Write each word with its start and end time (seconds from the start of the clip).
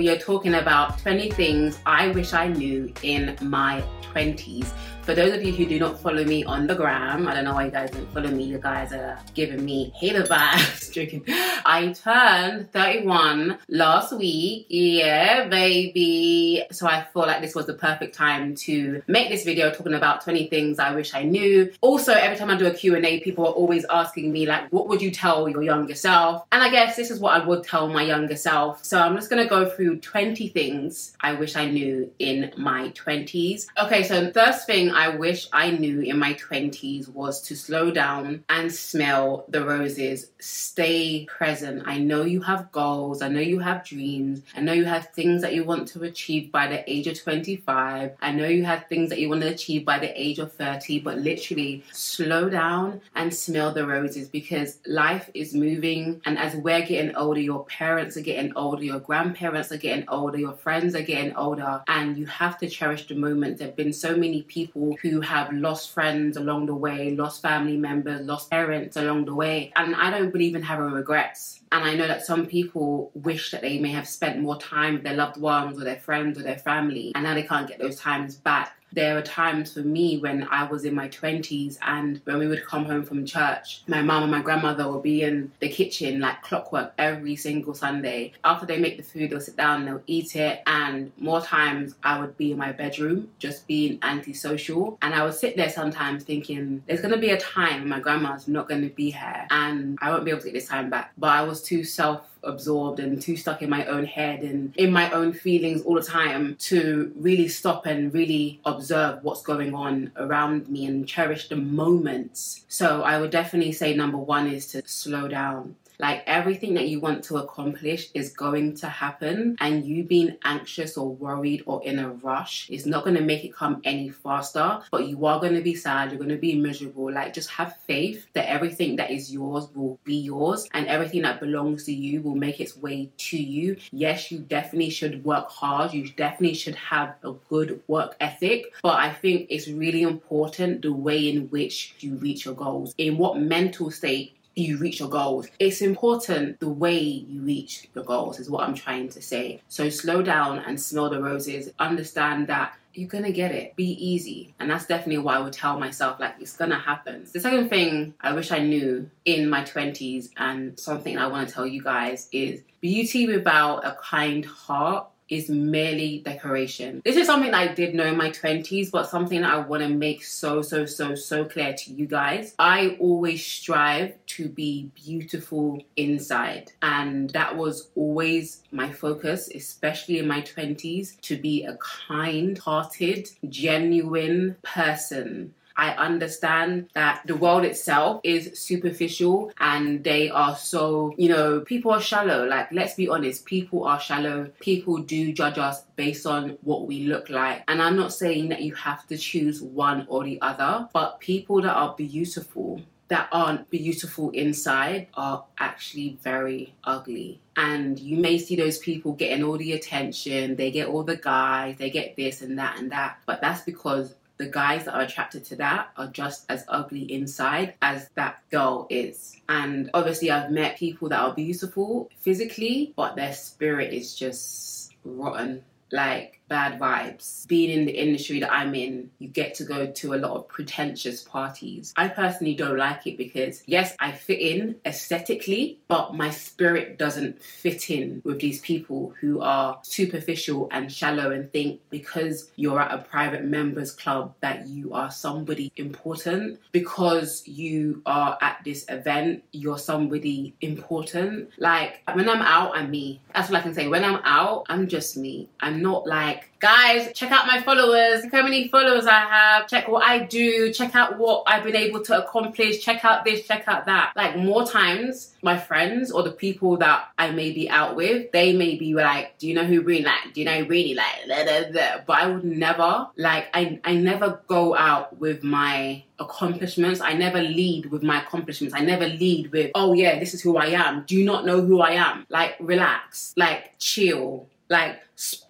We 0.00 0.08
are 0.08 0.16
talking 0.16 0.54
about 0.54 0.98
20 1.00 1.30
things 1.32 1.78
I 1.84 2.08
wish 2.08 2.32
I 2.32 2.48
knew 2.48 2.90
in 3.02 3.36
my 3.42 3.84
20s. 4.14 4.72
For 5.02 5.14
those 5.14 5.32
of 5.32 5.42
you 5.42 5.52
who 5.52 5.66
do 5.66 5.78
not 5.78 5.98
follow 5.98 6.24
me 6.24 6.44
on 6.44 6.66
the 6.66 6.74
gram, 6.74 7.26
I 7.26 7.34
don't 7.34 7.44
know 7.44 7.54
why 7.54 7.64
you 7.64 7.70
guys 7.70 7.90
don't 7.90 8.06
follow 8.12 8.30
me. 8.30 8.44
You 8.44 8.58
guys 8.58 8.92
are 8.92 9.18
giving 9.34 9.64
me 9.64 9.92
hater 9.96 10.22
vibes. 10.22 10.92
Joking. 10.92 11.24
I 11.26 11.92
turned 11.92 12.70
31 12.72 13.58
last 13.68 14.12
week. 14.12 14.66
Yeah, 14.68 15.48
baby. 15.48 16.64
So 16.70 16.86
I 16.86 17.02
feel 17.12 17.22
like 17.22 17.40
this 17.40 17.54
was 17.54 17.66
the 17.66 17.74
perfect 17.74 18.14
time 18.14 18.54
to 18.56 19.02
make 19.08 19.30
this 19.30 19.42
video 19.42 19.72
talking 19.72 19.94
about 19.94 20.22
20 20.22 20.48
things 20.48 20.78
I 20.78 20.94
wish 20.94 21.14
I 21.14 21.22
knew. 21.22 21.72
Also, 21.80 22.12
every 22.12 22.36
time 22.36 22.50
I 22.50 22.56
do 22.56 22.66
a 22.66 22.74
Q&A, 22.74 23.20
people 23.20 23.46
are 23.46 23.52
always 23.52 23.84
asking 23.90 24.30
me 24.30 24.46
like, 24.46 24.70
what 24.70 24.86
would 24.88 25.00
you 25.00 25.10
tell 25.10 25.48
your 25.48 25.62
younger 25.62 25.94
self? 25.94 26.44
And 26.52 26.62
I 26.62 26.70
guess 26.70 26.94
this 26.94 27.10
is 27.10 27.18
what 27.18 27.40
I 27.40 27.44
would 27.44 27.64
tell 27.64 27.88
my 27.88 28.02
younger 28.02 28.36
self. 28.36 28.84
So 28.84 29.00
I'm 29.00 29.16
just 29.16 29.30
gonna 29.30 29.48
go 29.48 29.68
through 29.68 30.00
20 30.00 30.48
things 30.48 31.16
I 31.20 31.32
wish 31.32 31.56
I 31.56 31.66
knew 31.66 32.12
in 32.18 32.52
my 32.56 32.90
20s. 32.90 33.66
Okay, 33.82 34.04
so 34.04 34.30
first 34.32 34.66
thing 34.66 34.90
wish 35.08 35.48
I 35.52 35.70
knew 35.70 36.00
in 36.00 36.18
my 36.18 36.34
20s 36.34 37.08
was 37.08 37.42
to 37.42 37.56
slow 37.56 37.90
down 37.90 38.44
and 38.48 38.72
smell 38.72 39.44
the 39.48 39.64
roses. 39.64 40.30
Stay 40.38 41.26
present. 41.26 41.82
I 41.86 41.98
know 41.98 42.22
you 42.22 42.40
have 42.42 42.70
goals. 42.72 43.22
I 43.22 43.28
know 43.28 43.40
you 43.40 43.58
have 43.58 43.84
dreams. 43.84 44.42
I 44.56 44.60
know 44.60 44.72
you 44.72 44.84
have 44.84 45.08
things 45.10 45.42
that 45.42 45.54
you 45.54 45.64
want 45.64 45.88
to 45.88 46.02
achieve 46.02 46.52
by 46.52 46.66
the 46.66 46.88
age 46.90 47.06
of 47.06 47.20
25. 47.20 48.12
I 48.20 48.32
know 48.32 48.46
you 48.46 48.64
have 48.64 48.86
things 48.86 49.10
that 49.10 49.20
you 49.20 49.28
want 49.28 49.42
to 49.42 49.48
achieve 49.48 49.84
by 49.84 49.98
the 49.98 50.20
age 50.20 50.38
of 50.38 50.52
30, 50.52 51.00
but 51.00 51.18
literally 51.18 51.84
slow 51.92 52.48
down 52.48 53.00
and 53.14 53.32
smell 53.32 53.72
the 53.72 53.86
roses 53.86 54.28
because 54.28 54.78
life 54.86 55.30
is 55.34 55.54
moving. 55.54 56.20
And 56.24 56.38
as 56.38 56.54
we're 56.54 56.86
getting 56.86 57.14
older, 57.16 57.40
your 57.40 57.64
parents 57.66 58.16
are 58.16 58.22
getting 58.22 58.52
older, 58.56 58.84
your 58.84 59.00
grandparents 59.00 59.72
are 59.72 59.76
getting 59.76 60.08
older, 60.08 60.38
your 60.38 60.52
friends 60.52 60.94
are 60.94 61.02
getting 61.02 61.34
older, 61.36 61.82
and 61.88 62.16
you 62.16 62.26
have 62.26 62.58
to 62.58 62.68
cherish 62.68 63.06
the 63.06 63.14
moment. 63.14 63.58
There 63.58 63.68
have 63.68 63.76
been 63.76 63.92
so 63.92 64.16
many 64.16 64.42
people 64.42 64.79
who 65.02 65.20
have 65.20 65.52
lost 65.52 65.90
friends 65.90 66.36
along 66.36 66.66
the 66.66 66.74
way, 66.74 67.14
lost 67.14 67.42
family 67.42 67.76
members, 67.76 68.26
lost 68.26 68.50
parents 68.50 68.96
along 68.96 69.26
the 69.26 69.34
way. 69.34 69.72
And 69.76 69.94
I 69.94 70.10
don't 70.10 70.30
believe 70.30 70.54
in 70.54 70.62
having 70.62 70.90
regrets. 70.92 71.60
And 71.72 71.84
I 71.84 71.94
know 71.94 72.08
that 72.08 72.24
some 72.24 72.46
people 72.46 73.10
wish 73.14 73.52
that 73.52 73.62
they 73.62 73.78
may 73.78 73.90
have 73.90 74.08
spent 74.08 74.40
more 74.40 74.58
time 74.58 74.94
with 74.94 75.04
their 75.04 75.14
loved 75.14 75.40
ones 75.40 75.80
or 75.80 75.84
their 75.84 76.00
friends 76.00 76.38
or 76.38 76.42
their 76.42 76.58
family, 76.58 77.12
and 77.14 77.24
now 77.24 77.34
they 77.34 77.44
can't 77.44 77.68
get 77.68 77.78
those 77.78 77.96
times 77.96 78.34
back 78.34 78.79
there 78.92 79.14
were 79.14 79.22
times 79.22 79.74
for 79.74 79.80
me 79.80 80.18
when 80.18 80.46
I 80.50 80.64
was 80.64 80.84
in 80.84 80.94
my 80.94 81.08
20s 81.08 81.78
and 81.82 82.20
when 82.24 82.38
we 82.38 82.46
would 82.46 82.64
come 82.64 82.84
home 82.84 83.04
from 83.04 83.24
church, 83.24 83.82
my 83.86 84.02
mum 84.02 84.22
and 84.22 84.32
my 84.32 84.42
grandmother 84.42 84.90
would 84.90 85.02
be 85.02 85.22
in 85.22 85.52
the 85.60 85.68
kitchen 85.68 86.20
like 86.20 86.42
clockwork 86.42 86.92
every 86.98 87.36
single 87.36 87.74
Sunday. 87.74 88.32
After 88.44 88.66
they 88.66 88.78
make 88.78 88.96
the 88.96 89.02
food, 89.02 89.30
they'll 89.30 89.40
sit 89.40 89.56
down 89.56 89.80
and 89.80 89.88
they'll 89.88 90.02
eat 90.06 90.36
it. 90.36 90.62
And 90.66 91.12
more 91.18 91.40
times 91.40 91.94
I 92.02 92.18
would 92.18 92.36
be 92.36 92.52
in 92.52 92.58
my 92.58 92.72
bedroom 92.72 93.28
just 93.38 93.66
being 93.66 93.98
antisocial. 94.02 94.98
And 95.02 95.14
I 95.14 95.24
would 95.24 95.34
sit 95.34 95.56
there 95.56 95.70
sometimes 95.70 96.24
thinking, 96.24 96.82
there's 96.86 97.00
going 97.00 97.14
to 97.14 97.20
be 97.20 97.30
a 97.30 97.40
time 97.40 97.88
my 97.88 98.00
grandma's 98.00 98.48
not 98.48 98.68
going 98.68 98.82
to 98.82 98.94
be 98.94 99.10
here 99.10 99.46
and 99.50 99.98
I 100.00 100.10
won't 100.10 100.24
be 100.24 100.30
able 100.30 100.40
to 100.40 100.46
get 100.46 100.54
this 100.54 100.68
time 100.68 100.90
back. 100.90 101.12
But 101.18 101.30
I 101.30 101.42
was 101.42 101.62
too 101.62 101.84
self 101.84 102.29
absorbed 102.42 103.00
and 103.00 103.20
too 103.20 103.36
stuck 103.36 103.62
in 103.62 103.70
my 103.70 103.84
own 103.86 104.04
head 104.04 104.40
and 104.40 104.74
in 104.76 104.92
my 104.92 105.10
own 105.10 105.32
feelings 105.32 105.82
all 105.82 105.94
the 105.94 106.02
time 106.02 106.56
to 106.58 107.12
really 107.16 107.48
stop 107.48 107.86
and 107.86 108.12
really 108.12 108.60
observe 108.64 109.22
what's 109.22 109.42
going 109.42 109.74
on 109.74 110.10
around 110.16 110.68
me 110.68 110.86
and 110.86 111.06
cherish 111.06 111.48
the 111.48 111.56
moments. 111.56 112.64
So 112.68 113.02
I 113.02 113.20
would 113.20 113.30
definitely 113.30 113.72
say 113.72 113.94
number 113.94 114.18
one 114.18 114.48
is 114.48 114.66
to 114.68 114.82
slow 114.86 115.28
down. 115.28 115.76
Like 116.00 116.22
everything 116.26 116.74
that 116.74 116.88
you 116.88 116.98
want 116.98 117.22
to 117.24 117.36
accomplish 117.36 118.08
is 118.14 118.32
going 118.32 118.76
to 118.76 118.88
happen, 118.88 119.56
and 119.60 119.84
you 119.84 120.04
being 120.04 120.38
anxious 120.44 120.96
or 120.96 121.14
worried 121.14 121.62
or 121.66 121.82
in 121.84 121.98
a 121.98 122.10
rush 122.10 122.68
is 122.70 122.86
not 122.86 123.04
going 123.04 123.16
to 123.16 123.22
make 123.22 123.44
it 123.44 123.54
come 123.54 123.80
any 123.84 124.08
faster. 124.08 124.80
But 124.90 125.08
you 125.08 125.26
are 125.26 125.38
going 125.38 125.54
to 125.54 125.60
be 125.60 125.74
sad, 125.74 126.10
you're 126.10 126.18
going 126.18 126.30
to 126.30 126.36
be 126.36 126.54
miserable. 126.54 127.12
Like, 127.12 127.34
just 127.34 127.50
have 127.50 127.76
faith 127.86 128.26
that 128.32 128.48
everything 128.48 128.96
that 128.96 129.10
is 129.10 129.32
yours 129.32 129.68
will 129.74 129.98
be 130.04 130.16
yours, 130.16 130.68
and 130.72 130.86
everything 130.86 131.22
that 131.22 131.40
belongs 131.40 131.84
to 131.84 131.92
you 131.92 132.22
will 132.22 132.34
make 132.34 132.60
its 132.60 132.76
way 132.76 133.10
to 133.16 133.36
you. 133.36 133.76
Yes, 133.92 134.32
you 134.32 134.38
definitely 134.38 134.90
should 134.90 135.24
work 135.24 135.50
hard, 135.50 135.92
you 135.92 136.08
definitely 136.10 136.54
should 136.54 136.76
have 136.76 137.14
a 137.22 137.32
good 137.48 137.82
work 137.88 138.16
ethic, 138.20 138.72
but 138.82 138.98
I 138.98 139.12
think 139.12 139.46
it's 139.50 139.68
really 139.68 140.02
important 140.02 140.82
the 140.82 140.92
way 140.92 141.28
in 141.28 141.48
which 141.48 141.94
you 142.00 142.14
reach 142.14 142.44
your 142.44 142.54
goals, 142.54 142.94
in 142.96 143.18
what 143.18 143.38
mental 143.38 143.90
state 143.90 144.36
you 144.54 144.78
reach 144.78 145.00
your 145.00 145.08
goals. 145.08 145.48
It's 145.58 145.80
important 145.80 146.60
the 146.60 146.68
way 146.68 146.98
you 146.98 147.40
reach 147.42 147.88
your 147.94 148.04
goals, 148.04 148.40
is 148.40 148.50
what 148.50 148.64
I'm 148.64 148.74
trying 148.74 149.08
to 149.10 149.22
say. 149.22 149.62
So 149.68 149.88
slow 149.88 150.22
down 150.22 150.58
and 150.58 150.80
smell 150.80 151.08
the 151.08 151.22
roses. 151.22 151.70
Understand 151.78 152.48
that 152.48 152.76
you're 152.92 153.08
gonna 153.08 153.30
get 153.30 153.52
it. 153.52 153.76
Be 153.76 153.92
easy. 154.04 154.52
And 154.58 154.68
that's 154.68 154.86
definitely 154.86 155.18
why 155.18 155.36
I 155.36 155.40
would 155.40 155.52
tell 155.52 155.78
myself, 155.78 156.18
like, 156.18 156.34
it's 156.40 156.56
gonna 156.56 156.78
happen. 156.78 157.24
The 157.32 157.38
second 157.38 157.68
thing 157.68 158.14
I 158.20 158.32
wish 158.32 158.50
I 158.50 158.58
knew 158.58 159.08
in 159.24 159.48
my 159.48 159.62
20s, 159.62 160.30
and 160.36 160.78
something 160.78 161.16
I 161.16 161.28
wanna 161.28 161.48
tell 161.48 161.66
you 161.66 161.82
guys, 161.82 162.28
is 162.32 162.62
beauty 162.80 163.26
without 163.28 163.86
a 163.86 163.96
kind 164.02 164.44
heart 164.44 165.06
is 165.30 165.48
merely 165.48 166.18
decoration. 166.18 167.00
This 167.04 167.16
is 167.16 167.26
something 167.26 167.54
I 167.54 167.72
did 167.72 167.94
know 167.94 168.04
in 168.04 168.16
my 168.16 168.30
20s, 168.30 168.90
but 168.90 169.08
something 169.08 169.44
I 169.44 169.58
want 169.58 169.82
to 169.82 169.88
make 169.88 170.24
so, 170.24 170.60
so, 170.60 170.84
so, 170.84 171.14
so 171.14 171.44
clear 171.44 171.72
to 171.72 171.92
you 171.92 172.06
guys. 172.06 172.54
I 172.58 172.96
always 172.98 173.46
strive 173.46 174.14
to 174.26 174.48
be 174.48 174.90
beautiful 174.94 175.80
inside, 175.96 176.72
and 176.82 177.30
that 177.30 177.56
was 177.56 177.90
always 177.94 178.62
my 178.72 178.92
focus, 178.92 179.48
especially 179.54 180.18
in 180.18 180.26
my 180.26 180.42
20s, 180.42 181.20
to 181.22 181.36
be 181.36 181.64
a 181.64 181.78
kind 182.08 182.58
hearted, 182.58 183.28
genuine 183.48 184.56
person. 184.62 185.54
I 185.80 185.92
understand 185.92 186.90
that 186.92 187.22
the 187.24 187.34
world 187.34 187.64
itself 187.64 188.20
is 188.22 188.60
superficial 188.60 189.50
and 189.58 190.04
they 190.04 190.28
are 190.28 190.54
so, 190.54 191.14
you 191.16 191.30
know, 191.30 191.60
people 191.60 191.90
are 191.90 192.02
shallow. 192.02 192.44
Like, 192.44 192.70
let's 192.70 192.92
be 192.96 193.08
honest, 193.08 193.46
people 193.46 193.84
are 193.84 193.98
shallow. 193.98 194.50
People 194.60 194.98
do 194.98 195.32
judge 195.32 195.56
us 195.56 195.84
based 195.96 196.26
on 196.26 196.58
what 196.60 196.86
we 196.86 197.04
look 197.04 197.30
like. 197.30 197.64
And 197.66 197.80
I'm 197.80 197.96
not 197.96 198.12
saying 198.12 198.50
that 198.50 198.60
you 198.60 198.74
have 198.74 199.06
to 199.06 199.16
choose 199.16 199.62
one 199.62 200.04
or 200.10 200.22
the 200.22 200.38
other, 200.42 200.86
but 200.92 201.18
people 201.18 201.62
that 201.62 201.72
are 201.72 201.94
beautiful 201.96 202.82
that 203.08 203.28
aren't 203.32 203.68
beautiful 203.70 204.30
inside 204.30 205.08
are 205.14 205.44
actually 205.58 206.16
very 206.22 206.74
ugly. 206.84 207.40
And 207.56 207.98
you 207.98 208.18
may 208.18 208.38
see 208.38 208.54
those 208.54 208.78
people 208.78 209.14
getting 209.14 209.42
all 209.42 209.58
the 209.58 209.72
attention, 209.72 210.54
they 210.54 210.70
get 210.70 210.86
all 210.86 211.02
the 211.02 211.16
guys, 211.16 211.76
they 211.76 211.90
get 211.90 212.16
this 212.16 212.40
and 212.40 212.56
that 212.58 212.78
and 212.78 212.92
that. 212.92 213.18
But 213.26 213.40
that's 213.40 213.62
because 213.62 214.14
the 214.40 214.46
guys 214.46 214.86
that 214.86 214.94
are 214.94 215.02
attracted 215.02 215.44
to 215.44 215.56
that 215.56 215.90
are 215.98 216.06
just 216.06 216.46
as 216.48 216.64
ugly 216.66 217.02
inside 217.12 217.74
as 217.82 218.08
that 218.14 218.42
girl 218.50 218.86
is. 218.88 219.36
And 219.50 219.90
obviously, 219.92 220.30
I've 220.30 220.50
met 220.50 220.78
people 220.78 221.10
that 221.10 221.20
are 221.20 221.34
beautiful 221.34 222.08
physically, 222.16 222.94
but 222.96 223.16
their 223.16 223.34
spirit 223.34 223.92
is 223.92 224.14
just 224.14 224.94
rotten. 225.04 225.62
Like, 225.92 226.39
bad 226.50 226.78
vibes. 226.78 227.46
Being 227.46 227.70
in 227.70 227.86
the 227.86 227.92
industry 227.92 228.40
that 228.40 228.52
I'm 228.52 228.74
in, 228.74 229.10
you 229.18 229.28
get 229.28 229.54
to 229.54 229.64
go 229.64 229.86
to 229.86 230.14
a 230.14 230.16
lot 230.16 230.32
of 230.32 230.48
pretentious 230.48 231.22
parties. 231.22 231.94
I 231.96 232.08
personally 232.08 232.54
don't 232.54 232.76
like 232.76 233.06
it 233.06 233.16
because, 233.16 233.62
yes, 233.64 233.96
I 234.00 234.12
fit 234.12 234.40
in 234.40 234.76
aesthetically, 234.84 235.78
but 235.88 236.14
my 236.14 236.28
spirit 236.30 236.98
doesn't 236.98 237.40
fit 237.40 237.88
in 237.88 238.20
with 238.24 238.40
these 238.40 238.60
people 238.60 239.14
who 239.20 239.40
are 239.40 239.78
superficial 239.82 240.68
and 240.72 240.92
shallow 240.92 241.30
and 241.30 241.50
think 241.52 241.80
because 241.88 242.50
you're 242.56 242.80
at 242.80 242.92
a 242.92 242.98
private 242.98 243.44
members 243.44 243.92
club 243.92 244.34
that 244.40 244.66
you 244.66 244.92
are 244.92 245.10
somebody 245.10 245.72
important. 245.76 246.58
Because 246.72 247.46
you 247.46 248.02
are 248.04 248.36
at 248.42 248.58
this 248.64 248.84
event, 248.88 249.44
you're 249.52 249.78
somebody 249.78 250.54
important. 250.60 251.50
Like, 251.58 252.02
when 252.12 252.28
I'm 252.28 252.42
out, 252.42 252.76
I'm 252.76 252.90
me. 252.90 253.20
That's 253.32 253.48
what 253.48 253.60
I 253.60 253.62
can 253.62 253.74
say. 253.74 253.86
When 253.86 254.04
I'm 254.04 254.20
out, 254.24 254.66
I'm 254.68 254.88
just 254.88 255.16
me. 255.16 255.48
I'm 255.60 255.80
not 255.80 256.08
like, 256.08 256.39
guys, 256.60 257.12
check 257.14 257.30
out 257.30 257.46
my 257.46 257.60
followers. 257.62 258.22
Look 258.22 258.32
how 258.32 258.42
many 258.42 258.68
followers 258.68 259.06
I 259.06 259.20
have. 259.20 259.66
Check 259.66 259.88
what 259.88 260.04
I 260.04 260.20
do. 260.20 260.72
Check 260.72 260.94
out 260.94 261.18
what 261.18 261.44
I've 261.46 261.64
been 261.64 261.76
able 261.76 262.02
to 262.04 262.24
accomplish. 262.24 262.82
Check 262.84 263.04
out 263.04 263.24
this, 263.24 263.46
check 263.46 263.64
out 263.66 263.86
that. 263.86 264.12
Like 264.14 264.36
more 264.36 264.66
times, 264.66 265.34
my 265.42 265.56
friends 265.56 266.10
or 266.10 266.22
the 266.22 266.32
people 266.32 266.76
that 266.78 267.08
I 267.18 267.30
may 267.30 267.52
be 267.52 267.68
out 267.68 267.96
with, 267.96 268.30
they 268.32 268.52
may 268.52 268.76
be 268.76 268.94
like, 268.94 269.38
do 269.38 269.48
you 269.48 269.54
know 269.54 269.64
who 269.64 269.80
really 269.80 270.04
like? 270.04 270.34
Do 270.34 270.40
you 270.40 270.46
know 270.46 270.58
who 270.58 270.64
really 270.66 270.94
like? 270.94 271.26
Blah, 271.26 271.44
blah, 271.44 271.70
blah. 271.72 272.04
But 272.06 272.18
I 272.18 272.26
would 272.26 272.44
never, 272.44 273.08
like, 273.16 273.48
I, 273.54 273.80
I 273.84 273.94
never 273.94 274.42
go 274.46 274.76
out 274.76 275.18
with 275.18 275.42
my 275.42 276.04
accomplishments. 276.18 277.00
I 277.00 277.14
never 277.14 277.40
lead 277.40 277.86
with 277.86 278.02
my 278.02 278.22
accomplishments. 278.22 278.74
I 278.74 278.80
never 278.80 279.06
lead 279.06 279.50
with, 279.52 279.70
oh 279.74 279.94
yeah, 279.94 280.18
this 280.18 280.34
is 280.34 280.42
who 280.42 280.58
I 280.58 280.66
am. 280.66 281.04
Do 281.06 281.16
you 281.16 281.24
not 281.24 281.46
know 281.46 281.62
who 281.62 281.80
I 281.80 281.92
am? 281.92 282.26
Like, 282.28 282.56
relax. 282.60 283.32
Like, 283.36 283.78
chill 283.78 284.48
like, 284.70 285.00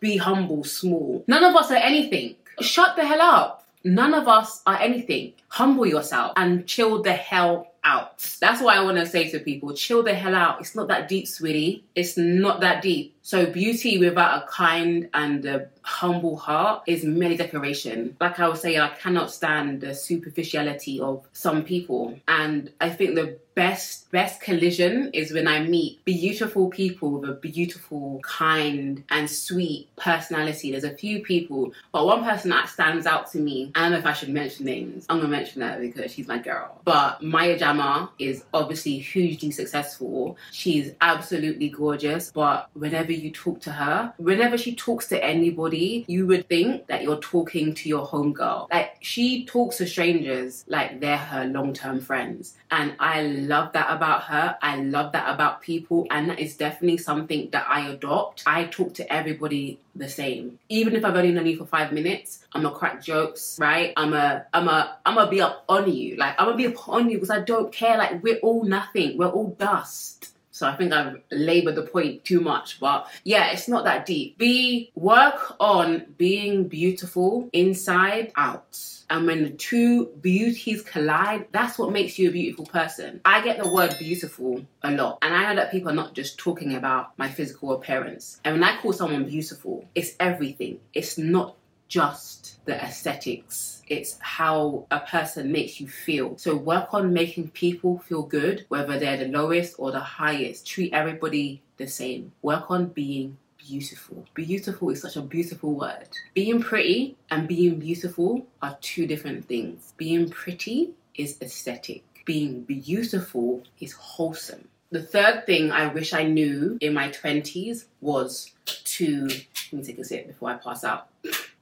be 0.00 0.16
humble, 0.16 0.64
small. 0.64 1.24
None 1.26 1.44
of 1.44 1.54
us 1.54 1.70
are 1.70 1.76
anything. 1.76 2.36
Shut 2.60 2.96
the 2.96 3.06
hell 3.06 3.22
up. 3.22 3.66
None 3.84 4.12
of 4.12 4.28
us 4.28 4.62
are 4.66 4.78
anything. 4.78 5.32
Humble 5.48 5.86
yourself 5.86 6.32
and 6.36 6.66
chill 6.66 7.02
the 7.02 7.12
hell 7.12 7.72
out. 7.82 8.18
That's 8.40 8.60
what 8.60 8.76
I 8.76 8.82
want 8.82 8.98
to 8.98 9.06
say 9.06 9.30
to 9.30 9.38
people. 9.38 9.72
Chill 9.74 10.02
the 10.02 10.14
hell 10.14 10.34
out. 10.34 10.60
It's 10.60 10.74
not 10.74 10.88
that 10.88 11.08
deep, 11.08 11.26
sweetie. 11.26 11.84
It's 11.94 12.16
not 12.16 12.60
that 12.60 12.82
deep. 12.82 13.16
So 13.22 13.46
beauty 13.46 13.98
without 13.98 14.42
a 14.42 14.46
kind 14.46 15.08
and 15.14 15.44
a 15.44 15.68
humble 15.82 16.36
heart 16.36 16.82
is 16.86 17.04
merely 17.04 17.36
decoration. 17.36 18.16
Like 18.20 18.40
I 18.40 18.48
was 18.48 18.60
saying, 18.60 18.80
I 18.80 18.88
cannot 18.88 19.30
stand 19.30 19.80
the 19.80 19.94
superficiality 19.94 21.00
of 21.00 21.26
some 21.32 21.64
people. 21.64 22.18
And 22.28 22.72
I 22.80 22.90
think 22.90 23.14
the 23.14 23.38
best 23.54 24.10
best 24.10 24.40
collision 24.40 25.10
is 25.12 25.32
when 25.32 25.46
I 25.46 25.60
meet 25.60 26.04
beautiful 26.04 26.68
people 26.70 27.10
with 27.10 27.28
a 27.28 27.34
beautiful, 27.34 28.20
kind, 28.22 29.04
and 29.10 29.30
sweet 29.30 29.88
personality. 29.96 30.70
There's 30.70 30.84
a 30.84 30.94
few 30.94 31.22
people, 31.22 31.72
but 31.92 32.06
one 32.06 32.24
person 32.24 32.50
that 32.50 32.68
stands 32.68 33.06
out 33.06 33.30
to 33.32 33.38
me. 33.38 33.70
I 33.74 33.82
don't 33.82 33.92
know 33.92 33.98
if 33.98 34.06
I 34.06 34.12
should 34.12 34.30
mention 34.30 34.66
names. 34.66 35.04
I'm 35.08 35.18
gonna 35.18 35.28
mention 35.28 35.62
her 35.62 35.78
because 35.78 36.12
she's 36.12 36.26
my 36.26 36.38
girl. 36.38 36.80
But 36.84 37.22
Maya 37.22 37.58
Jama 37.58 38.10
is 38.18 38.44
obviously 38.54 38.98
hugely 38.98 39.50
successful. 39.50 40.36
She's 40.52 40.92
absolutely 41.00 41.68
gorgeous. 41.68 42.30
But 42.32 42.68
whenever 42.74 43.09
you 43.14 43.30
talk 43.30 43.60
to 43.60 43.72
her, 43.72 44.12
whenever 44.18 44.56
she 44.56 44.74
talks 44.74 45.08
to 45.08 45.24
anybody, 45.24 46.04
you 46.08 46.26
would 46.26 46.48
think 46.48 46.86
that 46.86 47.02
you're 47.02 47.20
talking 47.20 47.74
to 47.74 47.88
your 47.88 48.06
homegirl. 48.06 48.68
Like 48.70 48.96
she 49.00 49.44
talks 49.44 49.78
to 49.78 49.86
strangers 49.86 50.64
like 50.66 51.00
they're 51.00 51.16
her 51.16 51.44
long-term 51.44 52.00
friends. 52.00 52.56
And 52.70 52.94
I 53.00 53.22
love 53.22 53.72
that 53.72 53.90
about 53.90 54.22
her. 54.24 54.56
I 54.62 54.76
love 54.76 55.12
that 55.12 55.32
about 55.32 55.60
people. 55.60 56.06
And 56.10 56.30
that 56.30 56.38
is 56.38 56.56
definitely 56.56 56.98
something 56.98 57.50
that 57.50 57.66
I 57.68 57.88
adopt. 57.88 58.44
I 58.46 58.64
talk 58.64 58.94
to 58.94 59.12
everybody 59.12 59.80
the 59.96 60.08
same. 60.08 60.58
Even 60.68 60.94
if 60.94 61.04
I've 61.04 61.16
only 61.16 61.32
known 61.32 61.46
you 61.46 61.56
for 61.56 61.66
five 61.66 61.92
minutes, 61.92 62.44
I'm 62.52 62.62
gonna 62.62 62.74
crack 62.74 63.02
jokes, 63.02 63.58
right? 63.60 63.92
I'm 63.96 64.14
a, 64.14 64.46
I'm 64.52 64.68
a, 64.68 64.98
I'm 65.04 65.16
gonna 65.16 65.30
be 65.30 65.40
up 65.40 65.64
on 65.68 65.92
you. 65.92 66.16
Like 66.16 66.34
I'm 66.38 66.46
gonna 66.46 66.56
be 66.56 66.68
up 66.68 66.88
on 66.88 67.10
you 67.10 67.16
because 67.16 67.30
I 67.30 67.40
don't 67.40 67.72
care. 67.72 67.98
Like 67.98 68.22
we're 68.22 68.38
all 68.38 68.64
nothing. 68.64 69.18
We're 69.18 69.28
all 69.28 69.48
dust. 69.58 70.28
So 70.60 70.68
I 70.68 70.76
think 70.76 70.92
I've 70.92 71.22
labored 71.30 71.74
the 71.74 71.84
point 71.84 72.22
too 72.22 72.42
much, 72.42 72.80
but 72.80 73.10
yeah, 73.24 73.50
it's 73.50 73.66
not 73.66 73.84
that 73.84 74.04
deep. 74.04 74.36
Be 74.36 74.92
work 74.94 75.56
on 75.58 76.04
being 76.18 76.68
beautiful 76.68 77.48
inside 77.54 78.30
out. 78.36 78.78
And 79.08 79.26
when 79.26 79.42
the 79.42 79.50
two 79.50 80.08
beauties 80.20 80.82
collide, 80.82 81.46
that's 81.50 81.78
what 81.78 81.92
makes 81.92 82.18
you 82.18 82.28
a 82.28 82.32
beautiful 82.32 82.66
person. 82.66 83.22
I 83.24 83.40
get 83.40 83.56
the 83.56 83.72
word 83.72 83.96
beautiful 83.98 84.60
a 84.82 84.90
lot. 84.90 85.18
And 85.22 85.34
I 85.34 85.48
know 85.48 85.56
that 85.56 85.70
people 85.70 85.92
are 85.92 85.94
not 85.94 86.12
just 86.12 86.36
talking 86.36 86.74
about 86.74 87.18
my 87.18 87.28
physical 87.28 87.72
appearance. 87.72 88.38
And 88.44 88.56
when 88.56 88.64
I 88.64 88.76
call 88.82 88.92
someone 88.92 89.24
beautiful, 89.24 89.86
it's 89.94 90.14
everything. 90.20 90.78
It's 90.92 91.16
not 91.16 91.56
just 91.90 92.64
the 92.64 92.82
aesthetics. 92.82 93.82
It's 93.88 94.16
how 94.20 94.86
a 94.90 95.00
person 95.00 95.52
makes 95.52 95.80
you 95.80 95.88
feel. 95.88 96.38
So 96.38 96.56
work 96.56 96.94
on 96.94 97.12
making 97.12 97.50
people 97.50 97.98
feel 97.98 98.22
good, 98.22 98.64
whether 98.68 98.98
they're 98.98 99.18
the 99.18 99.26
lowest 99.26 99.74
or 99.78 99.90
the 99.90 100.00
highest. 100.00 100.66
Treat 100.66 100.94
everybody 100.94 101.62
the 101.76 101.86
same. 101.86 102.32
Work 102.42 102.70
on 102.70 102.86
being 102.86 103.36
beautiful. 103.58 104.24
Beautiful 104.34 104.90
is 104.90 105.02
such 105.02 105.16
a 105.16 105.20
beautiful 105.20 105.74
word. 105.74 106.08
Being 106.32 106.62
pretty 106.62 107.16
and 107.30 107.48
being 107.48 107.80
beautiful 107.80 108.46
are 108.62 108.78
two 108.80 109.06
different 109.06 109.46
things. 109.46 109.92
Being 109.96 110.30
pretty 110.30 110.92
is 111.16 111.36
aesthetic. 111.42 112.04
Being 112.24 112.62
beautiful 112.62 113.64
is 113.80 113.92
wholesome. 113.92 114.68
The 114.92 115.02
third 115.02 115.46
thing 115.46 115.72
I 115.72 115.86
wish 115.88 116.12
I 116.12 116.24
knew 116.24 116.78
in 116.80 116.94
my 116.94 117.08
20s 117.08 117.86
was 118.00 118.52
to. 118.66 119.28
Let 119.72 119.72
me 119.72 119.84
take 119.84 119.98
a 119.98 120.04
sip 120.04 120.26
before 120.26 120.50
I 120.50 120.54
pass 120.54 120.84
out. 120.84 121.08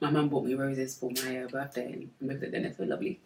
My 0.00 0.10
mum 0.10 0.28
bought 0.28 0.44
me 0.44 0.54
roses 0.54 0.96
for 0.96 1.10
my 1.24 1.42
uh, 1.42 1.48
birthday 1.48 1.92
and 1.92 2.30
I 2.30 2.34
it 2.34 2.54
in. 2.54 2.62
They're 2.62 2.74
so 2.74 2.84
lovely. 2.84 3.18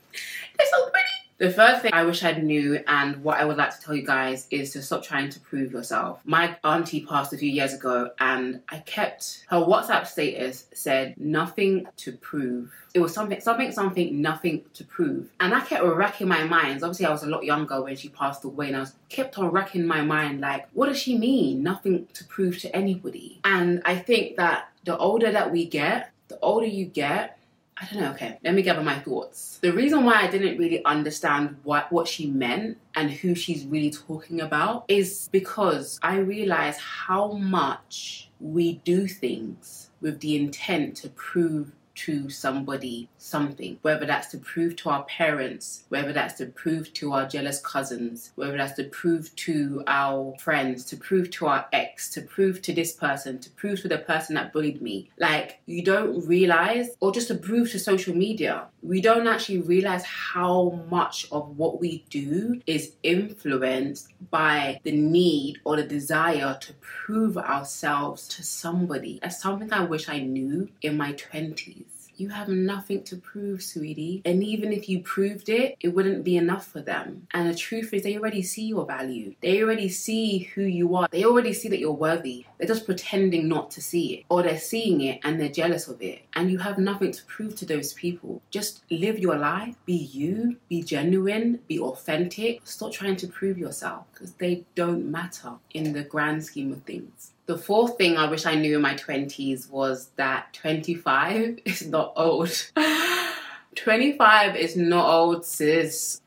They're 0.58 0.66
so 0.70 0.88
pretty. 0.90 1.08
The 1.38 1.50
first 1.50 1.82
thing 1.82 1.92
I 1.92 2.04
wish 2.04 2.22
I 2.22 2.32
knew 2.32 2.78
and 2.86 3.24
what 3.24 3.38
I 3.38 3.44
would 3.44 3.56
like 3.56 3.76
to 3.76 3.80
tell 3.84 3.96
you 3.96 4.06
guys 4.06 4.46
is 4.50 4.72
to 4.74 4.82
stop 4.82 5.02
trying 5.02 5.28
to 5.30 5.40
prove 5.40 5.72
yourself. 5.72 6.20
My 6.24 6.56
auntie 6.62 7.04
passed 7.04 7.32
a 7.32 7.36
few 7.36 7.50
years 7.50 7.74
ago 7.74 8.10
and 8.20 8.60
I 8.68 8.78
kept 8.78 9.44
her 9.48 9.56
WhatsApp 9.56 10.06
status 10.06 10.66
said 10.72 11.18
nothing 11.18 11.88
to 11.96 12.12
prove. 12.12 12.70
It 12.94 13.00
was 13.00 13.12
something, 13.12 13.40
something, 13.40 13.72
something, 13.72 14.22
nothing 14.22 14.62
to 14.74 14.84
prove. 14.84 15.30
And 15.40 15.52
I 15.52 15.60
kept 15.62 15.82
racking 15.82 16.28
my 16.28 16.44
mind. 16.44 16.84
Obviously, 16.84 17.06
I 17.06 17.10
was 17.10 17.24
a 17.24 17.28
lot 17.28 17.44
younger 17.44 17.82
when 17.82 17.96
she 17.96 18.10
passed 18.10 18.44
away, 18.44 18.68
and 18.68 18.76
I 18.76 18.80
was 18.80 18.94
kept 19.08 19.38
on 19.38 19.50
racking 19.50 19.86
my 19.86 20.02
mind 20.02 20.42
like, 20.42 20.68
what 20.74 20.88
does 20.88 20.98
she 20.98 21.16
mean? 21.16 21.62
Nothing 21.62 22.06
to 22.12 22.24
prove 22.24 22.58
to 22.60 22.76
anybody. 22.76 23.40
And 23.44 23.80
I 23.84 23.96
think 23.96 24.36
that 24.36 24.68
the 24.84 24.96
older 24.98 25.32
that 25.32 25.50
we 25.50 25.64
get, 25.64 26.11
the 26.32 26.38
older 26.40 26.66
you 26.66 26.86
get, 26.86 27.38
I 27.76 27.86
don't 27.86 28.02
know, 28.02 28.10
okay, 28.12 28.38
let 28.44 28.54
me 28.54 28.62
gather 28.62 28.82
my 28.82 28.98
thoughts. 28.98 29.58
The 29.60 29.72
reason 29.72 30.04
why 30.04 30.14
I 30.22 30.30
didn't 30.30 30.58
really 30.58 30.84
understand 30.84 31.56
what, 31.62 31.90
what 31.92 32.08
she 32.08 32.28
meant 32.28 32.78
and 32.94 33.10
who 33.10 33.34
she's 33.34 33.66
really 33.66 33.90
talking 33.90 34.40
about 34.40 34.84
is 34.88 35.28
because 35.32 35.98
I 36.02 36.18
realized 36.18 36.80
how 36.80 37.32
much 37.32 38.30
we 38.40 38.74
do 38.84 39.06
things 39.06 39.90
with 40.00 40.20
the 40.20 40.36
intent 40.36 40.96
to 40.98 41.08
prove 41.10 41.72
to 41.94 42.28
somebody 42.30 43.08
something, 43.18 43.78
whether 43.82 44.06
that's 44.06 44.28
to 44.28 44.38
prove 44.38 44.76
to 44.76 44.90
our 44.90 45.04
parents, 45.04 45.84
whether 45.88 46.12
that's 46.12 46.34
to 46.34 46.46
prove 46.46 46.92
to 46.94 47.12
our 47.12 47.26
jealous 47.26 47.60
cousins, 47.60 48.32
whether 48.34 48.56
that's 48.56 48.74
to 48.74 48.84
prove 48.84 49.34
to 49.36 49.82
our 49.86 50.34
friends, 50.38 50.84
to 50.86 50.96
prove 50.96 51.30
to 51.30 51.46
our 51.46 51.66
ex, 51.72 52.10
to 52.10 52.22
prove 52.22 52.62
to 52.62 52.72
this 52.72 52.92
person, 52.92 53.38
to 53.38 53.50
prove 53.50 53.80
to 53.80 53.88
the 53.88 53.98
person 53.98 54.34
that 54.34 54.52
bullied 54.52 54.82
me. 54.82 55.10
Like, 55.18 55.60
you 55.66 55.82
don't 55.82 56.26
realize, 56.26 56.90
or 57.00 57.12
just 57.12 57.28
to 57.28 57.34
prove 57.34 57.70
to 57.72 57.78
social 57.78 58.14
media, 58.14 58.66
we 58.82 59.00
don't 59.00 59.28
actually 59.28 59.60
realize 59.60 60.04
how 60.04 60.82
much 60.90 61.28
of 61.30 61.56
what 61.56 61.80
we 61.80 62.04
do 62.10 62.60
is 62.66 62.94
influenced 63.02 64.08
by 64.30 64.80
the 64.82 64.92
need 64.92 65.58
or 65.64 65.76
the 65.76 65.84
desire 65.84 66.56
to 66.60 66.72
prove 66.74 67.38
ourselves 67.38 68.26
to 68.28 68.42
somebody. 68.42 69.20
That's 69.22 69.40
something 69.40 69.72
I 69.72 69.84
wish 69.84 70.08
I 70.08 70.18
knew 70.18 70.68
in 70.82 70.96
my 70.96 71.12
20s 71.12 71.84
You 72.22 72.28
have 72.28 72.46
nothing 72.46 73.02
to 73.02 73.16
prove, 73.16 73.64
sweetie. 73.64 74.22
And 74.24 74.44
even 74.44 74.72
if 74.72 74.88
you 74.88 75.00
proved 75.02 75.48
it, 75.48 75.76
it 75.80 75.88
wouldn't 75.88 76.22
be 76.22 76.36
enough 76.36 76.68
for 76.68 76.80
them. 76.80 77.26
And 77.34 77.50
the 77.50 77.54
truth 77.54 77.92
is, 77.92 78.04
they 78.04 78.16
already 78.16 78.42
see 78.42 78.62
your 78.62 78.86
value. 78.86 79.34
They 79.40 79.60
already 79.60 79.88
see 79.88 80.38
who 80.54 80.62
you 80.62 80.94
are. 80.94 81.08
They 81.10 81.24
already 81.24 81.52
see 81.52 81.68
that 81.70 81.80
you're 81.80 81.90
worthy. 81.90 82.46
They're 82.58 82.68
just 82.68 82.86
pretending 82.86 83.48
not 83.48 83.72
to 83.72 83.82
see 83.82 84.14
it. 84.14 84.24
Or 84.28 84.44
they're 84.44 84.56
seeing 84.56 85.00
it 85.00 85.18
and 85.24 85.40
they're 85.40 85.48
jealous 85.48 85.88
of 85.88 86.00
it. 86.00 86.22
And 86.34 86.48
you 86.48 86.58
have 86.58 86.78
nothing 86.78 87.10
to 87.10 87.24
prove 87.24 87.56
to 87.56 87.66
those 87.66 87.92
people. 87.92 88.40
Just 88.52 88.84
live 88.88 89.18
your 89.18 89.36
life. 89.36 89.74
Be 89.84 89.96
you. 89.96 90.58
Be 90.68 90.80
genuine. 90.84 91.58
Be 91.66 91.80
authentic. 91.80 92.60
Stop 92.62 92.92
trying 92.92 93.16
to 93.16 93.26
prove 93.26 93.58
yourself 93.58 94.04
because 94.12 94.34
they 94.34 94.62
don't 94.76 95.10
matter 95.10 95.54
in 95.74 95.92
the 95.92 96.04
grand 96.04 96.44
scheme 96.44 96.70
of 96.70 96.84
things. 96.84 97.31
The 97.46 97.58
fourth 97.58 97.98
thing 97.98 98.16
I 98.16 98.30
wish 98.30 98.46
I 98.46 98.54
knew 98.54 98.76
in 98.76 98.82
my 98.82 98.94
20s 98.94 99.68
was 99.68 100.10
that 100.16 100.52
25 100.52 101.60
is 101.64 101.86
not 101.86 102.12
old. 102.16 102.70
25 103.74 104.56
is 104.56 104.76
not 104.76 105.06
old, 105.06 105.44
sis. 105.44 106.20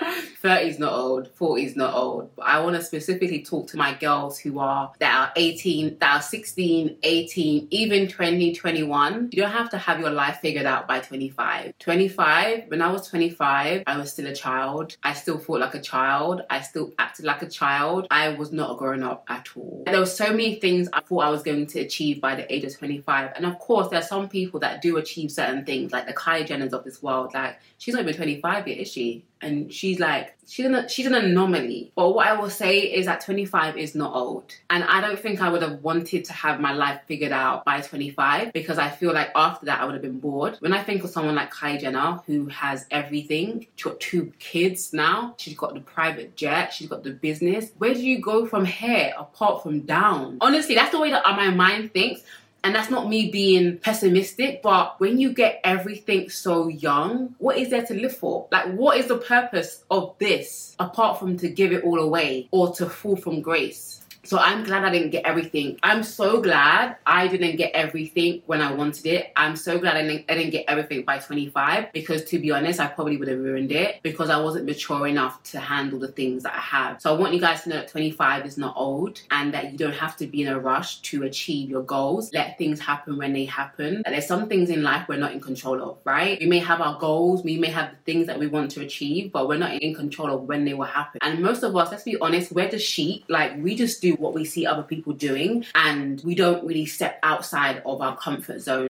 30 0.45 0.69
is 0.69 0.77
not 0.77 0.93
old, 0.93 1.27
40 1.29 1.65
is 1.65 1.75
not 1.75 1.95
old. 1.95 2.29
But 2.35 2.45
I 2.45 2.59
want 2.59 2.75
to 2.75 2.81
specifically 2.83 3.43
talk 3.43 3.65
to 3.69 3.77
my 3.77 3.95
girls 3.95 4.37
who 4.37 4.59
are 4.59 4.93
that 4.99 5.15
are 5.15 5.33
18, 5.35 5.97
that 5.97 6.17
are 6.17 6.21
16, 6.21 6.97
18, 7.01 7.67
even 7.71 8.07
20, 8.07 8.53
21. 8.53 9.29
You 9.31 9.41
don't 9.41 9.51
have 9.51 9.71
to 9.71 9.79
have 9.79 9.99
your 9.99 10.11
life 10.11 10.37
figured 10.43 10.67
out 10.67 10.87
by 10.87 10.99
25. 10.99 11.73
25, 11.79 12.65
when 12.67 12.83
I 12.83 12.91
was 12.91 13.07
25, 13.07 13.83
I 13.87 13.97
was 13.97 14.11
still 14.11 14.27
a 14.27 14.35
child. 14.35 14.95
I 15.03 15.13
still 15.13 15.39
thought 15.39 15.61
like 15.61 15.73
a 15.73 15.81
child. 15.81 16.43
I 16.51 16.61
still 16.61 16.93
acted 16.99 17.25
like 17.25 17.41
a 17.41 17.49
child. 17.49 18.05
I 18.11 18.29
was 18.29 18.51
not 18.51 18.75
a 18.75 18.75
grown 18.75 19.01
up 19.01 19.25
at 19.27 19.49
all. 19.55 19.81
There 19.87 19.99
were 19.99 20.05
so 20.05 20.29
many 20.29 20.59
things 20.59 20.87
I 20.93 21.01
thought 21.01 21.23
I 21.23 21.31
was 21.31 21.41
going 21.41 21.65
to 21.65 21.79
achieve 21.79 22.21
by 22.21 22.35
the 22.35 22.53
age 22.53 22.65
of 22.65 22.77
25. 22.77 23.31
And 23.35 23.47
of 23.47 23.57
course, 23.57 23.89
there 23.89 23.99
are 23.99 24.03
some 24.03 24.29
people 24.29 24.59
that 24.59 24.83
do 24.83 24.97
achieve 24.97 25.31
certain 25.31 25.65
things, 25.65 25.91
like 25.91 26.05
the 26.05 26.13
Kylie 26.13 26.47
Jenners 26.47 26.73
of 26.73 26.83
this 26.83 27.01
world 27.01 27.33
like 27.33 27.57
she's 27.77 27.93
not 27.93 28.03
even 28.03 28.15
25 28.15 28.67
yet, 28.67 28.77
is 28.77 28.91
she? 28.91 29.25
And 29.41 29.71
she's 29.71 29.99
like, 29.99 30.35
she's 30.47 30.65
an, 30.65 30.87
she's 30.87 31.05
an 31.05 31.13
anomaly. 31.13 31.91
But 31.95 32.11
what 32.11 32.27
I 32.27 32.33
will 32.33 32.49
say 32.49 32.79
is 32.79 33.05
that 33.05 33.21
25 33.21 33.77
is 33.77 33.95
not 33.95 34.15
old. 34.15 34.53
And 34.69 34.83
I 34.83 35.01
don't 35.01 35.19
think 35.19 35.41
I 35.41 35.49
would 35.49 35.61
have 35.61 35.83
wanted 35.83 36.25
to 36.25 36.33
have 36.33 36.59
my 36.59 36.73
life 36.73 37.01
figured 37.05 37.31
out 37.31 37.65
by 37.65 37.81
25 37.81 38.53
because 38.53 38.77
I 38.77 38.89
feel 38.89 39.13
like 39.13 39.31
after 39.35 39.65
that 39.67 39.81
I 39.81 39.85
would 39.85 39.93
have 39.93 40.01
been 40.01 40.19
bored. 40.19 40.57
When 40.59 40.73
I 40.73 40.83
think 40.83 41.03
of 41.03 41.09
someone 41.09 41.35
like 41.35 41.53
Kylie 41.53 41.81
Jenner 41.81 42.19
who 42.25 42.47
has 42.47 42.85
everything, 42.91 43.67
she's 43.75 43.83
got 43.83 43.99
two 43.99 44.31
kids 44.39 44.93
now, 44.93 45.35
she's 45.37 45.55
got 45.55 45.73
the 45.73 45.81
private 45.81 46.35
jet, 46.35 46.73
she's 46.73 46.87
got 46.87 47.03
the 47.03 47.11
business. 47.11 47.71
Where 47.77 47.93
do 47.93 48.05
you 48.05 48.21
go 48.21 48.45
from 48.45 48.65
here 48.65 49.13
apart 49.17 49.63
from 49.63 49.81
down? 49.81 50.37
Honestly, 50.41 50.75
that's 50.75 50.91
the 50.91 50.99
way 50.99 51.11
that 51.11 51.23
my 51.25 51.49
mind 51.49 51.93
thinks. 51.93 52.21
And 52.65 52.73
that's 52.73 52.89
not 52.89 53.07
me 53.07 53.29
being 53.29 53.77
pessimistic, 53.77 54.63
but 54.63 54.99
when 54.99 55.19
you 55.19 55.33
get 55.33 55.61
everything 55.63 56.29
so 56.29 56.67
young, 56.67 57.35
what 57.37 57.59
is 57.59 57.69
there 57.69 57.85
to 57.85 57.93
live 57.93 58.17
for? 58.17 58.47
Like, 58.51 58.73
what 58.73 58.97
is 58.97 59.05
the 59.05 59.19
purpose 59.19 59.83
of 59.91 60.15
this 60.17 60.75
apart 60.79 61.19
from 61.19 61.37
to 61.37 61.47
give 61.47 61.71
it 61.71 61.83
all 61.83 61.99
away 61.99 62.47
or 62.49 62.73
to 62.73 62.89
fall 62.89 63.17
from 63.17 63.41
grace? 63.41 64.01
So 64.25 64.39
I'm 64.39 64.63
glad 64.63 64.83
I 64.83 64.89
didn't 64.89 65.11
get 65.11 65.23
everything. 65.23 65.77
I'm 65.83 66.01
so 66.01 66.41
glad 66.41 66.97
I 67.05 67.27
didn't 67.27 67.57
get 67.57 67.71
everything 67.73 68.41
when 68.47 68.59
I 68.59 68.73
wanted 68.73 69.05
it. 69.05 69.31
I'm 69.35 69.55
so 69.55 69.77
glad 69.77 69.97
I 69.97 70.01
didn't, 70.01 70.25
I 70.27 70.33
didn't 70.33 70.49
get 70.49 70.65
everything 70.67 71.03
by 71.03 71.19
25 71.19 71.91
because 71.93 72.25
to 72.25 72.39
be 72.39 72.49
honest, 72.49 72.79
I 72.79 72.87
probably 72.87 73.17
would 73.17 73.27
have 73.27 73.37
ruined 73.37 73.71
it 73.71 74.01
because 74.01 74.31
I 74.31 74.37
wasn't 74.37 74.65
mature 74.65 75.05
enough 75.05 75.43
to 75.51 75.59
handle 75.59 75.99
the 75.99 76.07
things 76.07 76.41
that 76.41 76.55
I 76.55 76.59
have. 76.59 77.01
So 77.01 77.15
I 77.15 77.19
want 77.19 77.35
you 77.35 77.39
guys 77.39 77.63
to 77.63 77.69
know 77.69 77.75
that 77.75 77.87
25 77.89 78.47
is 78.47 78.57
not 78.57 78.73
old 78.75 79.21
and 79.29 79.53
that 79.53 79.71
you 79.71 79.77
don't 79.77 79.93
have 79.93 80.17
to 80.17 80.25
be 80.25 80.41
in 80.41 80.47
a 80.47 80.59
rush 80.59 81.01
to 81.01 81.23
achieve 81.23 81.69
your 81.69 81.83
goals. 81.83 82.33
Let 82.33 82.57
things 82.57 82.79
happen 82.79 83.17
when 83.17 83.31
they 83.31 83.45
happen. 83.45 84.01
And 84.05 84.15
there's 84.15 84.27
some 84.27 84.49
things 84.49 84.71
in 84.71 84.81
life 84.81 85.07
we're 85.07 85.19
not 85.19 85.33
in 85.33 85.39
control 85.39 85.81
of, 85.83 85.97
right? 86.03 86.39
We 86.39 86.47
may 86.47 86.59
have 86.59 86.81
our 86.81 86.97
goals, 86.97 87.43
we 87.43 87.59
may 87.59 87.69
have 87.69 87.91
the 87.91 88.11
things 88.11 88.25
that 88.25 88.39
we 88.39 88.47
want 88.47 88.71
to 88.71 88.81
achieve, 88.81 89.31
but 89.31 89.47
we're 89.47 89.59
not 89.59 89.73
in 89.73 89.93
control 89.93 90.33
of 90.33 90.43
when 90.43 90.65
they 90.65 90.73
will 90.73 90.85
happen. 90.85 91.19
And 91.21 91.43
most 91.43 91.61
of 91.61 91.75
us, 91.75 91.91
let's 91.91 92.03
be 92.03 92.17
honest, 92.19 92.51
we're 92.51 92.69
just 92.69 92.87
sheep. 92.87 93.25
Like 93.29 93.61
we 93.61 93.75
just 93.75 94.01
do 94.01 94.14
what 94.19 94.33
we 94.33 94.45
see 94.45 94.65
other 94.65 94.83
people 94.83 95.13
doing 95.13 95.65
and 95.75 96.21
we 96.23 96.35
don't 96.35 96.65
really 96.65 96.85
step 96.85 97.19
outside 97.23 97.81
of 97.85 98.01
our 98.01 98.17
comfort 98.17 98.61
zone. 98.61 98.87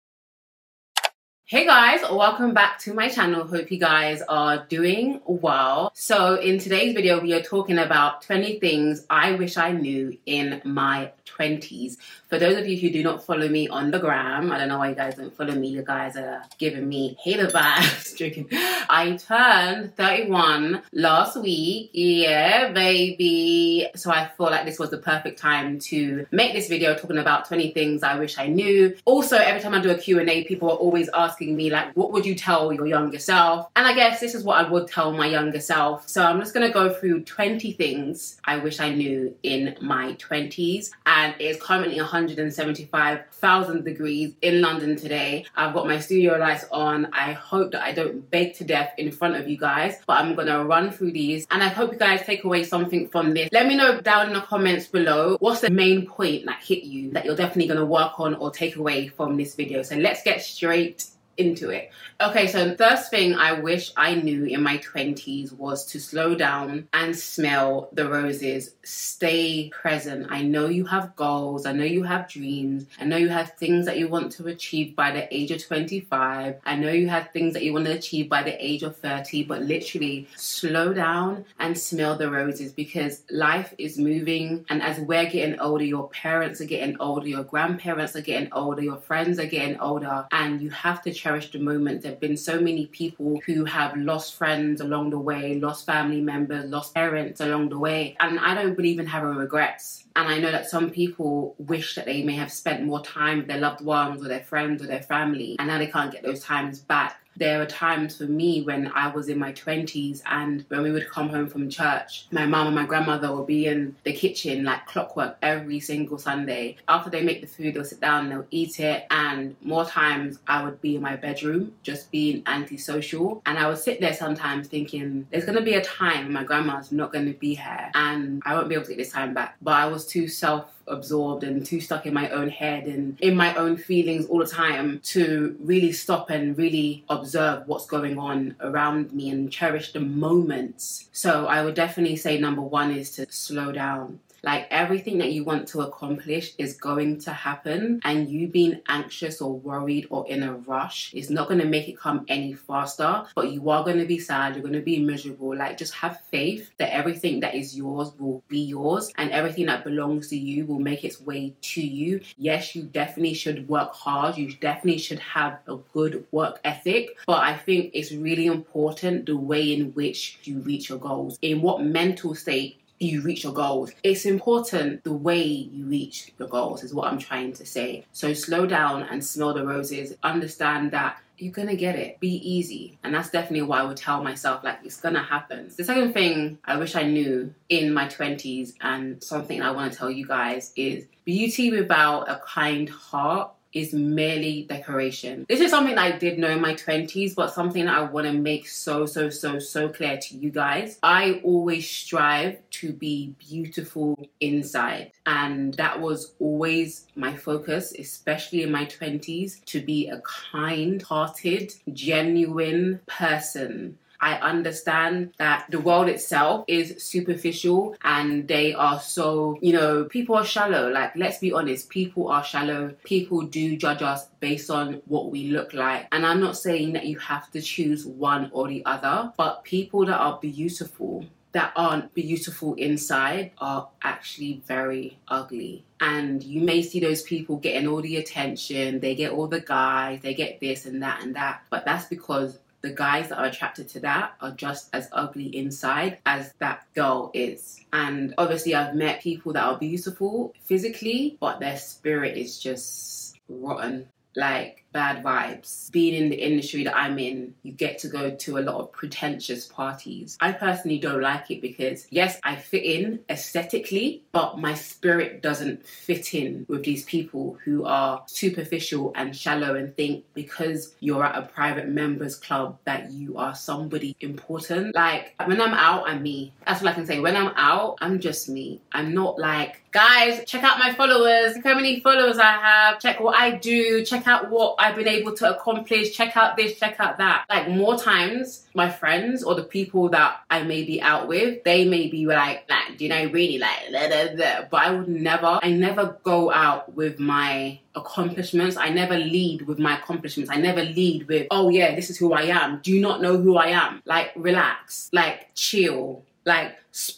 Hey 1.50 1.66
guys, 1.66 2.00
welcome 2.02 2.54
back 2.54 2.78
to 2.82 2.94
my 2.94 3.08
channel. 3.08 3.44
Hope 3.44 3.72
you 3.72 3.78
guys 3.80 4.22
are 4.28 4.64
doing 4.68 5.20
well. 5.26 5.90
So 5.96 6.36
in 6.36 6.60
today's 6.60 6.94
video, 6.94 7.18
we 7.18 7.32
are 7.32 7.42
talking 7.42 7.76
about 7.76 8.22
20 8.22 8.60
things 8.60 9.04
I 9.10 9.32
wish 9.32 9.56
I 9.56 9.72
knew 9.72 10.16
in 10.26 10.62
my 10.64 11.10
20s. 11.26 11.96
For 12.28 12.38
those 12.38 12.56
of 12.56 12.68
you 12.68 12.78
who 12.78 12.90
do 12.90 13.02
not 13.02 13.24
follow 13.24 13.48
me 13.48 13.66
on 13.66 13.90
the 13.90 13.98
gram, 13.98 14.52
I 14.52 14.58
don't 14.58 14.68
know 14.68 14.78
why 14.78 14.90
you 14.90 14.94
guys 14.94 15.16
don't 15.16 15.36
follow 15.36 15.52
me. 15.52 15.68
You 15.70 15.82
guys 15.82 16.16
are 16.16 16.44
giving 16.58 16.88
me 16.88 17.16
hater 17.20 17.48
vibes. 17.48 18.16
Joking. 18.20 18.46
I 18.52 19.16
turned 19.16 19.96
31 19.96 20.82
last 20.92 21.36
week. 21.36 21.90
Yeah, 21.92 22.70
baby. 22.70 23.88
So 23.96 24.12
I 24.12 24.28
feel 24.28 24.46
like 24.46 24.66
this 24.66 24.78
was 24.78 24.90
the 24.90 24.98
perfect 24.98 25.40
time 25.40 25.80
to 25.80 26.26
make 26.30 26.52
this 26.52 26.68
video 26.68 26.94
talking 26.94 27.18
about 27.18 27.46
20 27.46 27.72
things 27.72 28.04
I 28.04 28.18
wish 28.18 28.38
I 28.38 28.46
knew. 28.46 28.96
Also, 29.04 29.36
every 29.36 29.60
time 29.60 29.74
I 29.74 29.80
do 29.80 29.90
a 29.90 29.98
Q&A, 29.98 30.44
people 30.44 30.70
are 30.70 30.76
always 30.76 31.08
asking 31.08 31.39
me 31.48 31.70
like, 31.70 31.96
what 31.96 32.12
would 32.12 32.26
you 32.26 32.34
tell 32.34 32.72
your 32.72 32.86
younger 32.86 33.18
self? 33.18 33.68
And 33.76 33.86
I 33.86 33.94
guess 33.94 34.20
this 34.20 34.34
is 34.34 34.44
what 34.44 34.64
I 34.64 34.68
would 34.68 34.88
tell 34.88 35.12
my 35.12 35.26
younger 35.26 35.60
self. 35.60 36.08
So 36.08 36.22
I'm 36.22 36.38
just 36.40 36.54
gonna 36.54 36.70
go 36.70 36.92
through 36.92 37.24
20 37.24 37.72
things 37.72 38.40
I 38.44 38.58
wish 38.58 38.80
I 38.80 38.90
knew 38.94 39.34
in 39.42 39.76
my 39.80 40.14
20s. 40.14 40.90
And 41.06 41.34
it's 41.38 41.62
currently 41.62 41.96
175,000 41.96 43.84
degrees 43.84 44.34
in 44.42 44.60
London 44.60 44.96
today. 44.96 45.46
I've 45.56 45.74
got 45.74 45.86
my 45.86 45.98
studio 45.98 46.36
lights 46.36 46.66
on. 46.70 47.06
I 47.12 47.32
hope 47.32 47.72
that 47.72 47.82
I 47.82 47.92
don't 47.92 48.30
bake 48.30 48.56
to 48.58 48.64
death 48.64 48.92
in 48.98 49.10
front 49.10 49.36
of 49.36 49.48
you 49.48 49.56
guys, 49.56 49.98
but 50.06 50.18
I'm 50.18 50.34
gonna 50.34 50.64
run 50.64 50.90
through 50.90 51.12
these 51.12 51.46
and 51.50 51.62
I 51.62 51.68
hope 51.68 51.92
you 51.92 51.98
guys 51.98 52.22
take 52.22 52.44
away 52.44 52.64
something 52.64 53.08
from 53.08 53.34
this. 53.34 53.48
Let 53.52 53.66
me 53.66 53.76
know 53.76 54.00
down 54.00 54.28
in 54.28 54.34
the 54.34 54.40
comments 54.40 54.86
below 54.86 55.36
what's 55.40 55.60
the 55.60 55.70
main 55.70 56.06
point 56.06 56.46
that 56.46 56.62
hit 56.62 56.84
you 56.84 57.10
that 57.12 57.24
you're 57.24 57.36
definitely 57.36 57.68
gonna 57.68 57.86
work 57.86 58.18
on 58.18 58.34
or 58.34 58.50
take 58.50 58.76
away 58.76 59.08
from 59.08 59.36
this 59.36 59.54
video. 59.54 59.82
So 59.82 59.96
let's 59.96 60.22
get 60.22 60.42
straight 60.42 61.06
into 61.40 61.70
it. 61.70 61.90
Okay, 62.22 62.48
so 62.48 62.68
the 62.68 62.76
first 62.76 63.08
thing 63.08 63.34
I 63.34 63.54
wish 63.54 63.92
I 63.96 64.14
knew 64.14 64.44
in 64.44 64.62
my 64.62 64.76
20s 64.76 65.54
was 65.54 65.86
to 65.86 65.98
slow 65.98 66.34
down 66.34 66.86
and 66.92 67.16
smell 67.16 67.88
the 67.94 68.10
roses. 68.10 68.74
Stay 68.82 69.70
present. 69.70 70.26
I 70.28 70.42
know 70.42 70.66
you 70.66 70.84
have 70.84 71.16
goals, 71.16 71.64
I 71.64 71.72
know 71.72 71.84
you 71.84 72.02
have 72.02 72.28
dreams, 72.28 72.84
I 73.00 73.06
know 73.06 73.16
you 73.16 73.30
have 73.30 73.52
things 73.52 73.86
that 73.86 73.96
you 73.96 74.08
want 74.08 74.32
to 74.32 74.48
achieve 74.48 74.94
by 74.94 75.12
the 75.12 75.34
age 75.34 75.50
of 75.50 75.66
25, 75.66 76.56
I 76.66 76.76
know 76.76 76.90
you 76.90 77.08
have 77.08 77.30
things 77.30 77.54
that 77.54 77.62
you 77.62 77.72
want 77.72 77.86
to 77.86 77.92
achieve 77.92 78.28
by 78.28 78.42
the 78.42 78.62
age 78.62 78.82
of 78.82 78.98
30, 78.98 79.44
but 79.44 79.62
literally 79.62 80.28
slow 80.36 80.92
down 80.92 81.46
and 81.58 81.78
smell 81.78 82.18
the 82.18 82.30
roses 82.30 82.70
because 82.70 83.22
life 83.30 83.72
is 83.78 83.96
moving. 83.96 84.66
And 84.68 84.82
as 84.82 84.98
we're 85.00 85.30
getting 85.30 85.58
older, 85.58 85.84
your 85.84 86.10
parents 86.10 86.60
are 86.60 86.66
getting 86.66 86.98
older, 87.00 87.28
your 87.28 87.44
grandparents 87.44 88.14
are 88.14 88.20
getting 88.20 88.52
older, 88.52 88.82
your 88.82 88.98
friends 88.98 89.38
are 89.38 89.46
getting 89.46 89.80
older, 89.80 90.26
and 90.32 90.60
you 90.60 90.68
have 90.68 91.00
to 91.04 91.14
cherish 91.14 91.50
the 91.50 91.58
moment. 91.58 92.09
There 92.10 92.16
have 92.16 92.20
been 92.20 92.36
so 92.36 92.60
many 92.60 92.86
people 92.86 93.40
who 93.46 93.64
have 93.66 93.96
lost 93.96 94.34
friends 94.34 94.80
along 94.80 95.10
the 95.10 95.18
way, 95.20 95.54
lost 95.60 95.86
family 95.86 96.20
members, 96.20 96.68
lost 96.68 96.92
parents 96.92 97.40
along 97.40 97.68
the 97.68 97.78
way. 97.78 98.16
And 98.18 98.40
I 98.40 98.52
don't 98.52 98.74
believe 98.74 98.98
in 98.98 99.06
having 99.06 99.36
regrets. 99.36 100.06
And 100.16 100.26
I 100.26 100.40
know 100.40 100.50
that 100.50 100.68
some 100.68 100.90
people 100.90 101.54
wish 101.58 101.94
that 101.94 102.06
they 102.06 102.24
may 102.24 102.34
have 102.34 102.50
spent 102.50 102.84
more 102.84 103.00
time 103.00 103.38
with 103.38 103.46
their 103.46 103.60
loved 103.60 103.80
ones 103.80 104.24
or 104.24 104.28
their 104.28 104.42
friends 104.42 104.82
or 104.82 104.88
their 104.88 105.04
family, 105.04 105.54
and 105.60 105.68
now 105.68 105.78
they 105.78 105.86
can't 105.86 106.10
get 106.10 106.24
those 106.24 106.42
times 106.42 106.80
back 106.80 107.19
there 107.40 107.58
were 107.58 107.66
times 107.66 108.18
for 108.18 108.24
me 108.24 108.62
when 108.62 108.92
I 108.94 109.08
was 109.08 109.28
in 109.28 109.38
my 109.38 109.52
20s 109.52 110.22
and 110.26 110.64
when 110.68 110.82
we 110.82 110.92
would 110.92 111.08
come 111.08 111.30
home 111.30 111.48
from 111.48 111.68
church, 111.70 112.26
my 112.30 112.46
mom 112.46 112.66
and 112.66 112.76
my 112.76 112.84
grandmother 112.84 113.34
would 113.34 113.46
be 113.46 113.66
in 113.66 113.96
the 114.04 114.12
kitchen 114.12 114.62
like 114.62 114.86
clockwork 114.86 115.38
every 115.42 115.80
single 115.80 116.18
Sunday. 116.18 116.76
After 116.86 117.08
they 117.08 117.22
make 117.22 117.40
the 117.40 117.46
food, 117.46 117.74
they'll 117.74 117.84
sit 117.84 118.00
down 118.00 118.24
and 118.24 118.32
they'll 118.32 118.46
eat 118.50 118.78
it. 118.78 119.06
And 119.10 119.56
more 119.62 119.86
times 119.86 120.38
I 120.46 120.62
would 120.62 120.80
be 120.82 120.96
in 120.96 121.02
my 121.02 121.16
bedroom 121.16 121.72
just 121.82 122.10
being 122.10 122.42
antisocial. 122.46 123.42
And 123.46 123.58
I 123.58 123.68
would 123.68 123.78
sit 123.78 124.00
there 124.00 124.14
sometimes 124.14 124.68
thinking, 124.68 125.26
there's 125.30 125.46
going 125.46 125.58
to 125.58 125.64
be 125.64 125.74
a 125.74 125.82
time 125.82 126.24
when 126.24 126.32
my 126.34 126.44
grandma's 126.44 126.92
not 126.92 127.10
going 127.10 127.26
to 127.26 127.38
be 127.38 127.54
here 127.54 127.90
and 127.94 128.42
I 128.44 128.54
won't 128.54 128.68
be 128.68 128.74
able 128.74 128.84
to 128.84 128.90
get 128.90 128.98
this 128.98 129.12
time 129.12 129.32
back. 129.32 129.56
But 129.62 129.74
I 129.74 129.86
was 129.86 130.06
too 130.06 130.28
self 130.28 130.79
absorbed 130.90 131.44
and 131.44 131.64
too 131.64 131.80
stuck 131.80 132.06
in 132.06 132.14
my 132.14 132.28
own 132.30 132.48
head 132.48 132.86
and 132.86 133.18
in 133.20 133.36
my 133.36 133.54
own 133.54 133.76
feelings 133.76 134.26
all 134.26 134.38
the 134.38 134.46
time 134.46 135.00
to 135.04 135.56
really 135.60 135.92
stop 135.92 136.30
and 136.30 136.56
really 136.58 137.04
observe 137.08 137.66
what's 137.66 137.86
going 137.86 138.18
on 138.18 138.56
around 138.60 139.12
me 139.12 139.30
and 139.30 139.50
cherish 139.50 139.92
the 139.92 140.00
moments. 140.00 141.08
So 141.12 141.46
I 141.46 141.64
would 141.64 141.74
definitely 141.74 142.16
say 142.16 142.38
number 142.38 142.62
one 142.62 142.92
is 142.92 143.10
to 143.12 143.26
slow 143.30 143.72
down 143.72 144.20
Like 144.42 144.66
everything 144.70 145.18
that 145.18 145.32
you 145.32 145.44
want 145.44 145.68
to 145.68 145.82
accomplish 145.82 146.54
is 146.58 146.74
going 146.74 147.20
to 147.20 147.32
happen, 147.32 148.00
and 148.04 148.28
you 148.28 148.48
being 148.48 148.80
anxious 148.88 149.40
or 149.40 149.52
worried 149.52 150.06
or 150.10 150.26
in 150.28 150.42
a 150.42 150.54
rush 150.54 151.12
is 151.14 151.30
not 151.30 151.48
going 151.48 151.60
to 151.60 151.66
make 151.66 151.88
it 151.88 151.98
come 151.98 152.24
any 152.28 152.54
faster. 152.54 153.24
But 153.34 153.52
you 153.52 153.68
are 153.70 153.84
going 153.84 153.98
to 153.98 154.06
be 154.06 154.18
sad, 154.18 154.54
you're 154.54 154.62
going 154.62 154.74
to 154.74 154.80
be 154.80 155.00
miserable. 155.00 155.56
Like 155.56 155.76
just 155.76 155.94
have 155.94 156.20
faith 156.30 156.70
that 156.78 156.94
everything 156.94 157.40
that 157.40 157.54
is 157.54 157.76
yours 157.76 158.12
will 158.18 158.42
be 158.48 158.60
yours, 158.60 159.12
and 159.16 159.30
everything 159.30 159.66
that 159.66 159.84
belongs 159.84 160.28
to 160.28 160.36
you 160.36 160.66
will 160.66 160.78
make 160.78 161.04
its 161.04 161.20
way 161.20 161.54
to 161.60 161.80
you. 161.80 162.20
Yes, 162.36 162.74
you 162.74 162.82
definitely 162.82 163.34
should 163.34 163.68
work 163.68 163.92
hard, 163.94 164.36
you 164.36 164.52
definitely 164.54 164.98
should 164.98 165.18
have 165.18 165.58
a 165.66 165.76
good 165.92 166.26
work 166.30 166.60
ethic, 166.64 167.16
but 167.26 167.42
I 167.42 167.56
think 167.56 167.90
it's 167.94 168.12
really 168.12 168.46
important 168.46 169.26
the 169.26 169.36
way 169.36 169.72
in 169.72 169.92
which 169.92 170.38
you 170.44 170.58
reach 170.60 170.88
your 170.88 170.98
goals, 170.98 171.38
in 171.42 171.62
what 171.62 171.82
mental 171.82 172.34
state 172.34 172.79
you 173.00 173.22
reach 173.22 173.44
your 173.44 173.54
goals. 173.54 173.90
It's 174.04 174.26
important 174.26 175.02
the 175.04 175.12
way 175.12 175.42
you 175.42 175.86
reach 175.86 176.32
your 176.38 176.48
goals, 176.48 176.84
is 176.84 176.94
what 176.94 177.10
I'm 177.10 177.18
trying 177.18 177.54
to 177.54 177.66
say. 177.66 178.04
So 178.12 178.34
slow 178.34 178.66
down 178.66 179.04
and 179.04 179.24
smell 179.24 179.54
the 179.54 179.66
roses. 179.66 180.14
Understand 180.22 180.90
that 180.92 181.16
you're 181.38 181.52
gonna 181.52 181.74
get 181.74 181.96
it. 181.96 182.20
Be 182.20 182.34
easy. 182.46 182.98
And 183.02 183.14
that's 183.14 183.30
definitely 183.30 183.62
why 183.62 183.80
I 183.80 183.84
would 183.84 183.96
tell 183.96 184.22
myself, 184.22 184.62
like, 184.62 184.80
it's 184.84 185.00
gonna 185.00 185.22
happen. 185.22 185.70
The 185.74 185.84
second 185.84 186.12
thing 186.12 186.58
I 186.66 186.76
wish 186.76 186.94
I 186.94 187.04
knew 187.04 187.54
in 187.70 187.94
my 187.94 188.06
20s, 188.06 188.74
and 188.82 189.24
something 189.24 189.62
I 189.62 189.70
wanna 189.70 189.90
tell 189.90 190.10
you 190.10 190.26
guys, 190.26 190.72
is 190.76 191.06
beauty 191.24 191.70
without 191.70 192.28
a 192.28 192.42
kind 192.46 192.90
heart 192.90 193.52
is 193.72 193.92
merely 193.92 194.64
decoration. 194.68 195.46
This 195.48 195.60
is 195.60 195.70
something 195.70 195.98
I 195.98 196.16
did 196.16 196.38
know 196.38 196.50
in 196.50 196.60
my 196.60 196.74
20s, 196.74 197.34
but 197.34 197.52
something 197.54 197.86
I 197.88 198.02
want 198.02 198.26
to 198.26 198.32
make 198.32 198.68
so, 198.68 199.06
so, 199.06 199.30
so, 199.30 199.58
so 199.58 199.88
clear 199.88 200.18
to 200.18 200.36
you 200.36 200.50
guys. 200.50 200.98
I 201.02 201.40
always 201.44 201.88
strive 201.88 202.58
to 202.70 202.92
be 202.92 203.34
beautiful 203.38 204.18
inside, 204.40 205.12
and 205.26 205.74
that 205.74 206.00
was 206.00 206.34
always 206.38 207.06
my 207.14 207.36
focus, 207.36 207.92
especially 207.98 208.62
in 208.62 208.72
my 208.72 208.86
20s, 208.86 209.64
to 209.66 209.80
be 209.80 210.08
a 210.08 210.20
kind 210.20 211.02
hearted, 211.02 211.72
genuine 211.92 213.00
person 213.06 213.98
I 214.20 214.34
understand 214.34 215.32
that 215.38 215.66
the 215.70 215.80
world 215.80 216.08
itself 216.08 216.64
is 216.68 217.02
superficial 217.02 217.96
and 218.04 218.46
they 218.46 218.74
are 218.74 219.00
so, 219.00 219.58
you 219.62 219.72
know, 219.72 220.04
people 220.04 220.36
are 220.36 220.44
shallow. 220.44 220.90
Like, 220.90 221.16
let's 221.16 221.38
be 221.38 221.52
honest, 221.52 221.88
people 221.88 222.28
are 222.28 222.44
shallow. 222.44 222.94
People 223.04 223.42
do 223.42 223.76
judge 223.76 224.02
us 224.02 224.26
based 224.40 224.70
on 224.70 225.00
what 225.06 225.30
we 225.30 225.48
look 225.48 225.72
like. 225.72 226.06
And 226.12 226.26
I'm 226.26 226.40
not 226.40 226.56
saying 226.56 226.92
that 226.92 227.06
you 227.06 227.18
have 227.18 227.50
to 227.52 227.62
choose 227.62 228.04
one 228.04 228.50
or 228.52 228.68
the 228.68 228.84
other, 228.84 229.32
but 229.36 229.64
people 229.64 230.04
that 230.06 230.18
are 230.18 230.38
beautiful 230.40 231.24
that 231.52 231.72
aren't 231.74 232.14
beautiful 232.14 232.74
inside 232.74 233.50
are 233.58 233.88
actually 234.02 234.62
very 234.66 235.18
ugly. 235.28 235.84
And 236.00 236.42
you 236.42 236.60
may 236.60 236.82
see 236.82 237.00
those 237.00 237.22
people 237.22 237.56
getting 237.56 237.88
all 237.88 238.00
the 238.00 238.16
attention, 238.16 239.00
they 239.00 239.14
get 239.14 239.32
all 239.32 239.48
the 239.48 239.60
guys, 239.60 240.20
they 240.22 240.34
get 240.34 240.60
this 240.60 240.86
and 240.86 241.02
that 241.02 241.22
and 241.22 241.34
that. 241.34 241.62
But 241.68 241.84
that's 241.84 242.06
because 242.06 242.58
the 242.82 242.90
guys 242.90 243.28
that 243.28 243.38
are 243.38 243.46
attracted 243.46 243.88
to 243.90 244.00
that 244.00 244.34
are 244.40 244.52
just 244.52 244.88
as 244.92 245.08
ugly 245.12 245.54
inside 245.56 246.18
as 246.24 246.52
that 246.58 246.86
girl 246.94 247.30
is. 247.34 247.80
And 247.92 248.34
obviously, 248.38 248.74
I've 248.74 248.94
met 248.94 249.22
people 249.22 249.52
that 249.52 249.64
are 249.64 249.78
beautiful 249.78 250.54
physically, 250.64 251.36
but 251.40 251.60
their 251.60 251.76
spirit 251.76 252.36
is 252.36 252.58
just 252.58 253.36
rotten. 253.48 254.08
Like, 254.36 254.84
bad 254.92 255.22
vibes. 255.24 255.90
Being 255.90 256.14
in 256.14 256.30
the 256.30 256.36
industry 256.36 256.84
that 256.84 256.96
I'm 256.96 257.18
in, 257.18 257.54
you 257.62 257.72
get 257.72 257.98
to 258.00 258.08
go 258.08 258.30
to 258.30 258.58
a 258.58 258.60
lot 258.60 258.76
of 258.76 258.92
pretentious 258.92 259.66
parties. 259.66 260.36
I 260.40 260.52
personally 260.52 260.98
don't 260.98 261.20
like 261.20 261.50
it 261.50 261.60
because, 261.60 262.06
yes, 262.10 262.38
I 262.42 262.56
fit 262.56 262.84
in 262.84 263.20
aesthetically, 263.28 264.24
but 264.32 264.58
my 264.58 264.74
spirit 264.74 265.42
doesn't 265.42 265.86
fit 265.86 266.34
in 266.34 266.66
with 266.68 266.84
these 266.84 267.04
people 267.04 267.58
who 267.64 267.84
are 267.84 268.22
superficial 268.26 269.12
and 269.14 269.36
shallow 269.36 269.74
and 269.74 269.96
think 269.96 270.24
because 270.34 270.94
you're 271.00 271.24
at 271.24 271.36
a 271.36 271.46
private 271.46 271.88
members 271.88 272.36
club 272.36 272.78
that 272.84 273.10
you 273.10 273.36
are 273.36 273.54
somebody 273.54 274.16
important. 274.20 274.94
Like, 274.94 275.34
when 275.44 275.60
I'm 275.60 275.74
out, 275.74 276.08
I'm 276.08 276.22
me. 276.22 276.52
That's 276.66 276.82
what 276.82 276.90
I 276.90 276.94
can 276.94 277.06
say. 277.06 277.20
When 277.20 277.36
I'm 277.36 277.52
out, 277.56 277.98
I'm 278.00 278.20
just 278.20 278.48
me. 278.48 278.80
I'm 278.92 279.14
not 279.14 279.38
like, 279.38 279.82
guys, 279.92 280.44
check 280.46 280.62
out 280.62 280.78
my 280.78 280.92
followers. 280.94 281.56
Look 281.56 281.64
how 281.64 281.74
many 281.74 282.00
followers 282.00 282.38
I 282.38 282.52
have. 282.52 283.00
Check 283.00 283.20
what 283.20 283.36
I 283.36 283.52
do. 283.52 284.04
Check 284.04 284.26
out 284.26 284.50
what 284.50 284.79
I've 284.80 284.96
been 284.96 285.08
able 285.08 285.34
to 285.36 285.56
accomplish. 285.56 286.16
Check 286.16 286.36
out 286.36 286.56
this, 286.56 286.78
check 286.78 286.96
out 286.98 287.18
that. 287.18 287.44
Like 287.48 287.68
more 287.68 287.98
times, 287.98 288.66
my 288.74 288.90
friends 288.90 289.42
or 289.42 289.54
the 289.54 289.64
people 289.64 290.08
that 290.10 290.40
I 290.50 290.62
may 290.62 290.84
be 290.84 291.00
out 291.00 291.28
with, 291.28 291.62
they 291.64 291.84
may 291.84 292.08
be 292.08 292.26
like, 292.26 292.68
like, 292.68 292.96
do 292.96 293.04
you 293.04 293.10
know, 293.10 293.26
really 293.30 293.58
like, 293.58 293.90
blah, 293.90 294.08
blah, 294.08 294.34
blah. 294.34 294.68
but 294.70 294.80
I 294.80 294.90
would 294.90 295.08
never, 295.08 295.58
I 295.62 295.70
never 295.70 296.18
go 296.22 296.52
out 296.52 296.94
with 296.94 297.18
my 297.18 297.80
accomplishments. 297.94 298.76
I 298.76 298.90
never 298.90 299.16
lead 299.16 299.62
with 299.62 299.78
my 299.78 299.98
accomplishments. 299.98 300.50
I 300.50 300.56
never 300.56 300.82
lead 300.82 301.28
with, 301.28 301.46
oh 301.50 301.68
yeah, 301.68 301.94
this 301.94 302.10
is 302.10 302.18
who 302.18 302.32
I 302.32 302.42
am. 302.42 302.80
Do 302.82 302.92
you 302.92 303.00
not 303.00 303.20
know 303.20 303.36
who 303.36 303.56
I 303.56 303.68
am? 303.68 304.02
Like, 304.04 304.32
relax, 304.36 305.10
like, 305.12 305.54
chill, 305.54 306.24
like, 306.44 306.76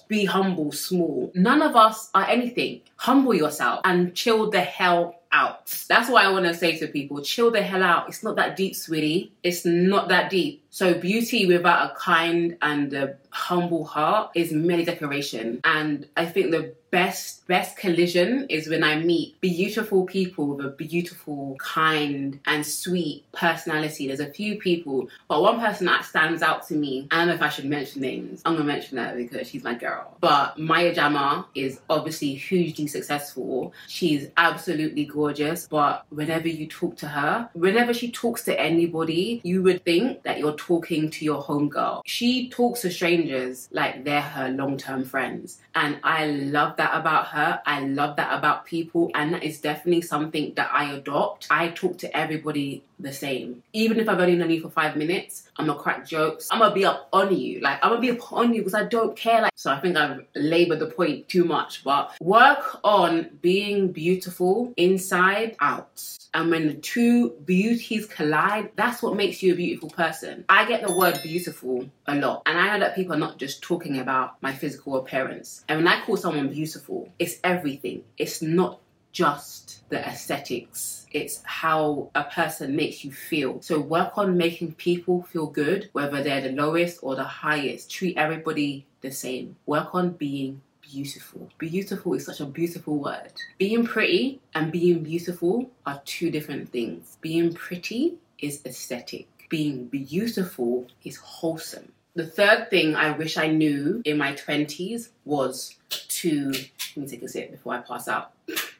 be 0.08 0.24
humble, 0.24 0.72
small. 0.72 1.30
None 1.34 1.62
of 1.62 1.76
us 1.76 2.10
are 2.14 2.26
anything. 2.26 2.82
Humble 2.96 3.34
yourself 3.34 3.80
and 3.84 4.14
chill 4.14 4.50
the 4.50 4.60
hell 4.60 5.21
out. 5.32 5.66
That's 5.88 6.08
what 6.08 6.24
I 6.24 6.30
want 6.30 6.46
to 6.46 6.54
say 6.54 6.78
to 6.78 6.86
people. 6.86 7.22
Chill 7.22 7.50
the 7.50 7.62
hell 7.62 7.82
out. 7.82 8.08
It's 8.08 8.22
not 8.22 8.36
that 8.36 8.56
deep, 8.56 8.76
sweetie. 8.76 9.32
It's 9.42 9.64
not 9.64 10.08
that 10.08 10.30
deep. 10.30 10.61
So 10.72 10.94
beauty 10.94 11.44
without 11.44 11.92
a 11.92 11.94
kind 11.94 12.56
and 12.62 12.94
a 12.94 13.16
humble 13.28 13.84
heart 13.84 14.30
is 14.34 14.52
merely 14.52 14.86
decoration. 14.86 15.60
And 15.64 16.08
I 16.16 16.24
think 16.24 16.50
the 16.50 16.74
best 16.90 17.46
best 17.46 17.76
collision 17.78 18.46
is 18.50 18.68
when 18.68 18.84
I 18.84 18.96
meet 18.96 19.40
beautiful 19.40 20.04
people 20.04 20.46
with 20.46 20.66
a 20.66 20.68
beautiful, 20.68 21.56
kind, 21.58 22.38
and 22.46 22.64
sweet 22.66 23.24
personality. 23.32 24.06
There's 24.06 24.20
a 24.20 24.30
few 24.30 24.58
people, 24.58 25.08
but 25.26 25.40
one 25.40 25.58
person 25.58 25.86
that 25.86 26.04
stands 26.04 26.42
out 26.42 26.66
to 26.68 26.74
me. 26.74 27.08
I 27.10 27.18
don't 27.18 27.28
know 27.28 27.34
if 27.34 27.42
I 27.42 27.48
should 27.48 27.64
mention 27.64 28.02
names. 28.02 28.42
I'm 28.44 28.54
gonna 28.54 28.64
mention 28.64 28.98
her 28.98 29.16
because 29.16 29.48
she's 29.48 29.64
my 29.64 29.74
girl. 29.74 30.16
But 30.20 30.58
Maya 30.58 30.94
Jama 30.94 31.46
is 31.54 31.80
obviously 31.88 32.34
hugely 32.34 32.86
successful. 32.86 33.72
She's 33.88 34.28
absolutely 34.36 35.06
gorgeous. 35.06 35.66
But 35.66 36.04
whenever 36.10 36.48
you 36.48 36.66
talk 36.66 36.96
to 36.98 37.08
her, 37.08 37.48
whenever 37.54 37.94
she 37.94 38.10
talks 38.10 38.44
to 38.44 38.60
anybody, 38.60 39.40
you 39.44 39.62
would 39.62 39.84
think 39.84 40.22
that 40.24 40.38
you're 40.38 40.52
talking 40.62 41.10
to 41.10 41.24
your 41.24 41.42
homegirl. 41.42 42.02
She 42.06 42.48
talks 42.48 42.82
to 42.82 42.90
strangers 42.90 43.68
like 43.72 44.04
they're 44.04 44.20
her 44.20 44.48
long-term 44.48 45.04
friends, 45.04 45.58
and 45.74 45.98
I 46.04 46.26
love 46.26 46.76
that 46.76 46.94
about 46.94 47.26
her. 47.28 47.60
I 47.66 47.80
love 47.80 48.16
that 48.16 48.38
about 48.38 48.64
people, 48.64 49.10
and 49.14 49.34
that 49.34 49.42
is 49.42 49.60
definitely 49.60 50.02
something 50.02 50.54
that 50.54 50.70
I 50.72 50.92
adopt. 50.92 51.48
I 51.50 51.68
talk 51.70 51.98
to 51.98 52.16
everybody 52.16 52.84
the 53.02 53.12
same. 53.12 53.62
Even 53.72 53.98
if 53.98 54.08
I've 54.08 54.20
only 54.20 54.36
known 54.36 54.50
you 54.50 54.60
for 54.60 54.70
five 54.70 54.96
minutes, 54.96 55.50
I'm 55.56 55.66
gonna 55.66 55.78
crack 55.78 56.06
jokes. 56.06 56.48
I'm 56.50 56.60
gonna 56.60 56.74
be 56.74 56.84
up 56.84 57.08
on 57.12 57.36
you. 57.36 57.60
Like 57.60 57.78
I'm 57.82 57.90
gonna 57.90 58.00
be 58.00 58.10
up 58.10 58.32
on 58.32 58.54
you 58.54 58.60
because 58.60 58.74
I 58.74 58.84
don't 58.84 59.16
care. 59.16 59.42
Like 59.42 59.52
so 59.56 59.70
I 59.70 59.80
think 59.80 59.96
I've 59.96 60.24
labored 60.34 60.78
the 60.78 60.86
point 60.86 61.28
too 61.28 61.44
much, 61.44 61.84
but 61.84 62.16
work 62.20 62.80
on 62.84 63.30
being 63.40 63.92
beautiful 63.92 64.72
inside 64.76 65.56
out. 65.60 66.02
And 66.34 66.50
when 66.50 66.66
the 66.66 66.74
two 66.74 67.30
beauties 67.44 68.06
collide, 68.06 68.70
that's 68.74 69.02
what 69.02 69.16
makes 69.16 69.42
you 69.42 69.52
a 69.52 69.56
beautiful 69.56 69.90
person. 69.90 70.46
I 70.48 70.64
get 70.64 70.82
the 70.82 70.96
word 70.96 71.20
beautiful 71.22 71.90
a 72.06 72.14
lot. 72.14 72.42
And 72.46 72.58
I 72.58 72.72
know 72.72 72.80
that 72.80 72.94
people 72.94 73.14
are 73.14 73.18
not 73.18 73.36
just 73.38 73.62
talking 73.62 73.98
about 73.98 74.42
my 74.42 74.52
physical 74.52 74.96
appearance. 74.96 75.62
And 75.68 75.80
when 75.80 75.88
I 75.88 76.00
call 76.00 76.16
someone 76.16 76.48
beautiful, 76.48 77.10
it's 77.18 77.38
everything. 77.44 78.04
It's 78.16 78.40
not 78.40 78.80
just 79.12 79.88
the 79.90 79.98
aesthetics. 79.98 81.06
It's 81.12 81.42
how 81.44 82.10
a 82.14 82.24
person 82.24 82.74
makes 82.74 83.04
you 83.04 83.12
feel. 83.12 83.60
So 83.60 83.78
work 83.78 84.16
on 84.16 84.36
making 84.36 84.74
people 84.74 85.22
feel 85.22 85.46
good, 85.46 85.90
whether 85.92 86.22
they're 86.22 86.40
the 86.40 86.52
lowest 86.52 87.00
or 87.02 87.14
the 87.14 87.24
highest. 87.24 87.90
Treat 87.90 88.16
everybody 88.16 88.86
the 89.02 89.10
same. 89.10 89.56
Work 89.66 89.94
on 89.94 90.12
being 90.12 90.62
beautiful. 90.80 91.48
Beautiful 91.58 92.14
is 92.14 92.26
such 92.26 92.40
a 92.40 92.46
beautiful 92.46 92.98
word. 92.98 93.32
Being 93.58 93.86
pretty 93.86 94.40
and 94.54 94.72
being 94.72 95.02
beautiful 95.02 95.70
are 95.86 96.00
two 96.04 96.30
different 96.30 96.70
things. 96.70 97.18
Being 97.20 97.52
pretty 97.52 98.14
is 98.38 98.62
aesthetic. 98.64 99.28
Being 99.48 99.86
beautiful 99.86 100.86
is 101.04 101.16
wholesome. 101.16 101.92
The 102.14 102.26
third 102.26 102.68
thing 102.68 102.94
I 102.94 103.16
wish 103.16 103.38
I 103.38 103.48
knew 103.48 104.02
in 104.04 104.18
my 104.18 104.32
20s 104.34 105.08
was 105.24 105.76
to 105.88 106.52
let 106.96 106.96
me 106.96 107.08
take 107.08 107.22
a 107.22 107.28
sip 107.28 107.50
before 107.50 107.74
I 107.74 107.78
pass 107.78 108.06
out. 108.06 108.32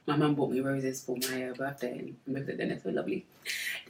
My 0.07 0.17
mum 0.17 0.35
bought 0.35 0.51
me 0.51 0.61
roses 0.61 1.03
for 1.03 1.17
my 1.31 1.51
uh, 1.51 1.55
birthday 1.55 1.99
and 1.99 2.17
with 2.27 2.49
it, 2.49 2.59
then 2.59 2.69
they're 2.69 2.81
so 2.81 2.91
lovely. 2.91 3.25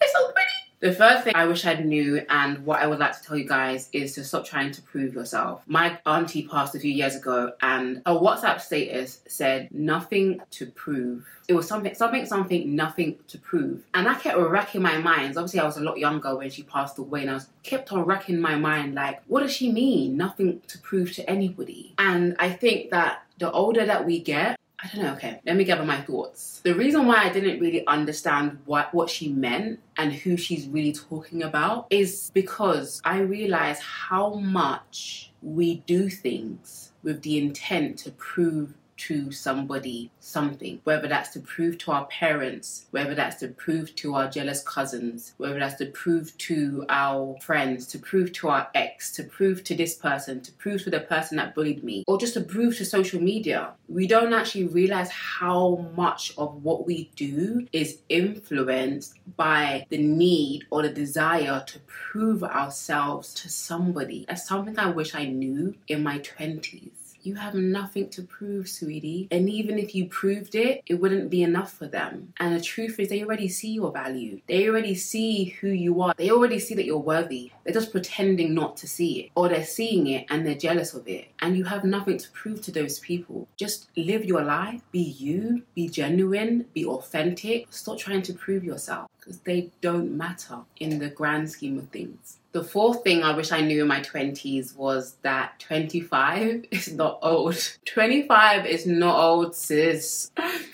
They're 0.01 0.11
so 0.12 0.31
pretty. 0.33 0.51
The 0.83 0.92
first 0.92 1.22
thing 1.22 1.37
I 1.37 1.46
wish 1.46 1.64
I 1.64 1.75
knew 1.75 2.27
and 2.29 2.66
what 2.66 2.81
I 2.81 2.88
would 2.88 2.98
like 2.98 3.16
to 3.16 3.22
tell 3.22 3.37
you 3.37 3.46
guys 3.46 3.88
is 3.92 4.16
to 4.16 4.25
stop 4.25 4.44
trying 4.44 4.72
to 4.72 4.83
prove 4.83 5.14
yourself. 5.14 5.62
My 5.68 6.01
auntie 6.05 6.48
passed 6.48 6.75
a 6.75 6.81
few 6.81 6.92
years 6.92 7.14
ago 7.14 7.53
and 7.62 8.03
a 8.05 8.12
WhatsApp 8.12 8.61
status 8.61 9.20
said 9.29 9.68
nothing 9.70 10.40
to 10.51 10.66
prove. 10.66 11.25
It 11.46 11.55
was 11.55 11.68
something, 11.68 11.94
something, 11.94 12.27
something, 12.27 12.75
nothing 12.75 13.20
to 13.29 13.38
prove. 13.38 13.85
And 13.94 14.09
I 14.09 14.14
kept 14.14 14.37
racking 14.37 14.83
my 14.83 14.98
mind. 14.98 15.37
Obviously, 15.37 15.61
I 15.61 15.64
was 15.64 15.77
a 15.77 15.83
lot 15.83 15.98
younger 15.98 16.37
when 16.37 16.51
she 16.51 16.64
passed 16.64 16.98
away, 16.98 17.22
and 17.22 17.31
I 17.31 17.35
was 17.35 17.48
kept 17.62 17.92
on 17.92 18.03
racking 18.05 18.40
my 18.40 18.57
mind 18.57 18.94
like, 18.94 19.22
what 19.29 19.42
does 19.42 19.53
she 19.53 19.70
mean? 19.70 20.16
Nothing 20.16 20.62
to 20.66 20.79
prove 20.79 21.12
to 21.14 21.31
anybody. 21.31 21.94
And 21.98 22.35
I 22.40 22.51
think 22.51 22.90
that 22.90 23.22
the 23.38 23.53
older 23.53 23.85
that 23.87 24.05
we 24.05 24.18
get, 24.20 24.59
I 24.82 24.88
don't 24.88 25.04
know, 25.04 25.12
okay, 25.12 25.40
let 25.46 25.56
me 25.56 25.62
gather 25.64 25.84
my 25.84 26.00
thoughts. 26.00 26.60
The 26.64 26.74
reason 26.74 27.06
why 27.06 27.22
I 27.22 27.32
didn't 27.32 27.60
really 27.60 27.86
understand 27.86 28.58
what, 28.64 28.92
what 28.92 29.08
she 29.08 29.28
meant 29.28 29.78
and 29.96 30.12
who 30.12 30.36
she's 30.36 30.66
really 30.66 30.92
talking 30.92 31.44
about 31.44 31.86
is 31.90 32.32
because 32.34 33.00
I 33.04 33.20
realized 33.20 33.80
how 33.82 34.34
much 34.34 35.30
we 35.40 35.76
do 35.86 36.08
things 36.08 36.92
with 37.04 37.22
the 37.22 37.38
intent 37.38 37.98
to 37.98 38.10
prove 38.12 38.74
to 39.06 39.32
somebody 39.32 40.10
something, 40.20 40.80
whether 40.84 41.08
that's 41.08 41.30
to 41.30 41.40
prove 41.40 41.76
to 41.76 41.90
our 41.90 42.06
parents, 42.06 42.86
whether 42.92 43.14
that's 43.14 43.36
to 43.36 43.48
prove 43.48 43.94
to 43.96 44.14
our 44.14 44.28
jealous 44.30 44.62
cousins, 44.62 45.34
whether 45.38 45.58
that's 45.58 45.74
to 45.74 45.86
prove 45.86 46.36
to 46.38 46.84
our 46.88 47.36
friends, 47.40 47.86
to 47.88 47.98
prove 47.98 48.32
to 48.32 48.48
our 48.48 48.68
ex, 48.76 49.10
to 49.12 49.24
prove 49.24 49.64
to 49.64 49.74
this 49.74 49.96
person, 49.96 50.40
to 50.40 50.52
prove 50.52 50.84
to 50.84 50.90
the 50.90 51.00
person 51.00 51.36
that 51.36 51.54
bullied 51.54 51.82
me, 51.82 52.04
or 52.06 52.16
just 52.16 52.34
to 52.34 52.40
prove 52.40 52.76
to 52.76 52.84
social 52.84 53.20
media. 53.20 53.72
We 53.88 54.06
don't 54.06 54.32
actually 54.32 54.68
realize 54.68 55.10
how 55.10 55.88
much 55.96 56.32
of 56.38 56.62
what 56.62 56.86
we 56.86 57.10
do 57.16 57.66
is 57.72 57.98
influenced 58.08 59.14
by 59.36 59.86
the 59.90 59.98
need 59.98 60.66
or 60.70 60.82
the 60.82 60.90
desire 60.90 61.64
to 61.66 61.78
prove 61.80 62.44
ourselves 62.44 63.34
to 63.34 63.48
somebody. 63.48 64.26
That's 64.28 64.46
something 64.46 64.78
I 64.78 64.90
wish 64.90 65.14
I 65.14 65.26
knew 65.26 65.74
in 65.88 66.02
my 66.04 66.20
20s 66.20 67.01
you 67.22 67.35
have 67.37 67.54
nothing 67.54 68.08
to 68.11 68.22
prove, 68.22 68.68
sweetie. 68.68 69.28
And 69.30 69.48
even 69.48 69.78
if 69.78 69.94
you 69.94 70.06
proved 70.06 70.54
it, 70.54 70.82
it 70.87 70.94
wouldn't 70.94 71.30
be 71.30 71.42
enough 71.42 71.72
for 71.72 71.87
them. 71.87 72.32
And 72.38 72.54
the 72.54 72.61
truth 72.61 72.98
is, 72.98 73.08
they 73.08 73.22
already 73.22 73.48
see 73.48 73.72
your 73.72 73.92
value. 73.92 74.40
They 74.46 74.68
already 74.68 74.94
see 74.94 75.44
who 75.61 75.68
you 75.68 76.02
are. 76.02 76.14
They 76.16 76.30
already 76.30 76.58
see 76.58 76.74
that 76.74 76.85
you're 76.85 76.98
worthy. 76.98 77.52
They're 77.64 77.74
just 77.74 77.92
pretending 77.92 78.54
not 78.54 78.76
to 78.78 78.88
see 78.88 79.20
it. 79.20 79.30
Or 79.35 79.48
they're 79.48 79.64
seeing 79.64 80.06
it 80.08 80.26
and 80.30 80.46
they're 80.46 80.54
jealous 80.54 80.94
of 80.94 81.06
it. 81.08 81.28
And 81.40 81.56
you 81.56 81.64
have 81.64 81.85
nothing 81.85 82.18
to 82.18 82.30
prove 82.32 82.62
to 82.62 82.72
those 82.72 82.98
people. 82.98 83.48
Just 83.56 83.88
live 83.96 84.24
your 84.24 84.42
life, 84.42 84.80
be 84.90 85.00
you, 85.00 85.62
be 85.74 85.88
genuine, 85.88 86.66
be 86.74 86.85
authentic. 86.85 87.66
Stop 87.70 87.98
trying 87.98 88.22
to 88.22 88.32
prove 88.32 88.64
yourself 88.64 89.11
because 89.22 89.38
they 89.40 89.70
don't 89.80 90.16
matter 90.16 90.58
in 90.80 90.98
the 90.98 91.08
grand 91.08 91.48
scheme 91.48 91.78
of 91.78 91.88
things. 91.90 92.38
The 92.50 92.64
fourth 92.64 93.04
thing 93.04 93.22
I 93.22 93.35
wish 93.37 93.52
I 93.52 93.61
knew 93.61 93.82
in 93.82 93.88
my 93.88 94.00
20s 94.00 94.76
was 94.76 95.14
that 95.22 95.58
25 95.61 96.66
is 96.70 96.92
not 96.92 97.20
old. 97.22 97.56
25 97.87 98.66
is 98.66 98.85
not 98.85 99.16
old, 99.16 99.54
sis. 99.54 100.30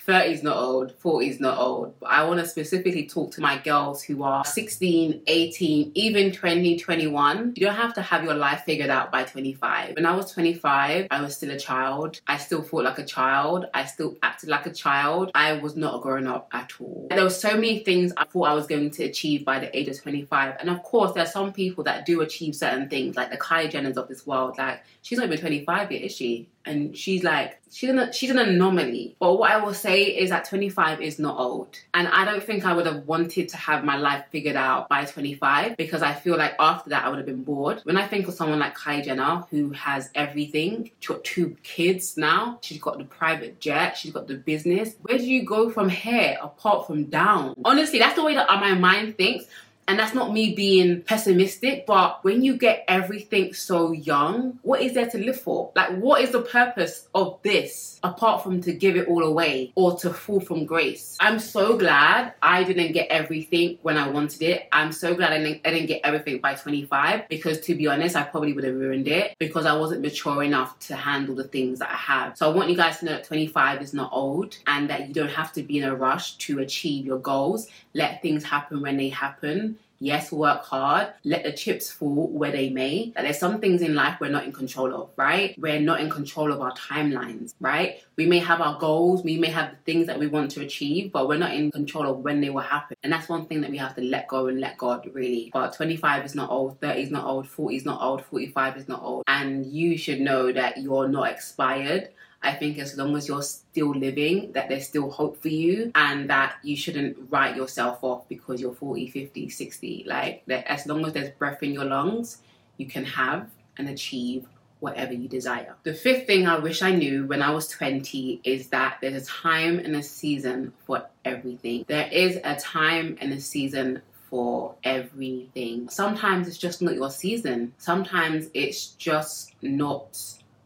30 0.09 0.33
is 0.33 0.43
not 0.43 0.57
old, 0.57 0.91
40 0.99 1.29
is 1.29 1.39
not 1.39 1.57
old. 1.57 1.99
But 1.99 2.09
I 2.09 2.23
want 2.23 2.39
to 2.39 2.45
specifically 2.45 3.07
talk 3.07 3.31
to 3.31 3.41
my 3.41 3.57
girls 3.57 4.03
who 4.03 4.23
are 4.23 4.43
16, 4.43 5.21
18, 5.25 5.91
even 5.95 6.31
20, 6.31 6.79
21. 6.79 7.53
You 7.55 7.65
don't 7.65 7.75
have 7.75 7.93
to 7.95 8.01
have 8.01 8.23
your 8.23 8.33
life 8.33 8.63
figured 8.65 8.89
out 8.89 9.11
by 9.11 9.23
25. 9.23 9.95
When 9.95 10.05
I 10.05 10.15
was 10.15 10.31
25, 10.31 11.07
I 11.09 11.21
was 11.21 11.35
still 11.35 11.51
a 11.51 11.59
child. 11.59 12.21
I 12.27 12.37
still 12.37 12.61
thought 12.61 12.83
like 12.83 12.99
a 12.99 13.05
child. 13.05 13.65
I 13.73 13.85
still 13.85 14.17
acted 14.21 14.49
like 14.49 14.65
a 14.65 14.73
child. 14.73 15.31
I 15.33 15.53
was 15.53 15.75
not 15.75 15.95
a 15.95 15.99
grown 15.99 16.27
up 16.27 16.49
at 16.53 16.73
all. 16.79 17.07
There 17.09 17.23
were 17.23 17.29
so 17.29 17.53
many 17.53 17.79
things 17.79 18.11
I 18.17 18.25
thought 18.25 18.49
I 18.49 18.53
was 18.53 18.67
going 18.67 18.91
to 18.91 19.03
achieve 19.05 19.45
by 19.45 19.59
the 19.59 19.75
age 19.77 19.87
of 19.87 20.01
25. 20.01 20.57
And 20.59 20.69
of 20.69 20.83
course, 20.83 21.13
there 21.13 21.23
are 21.23 21.27
some 21.27 21.53
people 21.53 21.69
people 21.69 21.83
that 21.83 22.05
do 22.05 22.21
achieve 22.21 22.55
certain 22.55 22.89
things, 22.89 23.15
like 23.15 23.31
the 23.31 23.37
Kylie 23.37 23.71
Jenners 23.71 23.95
of 23.95 24.07
this 24.07 24.25
world. 24.25 24.57
Like 24.57 24.83
she's 25.01 25.17
not 25.17 25.27
even 25.27 25.39
25 25.39 25.91
yet, 25.91 26.01
is 26.01 26.15
she? 26.15 26.49
And 26.65 26.95
she's 26.95 27.23
like, 27.23 27.59
she's 27.71 27.89
an, 27.89 28.11
she's 28.11 28.29
an 28.29 28.37
anomaly. 28.37 29.15
But 29.19 29.35
what 29.35 29.51
I 29.51 29.57
will 29.63 29.73
say 29.73 30.03
is 30.03 30.29
that 30.29 30.45
25 30.45 31.01
is 31.01 31.19
not 31.19 31.39
old. 31.39 31.79
And 31.93 32.07
I 32.07 32.25
don't 32.25 32.43
think 32.43 32.65
I 32.65 32.73
would 32.73 32.85
have 32.85 33.07
wanted 33.07 33.49
to 33.49 33.57
have 33.57 33.83
my 33.83 33.97
life 33.97 34.25
figured 34.29 34.55
out 34.55 34.89
by 34.89 35.05
25 35.05 35.77
because 35.77 36.01
I 36.01 36.13
feel 36.13 36.37
like 36.37 36.55
after 36.59 36.89
that 36.91 37.05
I 37.05 37.09
would 37.09 37.17
have 37.17 37.25
been 37.25 37.43
bored. 37.43 37.81
When 37.83 37.97
I 37.97 38.07
think 38.07 38.27
of 38.27 38.33
someone 38.33 38.59
like 38.59 38.77
Kylie 38.77 39.05
Jenner 39.05 39.43
who 39.49 39.71
has 39.71 40.09
everything, 40.15 40.91
she's 40.99 41.07
got 41.07 41.23
two 41.23 41.55
kids 41.63 42.17
now, 42.17 42.59
she's 42.61 42.79
got 42.79 42.97
the 42.97 43.05
private 43.05 43.59
jet, 43.59 43.97
she's 43.97 44.11
got 44.11 44.27
the 44.27 44.35
business. 44.35 44.95
Where 45.01 45.17
do 45.17 45.25
you 45.25 45.45
go 45.45 45.69
from 45.69 45.89
here 45.89 46.37
apart 46.41 46.87
from 46.87 47.05
down? 47.05 47.55
Honestly, 47.63 47.99
that's 47.99 48.15
the 48.15 48.23
way 48.23 48.35
that 48.35 48.47
my 48.47 48.73
mind 48.73 49.17
thinks. 49.17 49.45
And 49.89 49.97
that's 49.97 50.13
not 50.13 50.31
me 50.31 50.53
being 50.53 51.01
pessimistic, 51.01 51.87
but 51.87 52.23
when 52.23 52.43
you 52.43 52.57
get 52.57 52.85
everything 52.87 53.53
so 53.53 53.91
young, 53.91 54.59
what 54.61 54.83
is 54.83 54.93
there 54.93 55.09
to 55.09 55.17
live 55.17 55.41
for? 55.41 55.71
Like, 55.75 55.97
what 55.97 56.21
is 56.21 56.29
the 56.29 56.43
purpose 56.43 57.07
of 57.15 57.39
this 57.41 57.99
apart 58.03 58.43
from 58.43 58.61
to 58.61 58.71
give 58.71 58.95
it 58.97 59.07
all 59.07 59.23
away 59.23 59.71
or 59.73 59.97
to 59.97 60.11
fall 60.11 60.41
from 60.41 60.67
grace? 60.67 61.17
I'm 61.19 61.39
so 61.39 61.75
glad 61.75 62.35
I 62.39 62.63
didn't 62.65 62.91
get 62.91 63.07
everything 63.09 63.79
when 63.81 63.97
I 63.97 64.09
wanted 64.09 64.43
it. 64.43 64.69
I'm 64.71 64.91
so 64.91 65.15
glad 65.15 65.33
I 65.33 65.39
didn't, 65.39 65.61
I 65.65 65.71
didn't 65.71 65.87
get 65.87 66.01
everything 66.03 66.37
by 66.37 66.53
25 66.53 67.27
because, 67.27 67.59
to 67.61 67.73
be 67.73 67.87
honest, 67.87 68.15
I 68.15 68.21
probably 68.21 68.53
would 68.53 68.65
have 68.65 68.75
ruined 68.75 69.07
it 69.07 69.35
because 69.39 69.65
I 69.65 69.73
wasn't 69.75 70.01
mature 70.01 70.43
enough 70.43 70.77
to 70.81 70.95
handle 70.95 71.33
the 71.33 71.45
things 71.45 71.79
that 71.79 71.89
I 71.89 71.95
have. 71.95 72.37
So, 72.37 72.47
I 72.47 72.53
want 72.53 72.69
you 72.69 72.77
guys 72.77 72.99
to 72.99 73.05
know 73.05 73.13
that 73.13 73.23
25 73.23 73.81
is 73.81 73.95
not 73.95 74.11
old 74.13 74.55
and 74.67 74.87
that 74.91 75.07
you 75.07 75.15
don't 75.15 75.31
have 75.31 75.51
to 75.53 75.63
be 75.63 75.79
in 75.79 75.83
a 75.85 75.95
rush 75.95 76.35
to 76.45 76.59
achieve 76.59 77.07
your 77.07 77.17
goals. 77.17 77.69
Let 77.95 78.21
things 78.21 78.43
happen 78.43 78.81
when 78.81 78.95
they 78.95 79.09
happen 79.09 79.78
Yes, 79.99 80.31
work 80.31 80.63
hard, 80.63 81.13
let 81.25 81.43
the 81.43 81.51
chips 81.51 81.91
fall 81.91 82.29
where 82.29 82.51
they 82.51 82.69
may. 82.69 83.11
That 83.15 83.23
there's 83.23 83.37
some 83.37 83.59
things 83.59 83.81
in 83.81 83.95
life 83.95 84.17
we're 84.21 84.29
not 84.29 84.45
in 84.45 84.53
control 84.53 84.93
of, 84.93 85.09
right? 85.17 85.55
We're 85.57 85.81
not 85.81 85.99
in 85.99 86.09
control 86.09 86.51
of 86.53 86.61
our 86.61 86.71
timelines, 86.73 87.53
right? 87.59 88.01
We 88.15 88.25
may 88.25 88.39
have 88.39 88.61
our 88.61 88.79
goals, 88.79 89.23
we 89.23 89.37
may 89.37 89.49
have 89.49 89.71
the 89.71 89.77
things 89.85 90.07
that 90.07 90.17
we 90.17 90.27
want 90.27 90.51
to 90.51 90.61
achieve, 90.61 91.11
but 91.11 91.27
we're 91.27 91.37
not 91.37 91.53
in 91.53 91.71
control 91.71 92.09
of 92.09 92.19
when 92.19 92.39
they 92.39 92.49
will 92.49 92.61
happen. 92.61 92.95
And 93.03 93.11
that's 93.11 93.27
one 93.27 93.45
thing 93.47 93.61
that 93.61 93.71
we 93.71 93.77
have 93.77 93.95
to 93.95 94.01
let 94.01 94.27
go 94.29 94.47
and 94.47 94.59
let 94.59 94.77
God, 94.77 95.09
really. 95.13 95.49
But 95.53 95.73
25 95.73 96.25
is 96.25 96.35
not 96.35 96.49
old, 96.49 96.79
30 96.79 97.01
is 97.01 97.11
not 97.11 97.25
old, 97.25 97.47
40 97.47 97.75
is 97.75 97.85
not 97.85 98.01
old, 98.01 98.23
45 98.23 98.77
is 98.77 98.87
not 98.87 99.03
old. 99.03 99.23
And 99.27 99.65
you 99.65 99.97
should 99.97 100.21
know 100.21 100.51
that 100.53 100.77
you're 100.77 101.09
not 101.09 101.29
expired 101.29 102.09
I 102.41 102.53
think 102.53 102.77
as 102.77 102.97
long 102.97 103.15
as 103.17 103.27
you're 103.27 103.41
still 103.41 103.91
living, 103.91 104.53
that 104.53 104.69
there's 104.69 104.87
still 104.87 105.09
hope 105.09 105.41
for 105.41 105.49
you 105.49 105.91
and 105.95 106.29
that 106.29 106.55
you 106.63 106.77
shouldn't 106.77 107.17
write 107.29 107.55
yourself 107.55 107.99
off 108.01 108.27
because 108.29 108.61
you're 108.61 108.73
40, 108.73 109.09
50, 109.09 109.49
60. 109.49 110.05
Like, 110.07 110.43
that 110.47 110.65
as 110.71 110.85
long 110.87 111.05
as 111.05 111.13
there's 111.13 111.31
breath 111.31 111.61
in 111.63 111.73
your 111.73 111.85
lungs, 111.85 112.37
you 112.77 112.85
can 112.85 113.03
have 113.03 113.49
and 113.77 113.89
achieve 113.89 114.45
whatever 114.79 115.13
you 115.13 115.27
desire. 115.27 115.75
The 115.83 115.93
fifth 115.93 116.27
thing 116.27 116.47
I 116.47 116.57
wish 116.57 116.81
I 116.81 116.91
knew 116.91 117.25
when 117.25 117.41
I 117.41 117.51
was 117.51 117.67
20 117.67 118.41
is 118.43 118.67
that 118.69 118.99
there's 119.01 119.23
a 119.23 119.25
time 119.25 119.79
and 119.79 119.95
a 119.95 120.03
season 120.03 120.73
for 120.85 121.05
everything. 121.25 121.83
There 121.87 122.07
is 122.09 122.39
a 122.43 122.55
time 122.55 123.17
and 123.19 123.33
a 123.33 123.41
season 123.41 124.01
for 124.29 124.75
everything. 124.83 125.89
Sometimes 125.89 126.47
it's 126.47 126.57
just 126.57 126.81
not 126.81 126.93
your 126.95 127.09
season, 127.09 127.73
sometimes 127.77 128.47
it's 128.53 128.87
just 128.89 129.53
not 129.61 130.17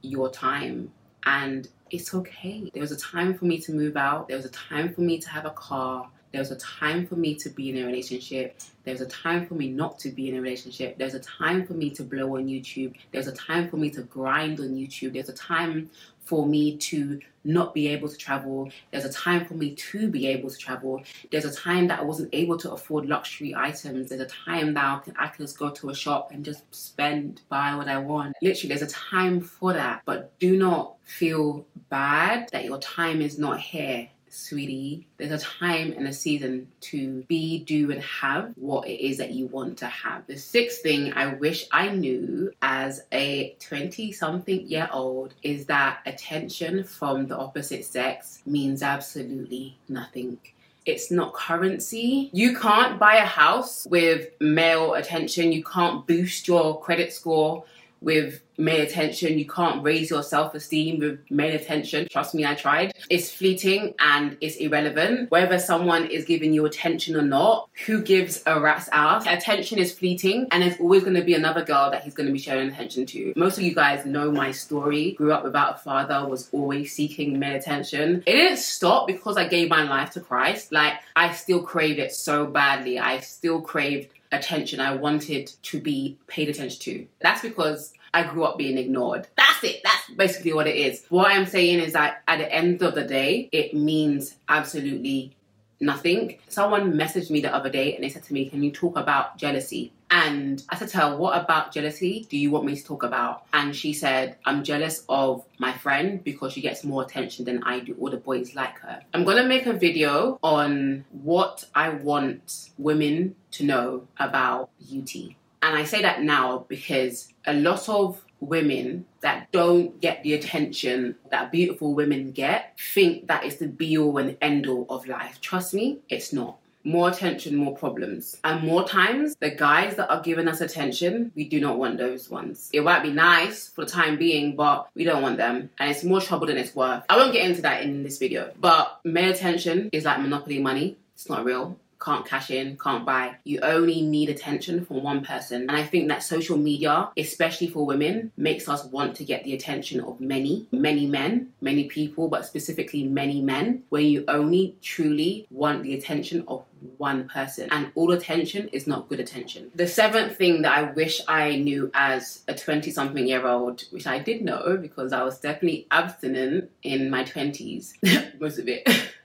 your 0.01 0.29
time 0.29 0.91
and 1.25 1.67
it's 1.89 2.13
okay. 2.13 2.69
There 2.73 2.81
was 2.81 2.91
a 2.91 2.97
time 2.97 3.37
for 3.37 3.45
me 3.45 3.59
to 3.59 3.73
move 3.73 3.97
out, 3.97 4.27
there 4.27 4.37
was 4.37 4.45
a 4.45 4.49
time 4.49 4.93
for 4.93 5.01
me 5.01 5.19
to 5.19 5.29
have 5.29 5.45
a 5.45 5.51
car, 5.51 6.09
there 6.33 6.41
was 6.41 6.49
a 6.49 6.57
time 6.57 7.05
for 7.05 7.15
me 7.15 7.35
to 7.35 7.49
be 7.49 7.69
in 7.69 7.77
a 7.77 7.85
relationship. 7.85 8.59
There 8.83 8.93
was 8.93 9.01
a 9.01 9.07
time 9.07 9.45
for 9.45 9.53
me 9.53 9.69
not 9.69 9.99
to 9.99 10.09
be 10.09 10.29
in 10.29 10.35
a 10.35 10.41
relationship. 10.41 10.97
There's 10.97 11.13
a 11.13 11.19
time 11.19 11.63
for 11.63 11.73
me 11.73 11.91
to 11.91 12.03
blow 12.03 12.37
on 12.37 12.47
YouTube. 12.47 12.95
There's 13.11 13.27
a 13.27 13.33
time 13.33 13.69
for 13.69 13.77
me 13.77 13.91
to 13.91 14.01
grind 14.01 14.59
on 14.59 14.69
YouTube. 14.69 15.13
There's 15.13 15.29
a 15.29 15.33
time 15.33 15.91
for 16.25 16.47
me 16.47 16.75
to 16.77 17.19
not 17.43 17.73
be 17.73 17.87
able 17.87 18.09
to 18.09 18.17
travel. 18.17 18.69
There's 18.91 19.05
a 19.05 19.11
time 19.11 19.45
for 19.45 19.53
me 19.53 19.75
to 19.75 20.09
be 20.09 20.27
able 20.27 20.49
to 20.49 20.57
travel. 20.57 21.03
There's 21.31 21.45
a 21.45 21.53
time 21.53 21.87
that 21.87 21.99
I 21.99 22.03
wasn't 22.03 22.29
able 22.33 22.57
to 22.59 22.71
afford 22.71 23.05
luxury 23.05 23.53
items. 23.55 24.09
There's 24.09 24.21
a 24.21 24.25
time 24.25 24.73
that 24.73 24.83
I 24.85 24.99
can, 25.03 25.13
I 25.17 25.27
can 25.27 25.45
just 25.45 25.57
go 25.57 25.69
to 25.69 25.89
a 25.89 25.95
shop 25.95 26.31
and 26.31 26.45
just 26.45 26.63
spend, 26.73 27.41
buy 27.49 27.75
what 27.75 27.87
I 27.87 27.97
want. 27.97 28.35
Literally, 28.41 28.69
there's 28.69 28.89
a 28.89 28.93
time 28.93 29.41
for 29.41 29.73
that. 29.73 30.01
But 30.05 30.37
do 30.39 30.57
not 30.57 30.95
feel 31.03 31.65
bad 31.89 32.49
that 32.51 32.65
your 32.65 32.79
time 32.79 33.21
is 33.21 33.37
not 33.37 33.59
here 33.59 34.09
sweetie, 34.33 35.07
there's 35.17 35.31
a 35.31 35.45
time 35.45 35.93
and 35.93 36.07
a 36.07 36.13
season 36.13 36.67
to 36.81 37.23
be, 37.27 37.59
do, 37.59 37.91
and 37.91 38.01
have 38.01 38.53
what 38.55 38.87
it 38.87 38.99
is 39.05 39.17
that 39.17 39.31
you 39.31 39.47
want 39.47 39.77
to 39.79 39.85
have. 39.85 40.25
The 40.27 40.37
sixth 40.37 40.81
thing 40.81 41.13
I 41.13 41.35
wish 41.35 41.67
I 41.71 41.89
knew 41.89 42.51
as 42.61 43.03
a 43.11 43.55
20 43.59 44.11
something 44.11 44.67
year 44.67 44.89
old 44.91 45.33
is 45.43 45.67
that 45.67 45.99
attention 46.05 46.83
from 46.83 47.27
the 47.27 47.37
opposite 47.37 47.85
sex 47.85 48.41
means 48.45 48.81
absolutely 48.81 49.77
nothing. 49.87 50.39
It's 50.85 51.11
not 51.11 51.33
currency. 51.33 52.29
You 52.33 52.57
can't 52.57 52.99
buy 52.99 53.15
a 53.15 53.25
house 53.25 53.87
with 53.89 54.29
male 54.41 54.95
attention. 54.95 55.51
You 55.53 55.63
can't 55.63 56.05
boost 56.05 56.47
your 56.47 56.81
credit 56.81 57.13
score 57.13 57.63
with 58.03 58.41
male 58.57 58.81
attention. 58.81 59.37
You 59.39 59.47
can't 59.47 59.83
raise 59.83 60.09
your 60.09 60.23
self 60.23 60.53
esteem 60.53 60.99
with 60.99 61.19
male 61.29 61.55
attention. 61.55 62.07
Trust 62.09 62.35
me, 62.35 62.45
I 62.45 62.55
tried. 62.55 62.93
It's 63.09 63.31
fleeting 63.31 63.95
and 63.99 64.37
it's 64.41 64.57
irrelevant. 64.57 65.31
Whether 65.31 65.59
someone 65.59 66.05
is 66.05 66.25
giving 66.25 66.53
you 66.53 66.65
attention 66.65 67.15
or 67.15 67.21
not, 67.21 67.69
who 67.85 68.01
gives 68.01 68.43
a 68.45 68.59
rat's 68.59 68.89
ass? 68.91 69.25
Attention 69.27 69.79
is 69.79 69.91
fleeting 69.91 70.47
and 70.51 70.63
there's 70.63 70.79
always 70.79 71.03
going 71.03 71.15
to 71.15 71.23
be 71.23 71.33
another 71.33 71.63
girl 71.63 71.91
that 71.91 72.03
he's 72.03 72.13
going 72.13 72.27
to 72.27 72.33
be 72.33 72.39
showing 72.39 72.69
attention 72.69 73.05
to. 73.07 73.33
Most 73.35 73.57
of 73.57 73.63
you 73.63 73.73
guys 73.73 74.05
know 74.05 74.31
my 74.31 74.51
story. 74.51 75.13
Grew 75.13 75.33
up 75.33 75.43
without 75.43 75.75
a 75.75 75.77
father, 75.79 76.27
was 76.27 76.49
always 76.51 76.93
seeking 76.93 77.39
male 77.39 77.55
attention. 77.55 78.23
It 78.25 78.33
didn't 78.33 78.57
stop 78.57 79.07
because 79.07 79.37
I 79.37 79.47
gave 79.47 79.69
my 79.69 79.83
life 79.83 80.11
to 80.11 80.21
Christ. 80.21 80.71
Like, 80.71 80.93
I 81.15 81.33
still 81.33 81.63
crave 81.63 81.99
it 81.99 82.13
so 82.13 82.45
badly. 82.45 82.99
I 82.99 83.19
still 83.19 83.61
craved 83.61 84.09
attention. 84.33 84.79
I 84.79 84.95
wanted 84.95 85.51
to 85.63 85.79
be 85.79 86.17
paid 86.27 86.49
attention 86.49 86.79
to. 86.81 87.07
That's 87.21 87.41
because 87.41 87.93
I 88.13 88.23
grew 88.23 88.43
up 88.43 88.57
being 88.57 88.77
ignored. 88.77 89.27
That's 89.35 89.63
it. 89.63 89.81
That's 89.83 90.09
basically 90.15 90.53
what 90.53 90.67
it 90.67 90.75
is. 90.75 91.05
What 91.09 91.31
I'm 91.31 91.45
saying 91.45 91.79
is 91.79 91.93
that 91.93 92.21
at 92.27 92.37
the 92.37 92.51
end 92.51 92.81
of 92.81 92.95
the 92.95 93.03
day, 93.03 93.49
it 93.51 93.73
means 93.73 94.35
absolutely 94.47 95.35
nothing. 95.79 96.39
Someone 96.47 96.93
messaged 96.93 97.29
me 97.29 97.41
the 97.41 97.53
other 97.53 97.69
day 97.69 97.95
and 97.95 98.03
they 98.03 98.09
said 98.09 98.23
to 98.23 98.33
me, 98.33 98.49
Can 98.49 98.63
you 98.63 98.71
talk 98.71 98.97
about 98.97 99.37
jealousy? 99.37 99.91
And 100.13 100.63
I 100.69 100.77
said 100.77 100.89
to 100.89 100.97
her, 100.99 101.17
What 101.17 101.41
about 101.41 101.73
jealousy 101.73 102.27
do 102.29 102.37
you 102.37 102.51
want 102.51 102.65
me 102.65 102.75
to 102.75 102.83
talk 102.83 103.01
about? 103.01 103.47
And 103.51 103.75
she 103.75 103.93
said, 103.93 104.37
I'm 104.45 104.63
jealous 104.63 105.03
of 105.09 105.43
my 105.57 105.73
friend 105.73 106.23
because 106.23 106.53
she 106.53 106.61
gets 106.61 106.83
more 106.83 107.01
attention 107.01 107.45
than 107.45 107.63
I 107.63 107.79
do. 107.79 107.95
All 107.99 108.11
the 108.11 108.17
boys 108.17 108.53
like 108.53 108.77
her. 108.81 109.01
I'm 109.15 109.23
gonna 109.23 109.43
make 109.43 109.65
a 109.65 109.73
video 109.73 110.37
on 110.43 111.05
what 111.09 111.65
I 111.73 111.89
want 111.89 112.69
women 112.77 113.35
to 113.53 113.65
know 113.65 114.07
about 114.19 114.69
beauty. 114.87 115.35
And 115.63 115.75
I 115.75 115.83
say 115.83 116.03
that 116.03 116.21
now 116.21 116.67
because 116.69 117.33
a 117.47 117.53
lot 117.53 117.89
of 117.89 118.23
women 118.39 119.05
that 119.21 119.51
don't 119.51 119.99
get 119.99 120.21
the 120.21 120.33
attention 120.33 121.15
that 121.31 121.51
beautiful 121.51 121.95
women 121.95 122.31
get 122.31 122.77
think 122.77 123.27
that 123.27 123.45
it's 123.45 123.55
the 123.55 123.67
be 123.67 123.97
all 123.97 124.17
and 124.19 124.37
end 124.41 124.67
all 124.67 124.85
of 124.89 125.07
life. 125.07 125.41
Trust 125.41 125.73
me, 125.73 126.01
it's 126.07 126.31
not. 126.31 126.59
More 126.83 127.09
attention, 127.09 127.55
more 127.55 127.75
problems. 127.75 128.37
And 128.43 128.63
more 128.63 128.87
times, 128.87 129.35
the 129.39 129.51
guys 129.51 129.95
that 129.95 130.09
are 130.09 130.21
giving 130.21 130.47
us 130.47 130.61
attention, 130.61 131.31
we 131.35 131.47
do 131.47 131.59
not 131.59 131.77
want 131.77 131.97
those 131.97 132.29
ones. 132.29 132.69
It 132.73 132.83
might 132.83 133.03
be 133.03 133.11
nice 133.11 133.69
for 133.69 133.85
the 133.85 133.91
time 133.91 134.17
being, 134.17 134.55
but 134.55 134.89
we 134.95 135.03
don't 135.03 135.21
want 135.21 135.37
them. 135.37 135.69
And 135.79 135.91
it's 135.91 136.03
more 136.03 136.21
trouble 136.21 136.47
than 136.47 136.57
it's 136.57 136.75
worth. 136.75 137.03
I 137.09 137.17
won't 137.17 137.33
get 137.33 137.49
into 137.49 137.61
that 137.61 137.83
in 137.83 138.03
this 138.03 138.17
video, 138.17 138.51
but 138.59 138.99
male 139.03 139.31
attention 139.31 139.89
is 139.91 140.05
like 140.05 140.19
monopoly 140.19 140.59
money. 140.59 140.97
It's 141.15 141.29
not 141.29 141.45
real 141.45 141.77
can't 142.03 142.25
cash 142.25 142.51
in, 142.51 142.77
can't 142.77 143.05
buy. 143.05 143.35
You 143.43 143.59
only 143.61 144.01
need 144.01 144.29
attention 144.29 144.85
from 144.85 145.03
one 145.03 145.23
person. 145.23 145.61
And 145.61 145.71
I 145.71 145.83
think 145.83 146.09
that 146.09 146.23
social 146.23 146.57
media, 146.57 147.09
especially 147.17 147.67
for 147.67 147.85
women, 147.85 148.31
makes 148.37 148.67
us 148.67 148.83
want 148.85 149.15
to 149.17 149.23
get 149.23 149.43
the 149.43 149.53
attention 149.53 150.01
of 150.01 150.19
many, 150.19 150.67
many 150.71 151.05
men, 151.05 151.49
many 151.61 151.85
people, 151.85 152.27
but 152.27 152.45
specifically 152.45 153.03
many 153.03 153.41
men, 153.41 153.83
where 153.89 154.01
you 154.01 154.25
only 154.27 154.75
truly 154.81 155.47
want 155.49 155.83
the 155.83 155.93
attention 155.93 156.43
of 156.47 156.65
one 156.97 157.29
person. 157.29 157.69
And 157.71 157.91
all 157.95 158.11
attention 158.11 158.67
is 158.69 158.87
not 158.87 159.07
good 159.07 159.19
attention. 159.19 159.71
The 159.75 159.87
seventh 159.87 160.37
thing 160.37 160.63
that 160.63 160.77
I 160.77 160.91
wish 160.91 161.21
I 161.27 161.55
knew 161.55 161.89
as 161.93 162.43
a 162.47 162.53
20 162.53 162.91
something 162.91 163.25
year 163.25 163.47
old, 163.47 163.83
which 163.91 164.07
I 164.07 164.19
did 164.19 164.43
know 164.43 164.77
because 164.81 165.13
I 165.13 165.23
was 165.23 165.39
definitely 165.39 165.87
abstinent 165.91 166.69
in 166.81 167.09
my 167.09 167.23
20s, 167.23 167.93
most 168.39 168.59
of 168.59 168.67
it. 168.67 168.87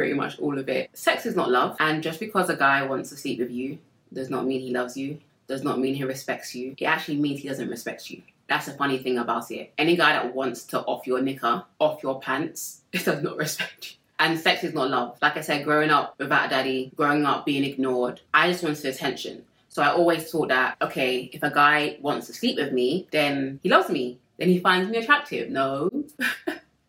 pretty 0.00 0.14
much 0.14 0.38
all 0.38 0.58
of 0.58 0.66
it. 0.70 0.88
Sex 0.94 1.26
is 1.26 1.36
not 1.36 1.50
love, 1.50 1.76
and 1.78 2.02
just 2.02 2.20
because 2.20 2.48
a 2.48 2.56
guy 2.56 2.82
wants 2.86 3.10
to 3.10 3.16
sleep 3.16 3.38
with 3.38 3.50
you 3.50 3.76
does 4.14 4.30
not 4.30 4.46
mean 4.46 4.62
he 4.62 4.70
loves 4.70 4.96
you, 4.96 5.20
does 5.46 5.62
not 5.62 5.78
mean 5.78 5.94
he 5.94 6.04
respects 6.04 6.54
you. 6.54 6.74
It 6.78 6.86
actually 6.86 7.16
means 7.16 7.40
he 7.42 7.48
doesn't 7.48 7.68
respect 7.68 8.08
you. 8.08 8.22
That's 8.48 8.66
a 8.66 8.72
funny 8.72 8.96
thing 8.96 9.18
about 9.18 9.50
it. 9.50 9.74
Any 9.76 9.96
guy 9.96 10.14
that 10.14 10.34
wants 10.34 10.64
to 10.68 10.80
off 10.80 11.06
your 11.06 11.20
knicker, 11.20 11.64
off 11.78 12.02
your 12.02 12.18
pants, 12.18 12.80
does 12.92 13.22
not 13.22 13.36
respect 13.36 13.90
you. 13.90 13.96
And 14.18 14.40
sex 14.40 14.64
is 14.64 14.72
not 14.72 14.88
love. 14.88 15.18
Like 15.20 15.36
I 15.36 15.42
said, 15.42 15.66
growing 15.66 15.90
up 15.90 16.14
without 16.18 16.46
a 16.46 16.48
daddy, 16.48 16.92
growing 16.96 17.26
up 17.26 17.44
being 17.44 17.64
ignored, 17.64 18.22
I 18.32 18.50
just 18.50 18.64
wanted 18.64 18.86
attention. 18.86 19.44
So 19.68 19.82
I 19.82 19.88
always 19.88 20.30
thought 20.30 20.48
that, 20.48 20.78
okay, 20.80 21.28
if 21.30 21.42
a 21.42 21.50
guy 21.50 21.98
wants 22.00 22.26
to 22.28 22.32
sleep 22.32 22.56
with 22.56 22.72
me, 22.72 23.06
then 23.10 23.60
he 23.62 23.68
loves 23.68 23.90
me. 23.90 24.18
Then 24.38 24.48
he 24.48 24.60
finds 24.60 24.90
me 24.90 24.96
attractive. 24.96 25.50
No. 25.50 25.90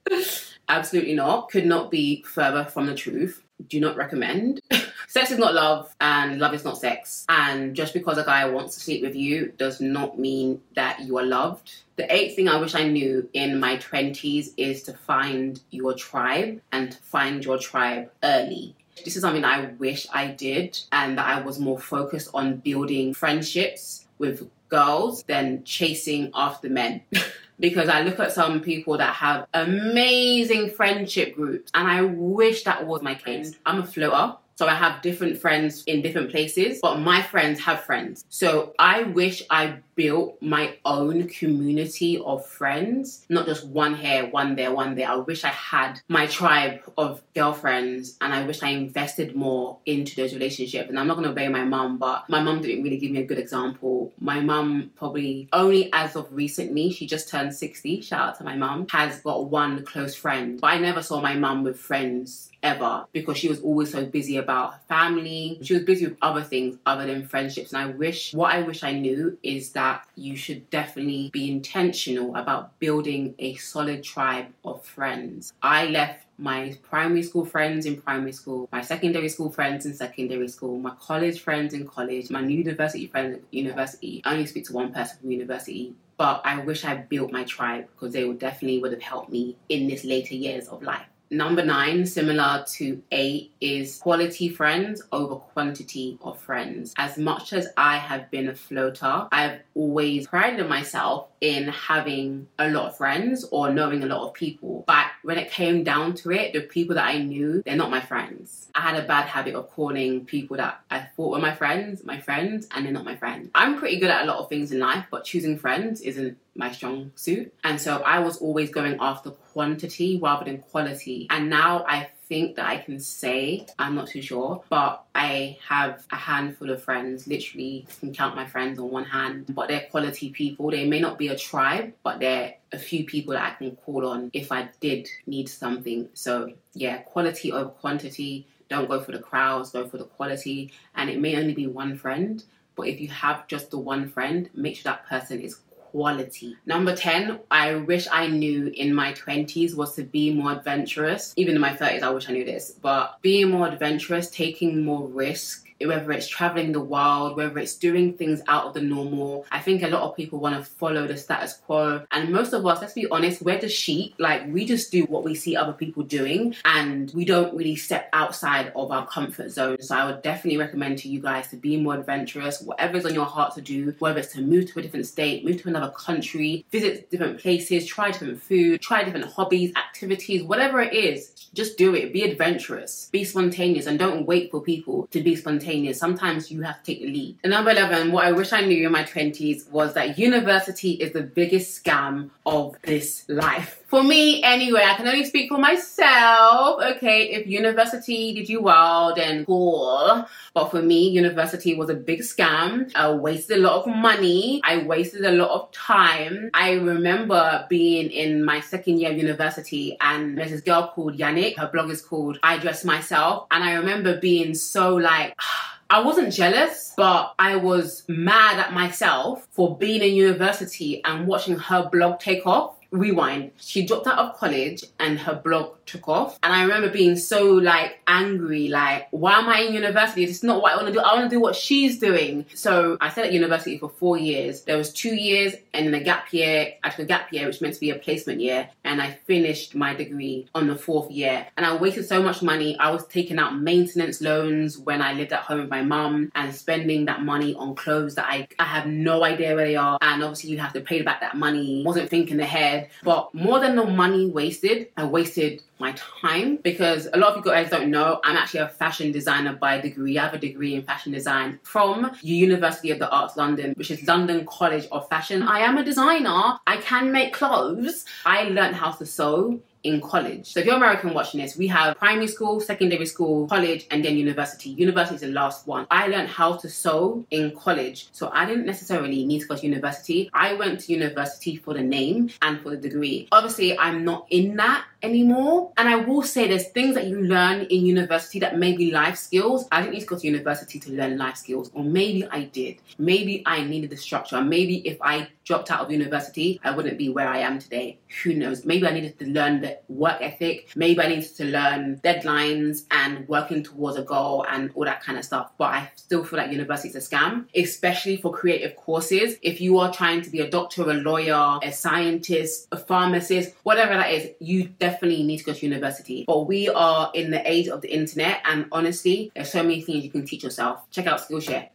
Absolutely 0.71 1.15
not. 1.15 1.49
Could 1.49 1.65
not 1.65 1.91
be 1.91 2.23
further 2.23 2.63
from 2.63 2.85
the 2.85 2.95
truth. 2.95 3.43
Do 3.67 3.81
not 3.81 3.97
recommend. 3.97 4.61
sex 5.07 5.29
is 5.29 5.37
not 5.37 5.53
love, 5.53 5.93
and 5.99 6.39
love 6.39 6.53
is 6.53 6.63
not 6.63 6.77
sex. 6.77 7.25
And 7.27 7.75
just 7.75 7.93
because 7.93 8.17
a 8.17 8.23
guy 8.23 8.45
wants 8.45 8.75
to 8.75 8.81
sleep 8.81 9.01
with 9.01 9.13
you 9.13 9.51
does 9.57 9.81
not 9.81 10.17
mean 10.17 10.61
that 10.75 11.01
you 11.01 11.17
are 11.17 11.25
loved. 11.25 11.75
The 11.97 12.11
eighth 12.13 12.37
thing 12.37 12.47
I 12.47 12.57
wish 12.57 12.73
I 12.73 12.87
knew 12.87 13.29
in 13.33 13.59
my 13.59 13.77
20s 13.77 14.53
is 14.55 14.81
to 14.83 14.93
find 14.93 15.59
your 15.71 15.93
tribe 15.93 16.61
and 16.71 16.95
find 16.95 17.43
your 17.43 17.57
tribe 17.57 18.09
early. 18.23 18.73
This 19.03 19.17
is 19.17 19.21
something 19.23 19.43
I 19.43 19.65
wish 19.77 20.07
I 20.13 20.27
did, 20.27 20.79
and 20.93 21.17
that 21.17 21.27
I 21.27 21.41
was 21.41 21.59
more 21.59 21.79
focused 21.79 22.29
on 22.33 22.57
building 22.57 23.13
friendships 23.13 24.07
with 24.19 24.49
girls 24.69 25.23
than 25.23 25.65
chasing 25.65 26.31
after 26.33 26.69
men. 26.69 27.01
because 27.61 27.87
I 27.87 28.01
look 28.01 28.19
at 28.19 28.33
some 28.33 28.59
people 28.59 28.97
that 28.97 29.13
have 29.13 29.47
amazing 29.53 30.71
friendship 30.71 31.35
groups 31.35 31.71
and 31.73 31.87
I 31.87 32.01
wish 32.01 32.63
that 32.63 32.85
was 32.85 33.01
my 33.01 33.15
case. 33.15 33.55
I'm 33.65 33.79
a 33.79 33.85
floater. 33.85 34.35
So 34.61 34.67
I 34.67 34.75
have 34.75 35.01
different 35.01 35.39
friends 35.39 35.83
in 35.85 36.03
different 36.03 36.29
places, 36.29 36.81
but 36.83 36.99
my 36.99 37.23
friends 37.23 37.59
have 37.61 37.83
friends. 37.83 38.23
So 38.29 38.75
I 38.77 39.01
wish 39.01 39.41
I 39.49 39.77
built 39.95 40.39
my 40.39 40.77
own 40.85 41.27
community 41.29 42.19
of 42.23 42.45
friends, 42.45 43.25
not 43.27 43.47
just 43.47 43.65
one 43.65 43.95
here, 43.95 44.27
one 44.27 44.55
there, 44.55 44.71
one 44.71 44.93
there. 44.93 45.09
I 45.09 45.15
wish 45.15 45.43
I 45.43 45.49
had 45.49 45.99
my 46.07 46.27
tribe 46.27 46.81
of 46.95 47.23
girlfriends 47.33 48.17
and 48.21 48.31
I 48.31 48.45
wish 48.45 48.61
I 48.61 48.69
invested 48.69 49.35
more 49.35 49.79
into 49.87 50.15
those 50.15 50.31
relationships. 50.31 50.89
And 50.89 50.99
I'm 50.99 51.07
not 51.07 51.15
going 51.15 51.25
to 51.25 51.31
obey 51.31 51.47
my 51.47 51.63
mum, 51.63 51.97
but 51.97 52.29
my 52.29 52.39
mum 52.39 52.61
didn't 52.61 52.83
really 52.83 52.97
give 52.97 53.09
me 53.09 53.21
a 53.21 53.25
good 53.25 53.39
example. 53.39 54.13
My 54.19 54.41
mum 54.41 54.91
probably 54.95 55.49
only 55.51 55.91
as 55.91 56.15
of 56.15 56.31
recently, 56.31 56.91
she 56.91 57.07
just 57.07 57.29
turned 57.29 57.55
60, 57.55 58.01
shout 58.01 58.29
out 58.29 58.37
to 58.37 58.43
my 58.43 58.55
mum, 58.55 58.85
has 58.91 59.21
got 59.21 59.45
one 59.45 59.83
close 59.85 60.13
friend. 60.13 60.61
But 60.61 60.67
I 60.67 60.77
never 60.77 61.01
saw 61.01 61.19
my 61.19 61.33
mum 61.33 61.63
with 61.63 61.79
friends 61.79 62.50
ever 62.63 63.05
because 63.11 63.37
she 63.37 63.49
was 63.49 63.59
always 63.61 63.91
so 63.91 64.05
busy 64.05 64.37
about 64.37 64.87
family. 64.87 65.59
She 65.61 65.73
was 65.73 65.83
busy 65.83 66.07
with 66.07 66.17
other 66.21 66.43
things 66.43 66.77
other 66.85 67.05
than 67.05 67.27
friendships. 67.27 67.73
And 67.73 67.81
I 67.81 67.87
wish, 67.87 68.33
what 68.33 68.53
I 68.53 68.61
wish 68.61 68.83
I 68.83 68.93
knew 68.93 69.37
is 69.43 69.71
that 69.71 70.07
you 70.15 70.35
should 70.35 70.69
definitely 70.69 71.29
be 71.31 71.51
intentional 71.51 72.35
about 72.35 72.77
building 72.79 73.35
a 73.39 73.55
solid 73.55 74.03
tribe 74.03 74.47
of 74.63 74.83
friends. 74.83 75.53
I 75.61 75.87
left 75.87 76.25
my 76.37 76.75
primary 76.81 77.21
school 77.21 77.45
friends 77.45 77.85
in 77.85 78.01
primary 78.01 78.31
school, 78.31 78.67
my 78.71 78.81
secondary 78.81 79.29
school 79.29 79.51
friends 79.51 79.85
in 79.85 79.93
secondary 79.93 80.47
school, 80.47 80.79
my 80.79 80.91
college 80.99 81.39
friends 81.39 81.73
in 81.73 81.87
college, 81.87 82.31
my 82.31 82.41
university 82.41 83.05
friends 83.07 83.35
at 83.35 83.41
university. 83.51 84.21
I 84.25 84.33
only 84.33 84.47
speak 84.47 84.65
to 84.65 84.73
one 84.73 84.91
person 84.91 85.19
from 85.19 85.31
university, 85.31 85.93
but 86.17 86.41
I 86.43 86.59
wish 86.59 86.83
I 86.83 86.95
built 86.95 87.31
my 87.31 87.43
tribe 87.43 87.87
because 87.91 88.13
they 88.13 88.23
would 88.25 88.39
definitely 88.39 88.79
would 88.79 88.91
have 88.91 89.01
helped 89.01 89.31
me 89.31 89.55
in 89.69 89.87
this 89.87 90.03
later 90.03 90.33
years 90.33 90.67
of 90.67 90.81
life. 90.81 91.05
Number 91.33 91.63
nine, 91.63 92.05
similar 92.05 92.65
to 92.73 93.01
eight, 93.09 93.53
is 93.61 93.99
quality 93.99 94.49
friends 94.49 95.01
over 95.13 95.35
quantity 95.35 96.17
of 96.21 96.37
friends. 96.37 96.93
As 96.97 97.17
much 97.17 97.53
as 97.53 97.69
I 97.77 97.95
have 97.95 98.29
been 98.29 98.49
a 98.49 98.53
floater, 98.53 99.29
I've 99.31 99.61
always 99.73 100.27
prided 100.27 100.67
myself 100.67 101.29
in 101.39 101.69
having 101.69 102.47
a 102.59 102.69
lot 102.69 102.89
of 102.89 102.97
friends 102.97 103.45
or 103.49 103.71
knowing 103.71 104.03
a 104.03 104.07
lot 104.07 104.27
of 104.27 104.33
people. 104.33 104.83
But 104.85 105.05
when 105.23 105.37
it 105.37 105.49
came 105.49 105.85
down 105.85 106.15
to 106.15 106.31
it, 106.31 106.51
the 106.51 106.61
people 106.61 106.95
that 106.95 107.07
I 107.07 107.19
knew, 107.19 107.63
they're 107.65 107.77
not 107.77 107.91
my 107.91 108.01
friends. 108.01 108.69
I 108.75 108.81
had 108.81 109.01
a 109.01 109.07
bad 109.07 109.27
habit 109.27 109.55
of 109.55 109.69
calling 109.71 110.25
people 110.25 110.57
that 110.57 110.81
I 110.91 110.99
thought 110.99 111.31
were 111.31 111.39
my 111.39 111.55
friends, 111.55 112.03
my 112.03 112.19
friends, 112.19 112.67
and 112.71 112.85
they're 112.85 112.91
not 112.91 113.05
my 113.05 113.15
friends. 113.15 113.51
I'm 113.55 113.79
pretty 113.79 113.99
good 113.99 114.11
at 114.11 114.23
a 114.23 114.25
lot 114.25 114.39
of 114.39 114.49
things 114.49 114.73
in 114.73 114.79
life, 114.79 115.05
but 115.09 115.23
choosing 115.23 115.57
friends 115.57 116.01
isn't 116.01 116.37
my 116.55 116.71
strong 116.71 117.11
suit. 117.15 117.53
And 117.63 117.79
so 117.79 118.01
I 118.03 118.19
was 118.19 118.37
always 118.37 118.69
going 118.69 118.97
after 118.99 119.31
quantity 119.31 120.19
rather 120.21 120.45
than 120.45 120.59
quality. 120.59 121.27
And 121.29 121.49
now 121.49 121.85
I 121.87 122.09
think 122.27 122.55
that 122.55 122.65
I 122.65 122.77
can 122.77 122.99
say, 122.99 123.65
I'm 123.77 123.95
not 123.95 124.07
too 124.07 124.21
sure, 124.21 124.63
but 124.69 125.03
I 125.13 125.57
have 125.67 126.05
a 126.11 126.15
handful 126.15 126.69
of 126.69 126.81
friends, 126.81 127.27
literally 127.27 127.85
can 127.99 128.13
count 128.13 128.35
my 128.35 128.45
friends 128.45 128.79
on 128.79 128.89
one 128.89 129.03
hand, 129.03 129.53
but 129.53 129.67
they're 129.67 129.87
quality 129.91 130.29
people. 130.29 130.71
They 130.71 130.87
may 130.87 130.99
not 130.99 131.17
be 131.17 131.27
a 131.27 131.37
tribe, 131.37 131.93
but 132.03 132.19
they're 132.19 132.55
a 132.71 132.79
few 132.79 133.05
people 133.05 133.33
that 133.33 133.43
I 133.43 133.55
can 133.55 133.75
call 133.75 134.05
on 134.05 134.29
if 134.33 134.51
I 134.51 134.69
did 134.79 135.09
need 135.27 135.49
something. 135.49 136.07
So 136.13 136.53
yeah, 136.73 136.99
quality 136.99 137.51
over 137.51 137.69
quantity. 137.69 138.47
Don't 138.69 138.87
go 138.87 139.01
for 139.01 139.11
the 139.11 139.19
crowds, 139.19 139.71
go 139.71 139.85
for 139.85 139.97
the 139.97 140.05
quality. 140.05 140.71
And 140.95 141.09
it 141.09 141.19
may 141.19 141.35
only 141.35 141.53
be 141.53 141.67
one 141.67 141.97
friend, 141.97 142.41
but 142.77 142.87
if 142.87 143.01
you 143.01 143.09
have 143.09 143.45
just 143.47 143.71
the 143.71 143.77
one 143.77 144.07
friend, 144.07 144.49
make 144.53 144.77
sure 144.77 144.89
that 144.91 145.05
person 145.05 145.41
is 145.41 145.55
quality. 145.91 146.55
Number 146.65 146.95
10, 146.95 147.39
I 147.51 147.75
wish 147.75 148.07
I 148.11 148.27
knew 148.27 148.71
in 148.73 148.93
my 148.93 149.13
20s 149.13 149.75
was 149.75 149.95
to 149.95 150.03
be 150.03 150.33
more 150.33 150.53
adventurous. 150.53 151.33
Even 151.35 151.55
in 151.55 151.61
my 151.61 151.73
30s, 151.73 152.01
I 152.01 152.09
wish 152.09 152.29
I 152.29 152.33
knew 152.33 152.45
this, 152.45 152.71
but 152.81 153.17
being 153.21 153.51
more 153.51 153.67
adventurous, 153.67 154.29
taking 154.29 154.83
more 154.83 155.07
risk 155.07 155.67
whether 155.87 156.11
it's 156.11 156.27
traveling 156.27 156.71
the 156.71 156.79
world, 156.79 157.37
whether 157.37 157.57
it's 157.59 157.75
doing 157.75 158.13
things 158.13 158.41
out 158.47 158.65
of 158.65 158.73
the 158.73 158.81
normal. 158.81 159.45
I 159.51 159.59
think 159.59 159.83
a 159.83 159.87
lot 159.87 160.03
of 160.03 160.15
people 160.15 160.39
want 160.39 160.55
to 160.55 160.63
follow 160.63 161.07
the 161.07 161.17
status 161.17 161.53
quo. 161.65 162.03
And 162.11 162.29
most 162.31 162.53
of 162.53 162.65
us, 162.65 162.81
let's 162.81 162.93
be 162.93 163.07
honest, 163.09 163.41
we're 163.41 163.59
the 163.59 163.69
sheep. 163.69 164.15
Like 164.17 164.47
we 164.47 164.65
just 164.65 164.91
do 164.91 165.03
what 165.05 165.23
we 165.23 165.35
see 165.35 165.55
other 165.55 165.73
people 165.73 166.03
doing 166.03 166.55
and 166.65 167.11
we 167.13 167.25
don't 167.25 167.55
really 167.55 167.75
step 167.75 168.09
outside 168.13 168.71
of 168.75 168.91
our 168.91 169.07
comfort 169.07 169.49
zone. 169.51 169.77
So 169.81 169.95
I 169.95 170.05
would 170.05 170.21
definitely 170.21 170.57
recommend 170.57 170.99
to 170.99 171.09
you 171.09 171.19
guys 171.19 171.47
to 171.49 171.55
be 171.55 171.77
more 171.77 171.95
adventurous, 171.95 172.61
whatever's 172.61 173.05
on 173.05 173.13
your 173.13 173.25
heart 173.25 173.55
to 173.55 173.61
do, 173.61 173.93
whether 173.99 174.19
it's 174.19 174.33
to 174.33 174.41
move 174.41 174.71
to 174.71 174.79
a 174.79 174.81
different 174.81 175.05
state, 175.05 175.45
move 175.45 175.61
to 175.61 175.69
another 175.69 175.91
country, 175.91 176.65
visit 176.71 177.09
different 177.09 177.39
places, 177.39 177.85
try 177.85 178.11
different 178.11 178.41
food, 178.41 178.81
try 178.81 179.03
different 179.03 179.25
hobbies, 179.25 179.73
activities, 179.75 180.43
whatever 180.43 180.81
it 180.81 180.93
is, 180.93 181.49
just 181.53 181.77
do 181.77 181.95
it. 181.95 182.13
Be 182.13 182.23
adventurous, 182.23 183.09
be 183.11 183.23
spontaneous, 183.23 183.85
and 183.85 183.99
don't 183.99 184.25
wait 184.25 184.51
for 184.51 184.61
people 184.61 185.07
to 185.11 185.21
be 185.21 185.35
spontaneous. 185.35 185.70
Sometimes 185.93 186.51
you 186.51 186.61
have 186.61 186.83
to 186.83 186.83
take 186.83 187.01
the 187.01 187.07
lead. 187.07 187.37
And 187.43 187.51
number 187.51 187.71
11, 187.71 188.11
what 188.11 188.25
I 188.25 188.31
wish 188.31 188.53
I 188.53 188.61
knew 188.61 188.85
in 188.85 188.91
my 188.91 189.03
20s 189.03 189.69
was 189.69 189.93
that 189.93 190.17
university 190.17 190.91
is 190.91 191.13
the 191.13 191.23
biggest 191.23 191.83
scam 191.83 192.29
of 192.45 192.75
this 192.83 193.25
life. 193.27 193.80
For 193.91 194.01
me, 194.01 194.41
anyway, 194.41 194.85
I 194.85 194.93
can 194.93 195.05
only 195.05 195.25
speak 195.25 195.49
for 195.49 195.57
myself. 195.57 196.81
Okay, 196.81 197.31
if 197.31 197.45
university 197.45 198.33
did 198.33 198.47
you 198.47 198.61
well, 198.61 199.13
then 199.13 199.45
cool. 199.45 200.25
But 200.53 200.71
for 200.71 200.81
me, 200.81 201.09
university 201.09 201.75
was 201.75 201.89
a 201.89 201.93
big 201.93 202.21
scam. 202.21 202.89
I 202.95 203.11
wasted 203.11 203.57
a 203.57 203.59
lot 203.59 203.81
of 203.81 203.93
money. 203.93 204.61
I 204.63 204.83
wasted 204.83 205.25
a 205.25 205.33
lot 205.33 205.49
of 205.49 205.73
time. 205.73 206.51
I 206.53 206.75
remember 206.75 207.65
being 207.69 208.09
in 208.11 208.45
my 208.45 208.61
second 208.61 209.01
year 209.01 209.11
of 209.11 209.17
university 209.17 209.97
and 209.99 210.37
there's 210.37 210.51
this 210.51 210.61
girl 210.61 210.93
called 210.95 211.17
Yannick. 211.17 211.57
Her 211.57 211.69
blog 211.69 211.89
is 211.89 212.01
called 212.01 212.39
I 212.43 212.59
Dress 212.59 212.85
Myself. 212.85 213.47
And 213.51 213.61
I 213.61 213.73
remember 213.73 214.17
being 214.21 214.55
so 214.55 214.95
like, 214.95 215.37
I 215.89 215.99
wasn't 216.01 216.31
jealous, 216.31 216.93
but 216.95 217.33
I 217.37 217.57
was 217.57 218.05
mad 218.07 218.57
at 218.57 218.71
myself 218.71 219.45
for 219.51 219.75
being 219.75 220.01
in 220.01 220.15
university 220.15 221.03
and 221.03 221.27
watching 221.27 221.57
her 221.57 221.89
blog 221.91 222.21
take 222.21 222.47
off 222.47 222.77
rewind. 222.91 223.51
She 223.57 223.85
dropped 223.85 224.07
out 224.07 224.19
of 224.19 224.37
college 224.37 224.83
and 224.99 225.19
her 225.19 225.35
blog 225.35 225.80
took 225.91 226.07
off. 226.07 226.39
And 226.43 226.53
I 226.53 226.63
remember 226.63 226.89
being 226.89 227.15
so 227.15 227.51
like 227.51 227.99
angry, 228.07 228.69
like, 228.69 229.07
why 229.11 229.39
am 229.39 229.49
I 229.49 229.61
in 229.61 229.73
university? 229.73 230.23
It's 230.23 230.43
not 230.43 230.61
what 230.61 230.71
I 230.71 230.75
want 230.75 230.87
to 230.87 230.93
do. 230.93 230.99
I 230.99 231.13
want 231.13 231.29
to 231.29 231.35
do 231.35 231.39
what 231.39 231.55
she's 231.55 231.99
doing. 231.99 232.45
So 232.53 232.97
I 233.01 233.09
stayed 233.09 233.25
at 233.25 233.33
university 233.33 233.77
for 233.77 233.89
four 233.89 234.17
years. 234.17 234.61
There 234.63 234.77
was 234.77 234.93
two 234.93 235.15
years 235.15 235.53
and 235.73 235.87
then 235.87 235.93
a 235.93 236.03
gap 236.03 236.31
year. 236.33 236.73
I 236.83 236.89
took 236.89 236.99
a 236.99 237.05
gap 237.05 237.31
year, 237.31 237.47
which 237.47 237.61
meant 237.61 237.73
to 237.75 237.79
be 237.79 237.89
a 237.89 237.95
placement 237.95 238.39
year. 238.39 238.69
And 238.83 239.01
I 239.01 239.11
finished 239.25 239.75
my 239.75 239.93
degree 239.93 240.47
on 240.55 240.67
the 240.67 240.75
fourth 240.75 241.11
year. 241.11 241.47
And 241.57 241.65
I 241.65 241.75
wasted 241.75 242.07
so 242.07 242.21
much 242.21 242.41
money. 242.41 242.77
I 242.79 242.91
was 242.91 243.05
taking 243.07 243.37
out 243.39 243.59
maintenance 243.59 244.21
loans 244.21 244.77
when 244.77 245.01
I 245.01 245.13
lived 245.13 245.33
at 245.33 245.41
home 245.41 245.61
with 245.61 245.69
my 245.69 245.83
mum 245.83 246.31
and 246.35 246.55
spending 246.55 247.05
that 247.05 247.21
money 247.21 247.53
on 247.55 247.75
clothes 247.75 248.15
that 248.15 248.25
I, 248.27 248.47
I 248.59 248.65
have 248.65 248.87
no 248.87 249.23
idea 249.23 249.55
where 249.55 249.65
they 249.65 249.75
are. 249.75 249.97
And 250.01 250.23
obviously 250.23 250.51
you 250.51 250.59
have 250.59 250.73
to 250.73 250.81
pay 250.81 251.01
back 251.01 251.21
that 251.21 251.35
money. 251.35 251.83
Wasn't 251.85 252.09
thinking 252.09 252.39
ahead. 252.39 252.89
But 253.03 253.33
more 253.33 253.59
than 253.59 253.75
the 253.75 253.85
money 253.85 254.27
wasted, 254.27 254.87
I 254.97 255.05
wasted 255.05 255.63
my 255.81 255.93
time 255.93 256.57
because 256.57 257.09
a 257.13 257.17
lot 257.17 257.31
of 257.31 257.37
you 257.37 257.51
guys 257.51 257.69
don't 257.69 257.89
know 257.89 258.21
I'm 258.23 258.37
actually 258.37 258.61
a 258.61 258.69
fashion 258.69 259.11
designer 259.11 259.53
by 259.53 259.81
degree. 259.81 260.17
I 260.17 260.23
have 260.23 260.33
a 260.33 260.37
degree 260.37 260.75
in 260.75 260.83
fashion 260.83 261.11
design 261.11 261.59
from 261.63 262.11
University 262.21 262.91
of 262.91 262.99
the 262.99 263.09
Arts 263.09 263.35
London, 263.35 263.73
which 263.75 263.91
is 263.91 264.07
London 264.07 264.45
College 264.45 264.87
of 264.91 265.09
Fashion. 265.09 265.43
I 265.43 265.59
am 265.59 265.77
a 265.77 265.83
designer. 265.83 266.59
I 266.67 266.77
can 266.77 267.11
make 267.11 267.33
clothes. 267.33 268.05
I 268.25 268.43
learned 268.43 268.75
how 268.75 268.91
to 268.91 269.05
sew 269.05 269.59
in 269.83 270.01
college. 270.01 270.51
So 270.51 270.59
if 270.59 270.65
you're 270.65 270.75
American 270.75 271.13
watching 271.13 271.41
this, 271.41 271.57
we 271.57 271.67
have 271.67 271.97
primary 271.97 272.27
school, 272.27 272.59
secondary 272.59 273.05
school, 273.05 273.47
college, 273.47 273.87
and 273.91 274.03
then 274.03 274.17
university. 274.17 274.69
University 274.71 275.15
is 275.15 275.21
the 275.21 275.27
last 275.27 275.67
one. 275.67 275.87
I 275.89 276.07
learned 276.07 276.29
how 276.29 276.57
to 276.57 276.69
sew 276.69 277.25
in 277.31 277.55
college. 277.55 278.07
So 278.11 278.29
I 278.33 278.45
didn't 278.45 278.65
necessarily 278.65 279.25
need 279.25 279.41
to 279.41 279.47
go 279.47 279.55
to 279.55 279.61
university. 279.61 280.29
I 280.33 280.53
went 280.53 280.81
to 280.81 280.93
university 280.93 281.55
for 281.57 281.73
the 281.73 281.83
name 281.83 282.29
and 282.41 282.61
for 282.61 282.69
the 282.69 282.77
degree. 282.77 283.27
Obviously, 283.31 283.77
I'm 283.77 284.03
not 284.03 284.27
in 284.29 284.55
that 284.57 284.85
anymore. 285.03 285.71
And 285.77 285.89
I 285.89 285.95
will 285.95 286.21
say 286.21 286.47
there's 286.47 286.67
things 286.67 286.95
that 286.95 287.07
you 287.07 287.21
learn 287.21 287.61
in 287.61 287.85
university 287.85 288.39
that 288.39 288.57
may 288.57 288.75
be 288.75 288.91
life 288.91 289.17
skills. 289.17 289.67
I 289.71 289.81
didn't 289.81 289.93
need 289.93 290.01
to 290.01 290.05
go 290.05 290.17
to 290.17 290.25
university 290.25 290.79
to 290.79 290.91
learn 290.91 291.17
life 291.17 291.37
skills, 291.37 291.71
or 291.73 291.83
maybe 291.83 292.27
I 292.29 292.43
did. 292.43 292.77
Maybe 292.97 293.43
I 293.45 293.63
needed 293.63 293.89
the 293.89 293.97
structure. 293.97 294.41
Maybe 294.41 294.87
if 294.87 294.97
I 295.01 295.29
dropped 295.51 295.69
out 295.69 295.81
of 295.81 295.91
university, 295.91 296.61
I 296.63 296.71
wouldn't 296.71 296.97
be 296.97 297.09
where 297.09 297.27
I 297.27 297.39
am 297.39 297.59
today. 297.59 297.99
Who 298.23 298.33
knows? 298.33 298.63
Maybe 298.63 298.87
I 298.87 298.91
needed 298.91 299.19
to 299.19 299.25
learn 299.25 299.59
the 299.59 299.79
work 299.89 300.19
ethic. 300.21 300.71
Maybe 300.77 301.01
I 301.01 301.07
needed 301.07 301.35
to 301.35 301.43
learn 301.43 301.99
deadlines 302.01 302.85
and 302.89 303.27
working 303.27 303.61
towards 303.61 303.97
a 303.97 304.03
goal 304.03 304.45
and 304.49 304.71
all 304.75 304.85
that 304.85 305.03
kind 305.03 305.17
of 305.17 305.25
stuff. 305.25 305.51
But 305.57 305.65
I 305.65 305.91
still 305.97 306.23
feel 306.23 306.39
like 306.39 306.51
university 306.51 306.87
is 306.87 306.95
a 306.95 306.99
scam, 306.99 307.47
especially 307.53 308.15
for 308.15 308.31
creative 308.31 308.77
courses. 308.77 309.35
If 309.41 309.59
you 309.59 309.77
are 309.79 309.91
trying 309.91 310.21
to 310.21 310.29
be 310.29 310.39
a 310.39 310.49
doctor, 310.49 310.89
a 310.89 310.93
lawyer, 310.93 311.59
a 311.61 311.71
scientist, 311.73 312.69
a 312.71 312.77
pharmacist, 312.77 313.53
whatever 313.63 313.93
that 313.93 314.09
is, 314.13 314.29
you 314.39 314.69
definitely 314.79 315.23
need 315.23 315.39
to 315.39 315.43
go 315.43 315.53
to 315.53 315.65
university. 315.65 316.23
But 316.25 316.47
we 316.47 316.69
are 316.69 317.11
in 317.13 317.31
the 317.31 317.41
age 317.45 317.67
of 317.67 317.81
the 317.81 317.93
internet, 317.93 318.41
and 318.45 318.67
honestly, 318.71 319.33
there's 319.35 319.51
so 319.51 319.63
many 319.63 319.81
things 319.81 320.05
you 320.05 320.11
can 320.11 320.25
teach 320.25 320.43
yourself. 320.43 320.89
Check 320.91 321.07
out 321.07 321.19
Skillshare. 321.19 321.67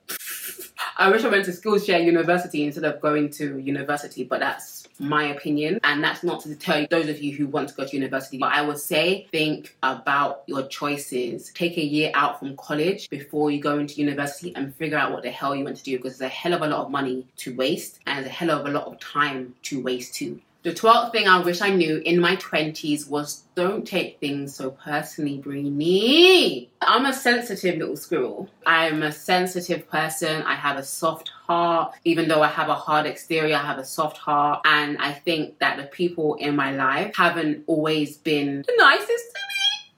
I 0.98 1.11
wish 1.11 1.24
I 1.24 1.28
went 1.28 1.44
to 1.44 1.50
Skillshare 1.50 2.02
University 2.02 2.64
instead 2.64 2.85
of 2.85 3.02
going 3.02 3.28
to 3.32 3.59
university, 3.59 4.24
but 4.24 4.40
that's 4.40 4.88
my 4.98 5.24
opinion. 5.24 5.78
And 5.85 6.02
that's 6.02 6.24
not 6.24 6.40
to 6.40 6.48
deter 6.48 6.87
those 6.90 7.11
of 7.11 7.20
you 7.20 7.37
who 7.37 7.46
want 7.46 7.68
to 7.68 7.74
go 7.74 7.85
to 7.85 7.94
university. 7.94 8.38
But 8.38 8.52
I 8.52 8.62
would 8.62 8.78
say 8.78 9.26
think 9.30 9.76
about 9.82 10.44
your 10.46 10.66
choices. 10.68 11.52
Take 11.52 11.76
a 11.76 11.85
year 11.85 12.12
out 12.14 12.38
from 12.38 12.56
college 12.56 13.11
before 13.11 13.50
you 13.50 13.61
go 13.61 13.78
into 13.78 14.00
university 14.00 14.54
and 14.56 14.74
figure 14.74 14.96
out 14.96 15.12
what 15.12 15.22
the 15.22 15.30
hell 15.30 15.54
you 15.54 15.64
want 15.64 15.76
to 15.76 15.85
do 15.85 15.98
because 15.98 16.16
there's 16.16 16.30
a 16.30 16.35
hell 16.35 16.54
of 16.54 16.62
a 16.62 16.66
lot 16.66 16.87
of 16.87 16.90
money 16.90 17.26
to 17.38 17.54
waste 17.54 18.00
and 18.06 18.16
there's 18.16 18.28
a 18.28 18.30
hell 18.30 18.50
of 18.50 18.64
a 18.64 18.70
lot 18.70 18.87
of 18.87 18.98
time 18.98 19.54
to 19.64 19.82
waste 19.82 20.14
too. 20.14 20.40
The 20.66 20.72
12th 20.72 21.12
thing 21.12 21.29
I 21.29 21.38
wish 21.38 21.61
I 21.61 21.70
knew 21.70 21.98
in 21.98 22.18
my 22.18 22.35
20s 22.35 23.09
was 23.09 23.44
don't 23.55 23.87
take 23.87 24.18
things 24.18 24.57
so 24.57 24.72
personally, 24.72 25.38
Breeny. 25.38 26.70
I'm 26.83 27.07
a 27.07 27.12
sensitive 27.12 27.79
little 27.79 27.96
squirrel. 27.96 28.48
I'm 28.66 29.05
a 29.05 29.12
sensitive 29.12 29.88
person. 29.88 30.42
I 30.42 30.57
have 30.57 30.76
a 30.76 30.83
soft 30.83 31.29
heart. 31.29 31.94
Even 32.02 32.26
though 32.26 32.42
I 32.42 32.48
have 32.48 32.68
a 32.68 32.74
hard 32.74 33.07
exterior, 33.07 33.55
I 33.55 33.62
have 33.62 33.79
a 33.79 33.85
soft 33.85 34.16
heart. 34.16 34.62
And 34.64 34.98
I 34.98 35.12
think 35.12 35.61
that 35.61 35.76
the 35.76 35.85
people 35.85 36.35
in 36.35 36.57
my 36.57 36.72
life 36.72 37.14
haven't 37.14 37.62
always 37.68 38.16
been 38.16 38.64
the 38.66 38.74
nicest 38.76 39.09
to 39.09 39.40
me. 39.52 39.92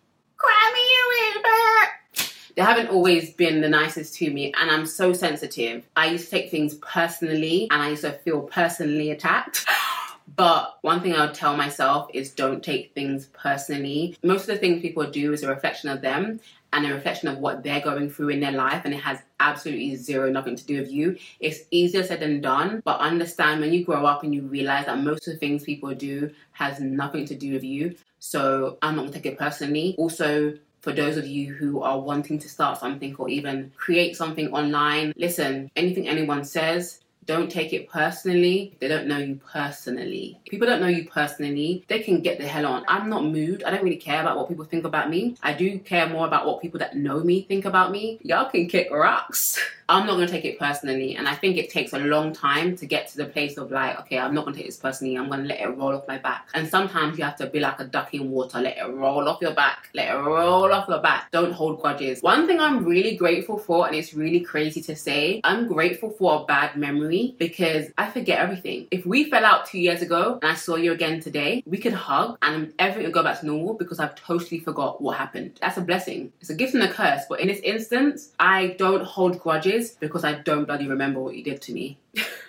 Me 0.74 0.80
a 1.00 1.38
river. 1.38 2.28
They 2.56 2.62
haven't 2.62 2.88
always 2.88 3.32
been 3.32 3.62
the 3.62 3.70
nicest 3.70 4.16
to 4.16 4.30
me, 4.30 4.52
and 4.52 4.70
I'm 4.70 4.84
so 4.84 5.14
sensitive. 5.14 5.88
I 5.96 6.08
used 6.08 6.26
to 6.26 6.30
take 6.30 6.50
things 6.50 6.74
personally, 6.74 7.68
and 7.70 7.80
I 7.80 7.88
used 7.88 8.02
to 8.02 8.12
feel 8.12 8.42
personally 8.42 9.10
attacked. 9.12 9.64
But 10.38 10.78
one 10.82 11.00
thing 11.00 11.14
I 11.14 11.26
would 11.26 11.34
tell 11.34 11.56
myself 11.56 12.08
is 12.14 12.30
don't 12.30 12.62
take 12.62 12.94
things 12.94 13.26
personally. 13.32 14.16
Most 14.22 14.42
of 14.42 14.46
the 14.46 14.58
things 14.58 14.80
people 14.80 15.10
do 15.10 15.32
is 15.32 15.42
a 15.42 15.48
reflection 15.48 15.88
of 15.88 16.00
them 16.00 16.38
and 16.72 16.86
a 16.86 16.94
reflection 16.94 17.26
of 17.26 17.38
what 17.38 17.64
they're 17.64 17.80
going 17.80 18.08
through 18.08 18.28
in 18.28 18.38
their 18.38 18.52
life, 18.52 18.82
and 18.84 18.94
it 18.94 19.00
has 19.00 19.18
absolutely 19.40 19.96
zero 19.96 20.30
nothing 20.30 20.54
to 20.54 20.64
do 20.64 20.78
with 20.78 20.92
you. 20.92 21.18
It's 21.40 21.62
easier 21.72 22.04
said 22.04 22.20
than 22.20 22.40
done, 22.40 22.82
but 22.84 23.00
understand 23.00 23.60
when 23.60 23.72
you 23.72 23.84
grow 23.84 24.06
up 24.06 24.22
and 24.22 24.32
you 24.32 24.42
realize 24.42 24.86
that 24.86 24.98
most 24.98 25.26
of 25.26 25.32
the 25.32 25.40
things 25.40 25.64
people 25.64 25.92
do 25.96 26.30
has 26.52 26.78
nothing 26.78 27.24
to 27.26 27.34
do 27.34 27.54
with 27.54 27.64
you. 27.64 27.96
So 28.20 28.78
I'm 28.80 28.94
not 28.94 29.06
gonna 29.06 29.14
take 29.14 29.26
it 29.26 29.38
personally. 29.38 29.96
Also, 29.98 30.56
for 30.82 30.92
those 30.92 31.16
of 31.16 31.26
you 31.26 31.52
who 31.52 31.82
are 31.82 31.98
wanting 31.98 32.38
to 32.38 32.48
start 32.48 32.78
something 32.78 33.16
or 33.16 33.28
even 33.28 33.72
create 33.76 34.16
something 34.16 34.52
online, 34.52 35.12
listen, 35.16 35.68
anything 35.74 36.08
anyone 36.08 36.44
says, 36.44 37.00
don't 37.28 37.50
take 37.50 37.74
it 37.74 37.90
personally. 37.90 38.74
They 38.80 38.88
don't 38.88 39.06
know 39.06 39.18
you 39.18 39.38
personally. 39.52 40.40
People 40.48 40.66
don't 40.66 40.80
know 40.80 40.86
you 40.86 41.06
personally. 41.06 41.84
They 41.86 41.98
can 41.98 42.22
get 42.22 42.38
the 42.38 42.48
hell 42.48 42.64
on. 42.64 42.86
I'm 42.88 43.10
not 43.10 43.22
moved. 43.22 43.64
I 43.64 43.70
don't 43.70 43.84
really 43.84 43.96
care 43.96 44.22
about 44.22 44.38
what 44.38 44.48
people 44.48 44.64
think 44.64 44.86
about 44.86 45.10
me. 45.10 45.36
I 45.42 45.52
do 45.52 45.78
care 45.78 46.08
more 46.08 46.26
about 46.26 46.46
what 46.46 46.62
people 46.62 46.78
that 46.78 46.96
know 46.96 47.20
me 47.20 47.42
think 47.42 47.66
about 47.66 47.92
me. 47.92 48.18
Y'all 48.22 48.50
can 48.50 48.66
kick 48.66 48.90
rocks. 48.90 49.60
I'm 49.90 50.06
not 50.06 50.14
gonna 50.14 50.28
take 50.28 50.44
it 50.44 50.58
personally, 50.58 51.16
and 51.16 51.26
I 51.26 51.34
think 51.34 51.56
it 51.56 51.70
takes 51.70 51.94
a 51.94 51.98
long 51.98 52.34
time 52.34 52.76
to 52.76 52.84
get 52.84 53.08
to 53.08 53.16
the 53.16 53.24
place 53.24 53.56
of 53.56 53.70
like, 53.70 53.98
okay, 54.00 54.18
I'm 54.18 54.34
not 54.34 54.44
gonna 54.44 54.54
take 54.54 54.66
this 54.66 54.76
personally. 54.76 55.16
I'm 55.16 55.30
gonna 55.30 55.44
let 55.44 55.60
it 55.60 55.68
roll 55.78 55.96
off 55.96 56.06
my 56.06 56.18
back. 56.18 56.46
And 56.52 56.68
sometimes 56.68 57.16
you 57.16 57.24
have 57.24 57.36
to 57.36 57.46
be 57.46 57.58
like 57.58 57.80
a 57.80 57.84
duck 57.84 58.12
in 58.12 58.30
water, 58.30 58.60
let 58.60 58.76
it 58.76 58.86
roll 58.86 59.26
off 59.26 59.40
your 59.40 59.54
back, 59.54 59.88
let 59.94 60.14
it 60.14 60.18
roll 60.18 60.70
off 60.74 60.88
your 60.88 61.00
back. 61.00 61.30
Don't 61.32 61.52
hold 61.52 61.80
grudges. 61.80 62.22
One 62.22 62.46
thing 62.46 62.60
I'm 62.60 62.84
really 62.84 63.16
grateful 63.16 63.56
for, 63.56 63.86
and 63.86 63.96
it's 63.96 64.12
really 64.12 64.40
crazy 64.40 64.82
to 64.82 64.94
say, 64.94 65.40
I'm 65.42 65.66
grateful 65.66 66.10
for 66.10 66.42
a 66.42 66.44
bad 66.44 66.76
memory 66.76 67.17
because 67.38 67.86
I 67.96 68.10
forget 68.10 68.38
everything. 68.38 68.88
If 68.90 69.06
we 69.06 69.30
fell 69.30 69.44
out 69.44 69.66
two 69.66 69.78
years 69.78 70.02
ago 70.02 70.38
and 70.42 70.52
I 70.52 70.54
saw 70.54 70.76
you 70.76 70.92
again 70.92 71.20
today, 71.20 71.62
we 71.66 71.78
could 71.78 71.92
hug 71.92 72.38
and 72.42 72.72
everything 72.78 73.04
would 73.04 73.14
go 73.14 73.22
back 73.22 73.40
to 73.40 73.46
normal 73.46 73.74
because 73.74 73.98
I've 73.98 74.14
totally 74.14 74.60
forgot 74.60 75.00
what 75.00 75.16
happened. 75.18 75.58
That's 75.60 75.76
a 75.76 75.82
blessing. 75.82 76.32
It's 76.40 76.50
a 76.50 76.54
gift 76.54 76.74
and 76.74 76.82
a 76.82 76.92
curse, 76.92 77.22
but 77.28 77.40
in 77.40 77.48
this 77.48 77.60
instance, 77.60 78.32
I 78.38 78.76
don't 78.78 79.04
hold 79.04 79.40
grudges 79.40 79.90
because 79.90 80.24
I 80.24 80.34
don't 80.34 80.64
bloody 80.64 80.88
remember 80.88 81.20
what 81.20 81.36
you 81.36 81.44
did 81.44 81.60
to 81.62 81.72
me. 81.72 81.98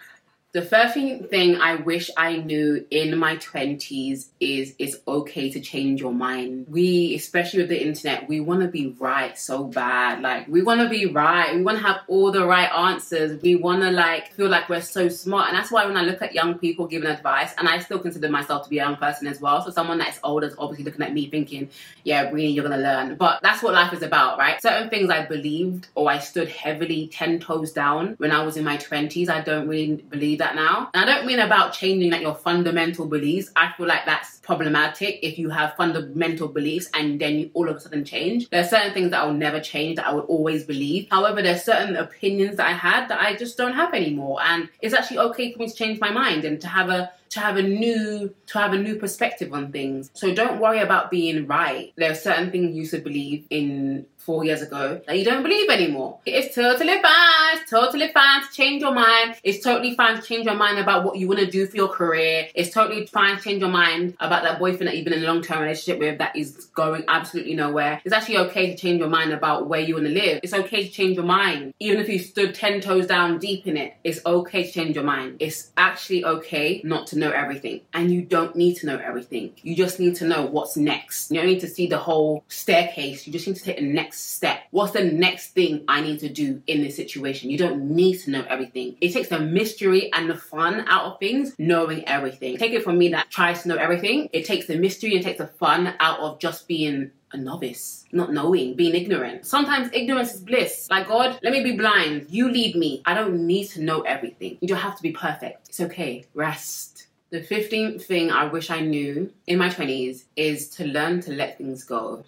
The 0.51 0.63
first 0.63 0.95
thing, 0.95 1.57
I 1.57 1.75
wish 1.75 2.09
I 2.17 2.37
knew 2.37 2.83
in 2.89 3.15
my 3.19 3.37
20s 3.37 4.29
is 4.39 4.73
it's 4.79 4.95
okay 5.07 5.51
to 5.51 5.59
change 5.59 6.01
your 6.01 6.11
mind. 6.11 6.65
We, 6.67 7.13
especially 7.13 7.59
with 7.59 7.69
the 7.69 7.79
internet, 7.79 8.27
we 8.27 8.39
want 8.39 8.61
to 8.61 8.67
be 8.67 8.95
right 8.99 9.37
so 9.37 9.65
bad. 9.65 10.23
Like, 10.23 10.47
we 10.47 10.63
want 10.63 10.81
to 10.81 10.89
be 10.89 11.05
right. 11.05 11.53
We 11.53 11.61
want 11.61 11.77
to 11.77 11.83
have 11.83 11.97
all 12.07 12.31
the 12.31 12.47
right 12.47 12.67
answers. 12.71 13.39
We 13.43 13.57
want 13.57 13.83
to, 13.83 13.91
like, 13.91 14.33
feel 14.33 14.49
like 14.49 14.69
we're 14.69 14.81
so 14.81 15.07
smart. 15.07 15.49
And 15.49 15.55
that's 15.55 15.69
why 15.71 15.85
when 15.85 15.95
I 15.95 16.01
look 16.01 16.23
at 16.23 16.33
young 16.33 16.57
people 16.57 16.87
giving 16.87 17.11
advice, 17.11 17.53
and 17.59 17.69
I 17.69 17.77
still 17.77 17.99
consider 17.99 18.27
myself 18.27 18.63
to 18.63 18.71
be 18.71 18.79
a 18.79 18.85
young 18.85 18.95
person 18.95 19.27
as 19.27 19.39
well. 19.39 19.63
So 19.63 19.69
someone 19.69 19.99
that's 19.99 20.19
older 20.23 20.47
is 20.47 20.55
obviously 20.57 20.85
looking 20.85 21.03
at 21.03 21.13
me 21.13 21.29
thinking, 21.29 21.69
yeah, 22.03 22.23
really, 22.31 22.47
you're 22.47 22.67
going 22.67 22.75
to 22.75 22.83
learn. 22.83 23.17
But 23.17 23.43
that's 23.43 23.61
what 23.61 23.73
life 23.73 23.93
is 23.93 24.01
about, 24.01 24.39
right? 24.39 24.59
Certain 24.59 24.89
things 24.89 25.11
I 25.11 25.27
believed 25.27 25.89
or 25.93 26.09
I 26.09 26.17
stood 26.17 26.49
heavily 26.49 27.07
10 27.09 27.39
toes 27.39 27.71
down 27.71 28.15
when 28.17 28.31
I 28.31 28.43
was 28.43 28.57
in 28.57 28.65
my 28.65 28.77
20s, 28.77 29.29
I 29.29 29.41
don't 29.41 29.67
really 29.67 29.97
believe 29.97 30.38
that 30.39 30.55
now. 30.55 30.89
And 30.93 31.09
I 31.09 31.15
don't 31.15 31.25
mean 31.25 31.39
about 31.39 31.73
changing 31.73 32.11
like 32.11 32.21
your 32.21 32.35
fundamental 32.35 33.05
beliefs. 33.05 33.51
I 33.55 33.71
feel 33.77 33.87
like 33.87 34.05
that's 34.05 34.39
problematic 34.39 35.19
if 35.21 35.37
you 35.37 35.49
have 35.51 35.75
fundamental 35.75 36.47
beliefs 36.47 36.89
and 36.93 37.19
then 37.21 37.35
you 37.35 37.51
all 37.53 37.69
of 37.69 37.75
a 37.75 37.79
sudden 37.79 38.03
change. 38.03 38.49
There 38.49 38.61
are 38.61 38.67
certain 38.67 38.93
things 38.93 39.11
that 39.11 39.21
I'll 39.21 39.33
never 39.33 39.59
change 39.59 39.97
that 39.97 40.07
I 40.07 40.13
would 40.13 40.25
always 40.25 40.63
believe. 40.65 41.07
However, 41.11 41.41
there's 41.41 41.63
certain 41.63 41.95
opinions 41.95 42.57
that 42.57 42.67
I 42.67 42.73
had 42.73 43.07
that 43.09 43.21
I 43.21 43.35
just 43.35 43.57
don't 43.57 43.73
have 43.73 43.93
anymore. 43.93 44.39
And 44.41 44.69
it's 44.81 44.93
actually 44.93 45.19
okay 45.19 45.53
for 45.53 45.59
me 45.59 45.67
to 45.67 45.73
change 45.75 45.99
my 45.99 46.11
mind 46.11 46.45
and 46.45 46.59
to 46.61 46.67
have 46.67 46.89
a 46.89 47.11
to 47.29 47.39
have 47.39 47.57
a 47.57 47.63
new 47.63 48.33
to 48.47 48.59
have 48.59 48.73
a 48.73 48.77
new 48.77 48.95
perspective 48.95 49.53
on 49.53 49.71
things. 49.71 50.09
So 50.13 50.33
don't 50.33 50.59
worry 50.59 50.79
about 50.79 51.11
being 51.11 51.47
right. 51.47 51.93
There 51.95 52.11
are 52.11 52.15
certain 52.15 52.51
things 52.51 52.75
you 52.75 52.85
should 52.85 53.03
believe 53.03 53.45
in 53.49 54.05
four 54.17 54.43
years 54.43 54.61
ago 54.61 55.01
that 55.07 55.17
you 55.17 55.25
don't 55.25 55.43
believe 55.43 55.69
anymore. 55.69 56.19
It's 56.25 56.53
totally 56.53 57.01
fine. 57.01 57.57
It's 57.57 57.69
totally 57.69 58.09
fine 58.09 58.41
to 58.43 58.51
change 58.51 58.81
your 58.81 58.93
mind. 58.93 59.35
It's 59.43 59.63
totally 59.63 59.95
fine 59.95 60.17
to 60.17 60.21
change 60.21 60.45
your 60.45 60.55
mind 60.55 60.77
about 60.77 61.03
what 61.03 61.17
you 61.17 61.27
want 61.27 61.39
to 61.39 61.49
do 61.49 61.65
for 61.65 61.75
your 61.75 61.87
career. 61.87 62.47
It's 62.53 62.71
totally 62.71 63.05
fine 63.05 63.37
to 63.37 63.43
change 63.43 63.61
your 63.61 63.69
mind 63.69 64.15
about 64.19 64.43
that 64.43 64.59
boyfriend 64.59 64.87
that 64.87 64.95
you've 64.95 65.05
been 65.05 65.13
in 65.13 65.23
a 65.23 65.27
long 65.27 65.41
term 65.41 65.61
relationship 65.61 65.99
with 65.99 66.19
that 66.19 66.35
is 66.35 66.65
going 66.75 67.03
absolutely 67.07 67.55
nowhere. 67.55 68.01
It's 68.03 68.13
actually 68.13 68.37
okay 68.37 68.71
to 68.71 68.75
change 68.75 68.99
your 68.99 69.09
mind 69.09 69.31
about 69.31 69.67
where 69.67 69.79
you 69.79 69.95
want 69.95 70.07
to 70.07 70.13
live. 70.13 70.41
It's 70.43 70.53
okay 70.53 70.85
to 70.85 70.91
change 70.91 71.15
your 71.15 71.25
mind. 71.25 71.73
Even 71.79 71.99
if 71.99 72.09
you 72.09 72.19
stood 72.19 72.53
10 72.53 72.81
toes 72.81 73.07
down 73.07 73.39
deep 73.39 73.67
in 73.67 73.77
it, 73.77 73.95
it's 74.03 74.19
okay 74.25 74.63
to 74.63 74.71
change 74.71 74.95
your 74.95 75.05
mind. 75.05 75.37
It's 75.39 75.71
actually 75.77 76.25
okay 76.25 76.81
not 76.83 77.07
to 77.07 77.18
know 77.19 77.31
everything. 77.31 77.81
And 77.93 78.11
you 78.11 78.21
don't 78.21 78.55
need 78.55 78.75
to 78.77 78.87
know 78.87 78.97
everything. 78.97 79.53
You 79.61 79.75
just 79.75 79.99
need 79.99 80.15
to 80.17 80.25
know 80.25 80.45
what's 80.45 80.77
next. 80.77 81.31
You 81.31 81.37
don't 81.37 81.47
need 81.47 81.61
to 81.61 81.67
see 81.67 81.87
the 81.87 81.97
whole 81.97 82.43
staircase. 82.47 83.27
You 83.27 83.33
just 83.33 83.47
need 83.47 83.55
to 83.57 83.63
take 83.63 83.77
the 83.77 83.85
next 83.85 84.35
step. 84.35 84.61
What's 84.71 84.93
the 84.93 85.03
next 85.03 85.51
thing 85.51 85.83
I 85.87 86.01
need 86.01 86.19
to 86.19 86.29
do 86.29 86.61
in 86.67 86.81
this 86.81 86.95
situation? 86.95 87.49
You 87.49 87.57
don't 87.57 87.91
need 87.91 88.19
to 88.19 88.31
know 88.31 88.45
everything. 88.49 88.95
It 89.01 89.13
takes 89.13 89.29
the 89.29 89.39
mystery 89.39 90.11
and 90.13 90.29
the 90.29 90.35
fun 90.35 90.85
out 90.87 91.05
of 91.05 91.19
things, 91.19 91.55
knowing 91.57 92.07
everything. 92.07 92.57
Take 92.57 92.73
it 92.73 92.83
from 92.83 92.97
me 92.97 93.09
that 93.09 93.29
tries 93.29 93.63
to 93.63 93.69
know 93.69 93.75
everything. 93.75 94.29
It 94.33 94.45
takes 94.45 94.67
the 94.67 94.77
mystery 94.77 95.15
and 95.15 95.23
takes 95.23 95.39
the 95.39 95.47
fun 95.47 95.93
out 95.99 96.19
of 96.19 96.39
just 96.39 96.67
being 96.67 97.11
a 97.31 97.37
novice, 97.37 98.05
not 98.11 98.33
knowing, 98.33 98.75
being 98.75 98.95
ignorant. 98.95 99.45
Sometimes 99.45 99.89
ignorance 99.93 100.33
is 100.33 100.41
bliss. 100.41 100.87
Like, 100.89 101.07
God, 101.07 101.39
let 101.43 101.53
me 101.53 101.63
be 101.63 101.73
blind. 101.73 102.27
You 102.29 102.51
lead 102.51 102.75
me. 102.75 103.01
I 103.05 103.13
don't 103.13 103.45
need 103.45 103.67
to 103.69 103.81
know 103.81 104.01
everything. 104.01 104.57
You 104.61 104.67
don't 104.67 104.79
have 104.79 104.95
to 104.95 105.03
be 105.03 105.11
perfect. 105.11 105.69
It's 105.69 105.79
okay. 105.79 106.25
Rest. 106.33 107.07
The 107.31 107.41
15th 107.41 108.01
thing 108.03 108.31
I 108.31 108.45
wish 108.45 108.71
I 108.71 108.79
knew 108.79 109.31
in 109.45 109.59
my 109.59 109.69
20s 109.69 110.23
is 110.35 110.67
to 110.69 110.85
learn 110.85 111.21
to 111.21 111.31
let 111.31 111.59
things 111.59 111.83
go. 111.83 112.23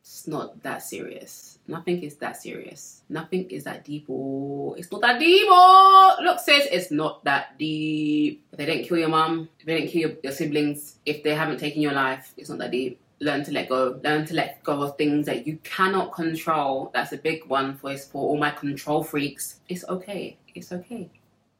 It's 0.00 0.26
not 0.26 0.62
that 0.62 0.82
serious. 0.82 1.58
Nothing 1.68 2.02
is 2.02 2.16
that 2.16 2.40
serious. 2.40 3.02
Nothing 3.10 3.50
is 3.50 3.64
that 3.64 3.84
deep. 3.84 4.06
Oh, 4.08 4.74
it's 4.78 4.90
not 4.90 5.02
that 5.02 5.20
deep. 5.20 5.46
Oh, 5.50 6.16
look, 6.22 6.38
sis, 6.38 6.68
it's 6.72 6.90
not 6.90 7.22
that 7.24 7.58
deep. 7.58 8.46
If 8.52 8.56
they 8.56 8.64
didn't 8.64 8.88
kill 8.88 8.96
your 8.96 9.10
mom, 9.10 9.50
if 9.60 9.66
they 9.66 9.78
didn't 9.78 9.90
kill 9.90 10.08
your, 10.08 10.16
your 10.22 10.32
siblings, 10.32 11.00
if 11.04 11.22
they 11.22 11.34
haven't 11.34 11.58
taken 11.58 11.82
your 11.82 11.92
life, 11.92 12.32
it's 12.38 12.48
not 12.48 12.58
that 12.60 12.70
deep 12.70 12.98
learn 13.20 13.42
to 13.44 13.50
let 13.50 13.68
go 13.68 13.98
learn 14.04 14.26
to 14.26 14.34
let 14.34 14.62
go 14.62 14.82
of 14.82 14.96
things 14.98 15.24
that 15.24 15.46
you 15.46 15.58
cannot 15.64 16.12
control 16.12 16.90
that's 16.92 17.12
a 17.12 17.16
big 17.16 17.46
one 17.46 17.74
for 17.74 17.96
for 17.96 18.28
all 18.28 18.36
my 18.36 18.50
control 18.50 19.02
freaks 19.02 19.60
it's 19.70 19.88
okay 19.88 20.36
it's 20.54 20.70
okay 20.70 21.08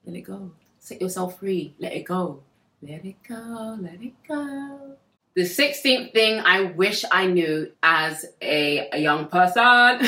let 0.04 0.14
it 0.14 0.20
go 0.20 0.50
set 0.78 1.00
yourself 1.00 1.38
free 1.38 1.74
let 1.78 1.94
it 1.94 2.04
go 2.04 2.42
let 2.82 3.04
it 3.04 3.16
go 3.26 3.76
let 3.80 4.02
it 4.02 4.14
go 4.26 4.96
the 5.36 5.42
16th 5.42 6.14
thing 6.14 6.40
I 6.40 6.62
wish 6.62 7.04
I 7.12 7.26
knew 7.26 7.70
as 7.82 8.24
a, 8.40 8.88
a 8.90 8.98
young 8.98 9.26
person 9.26 10.00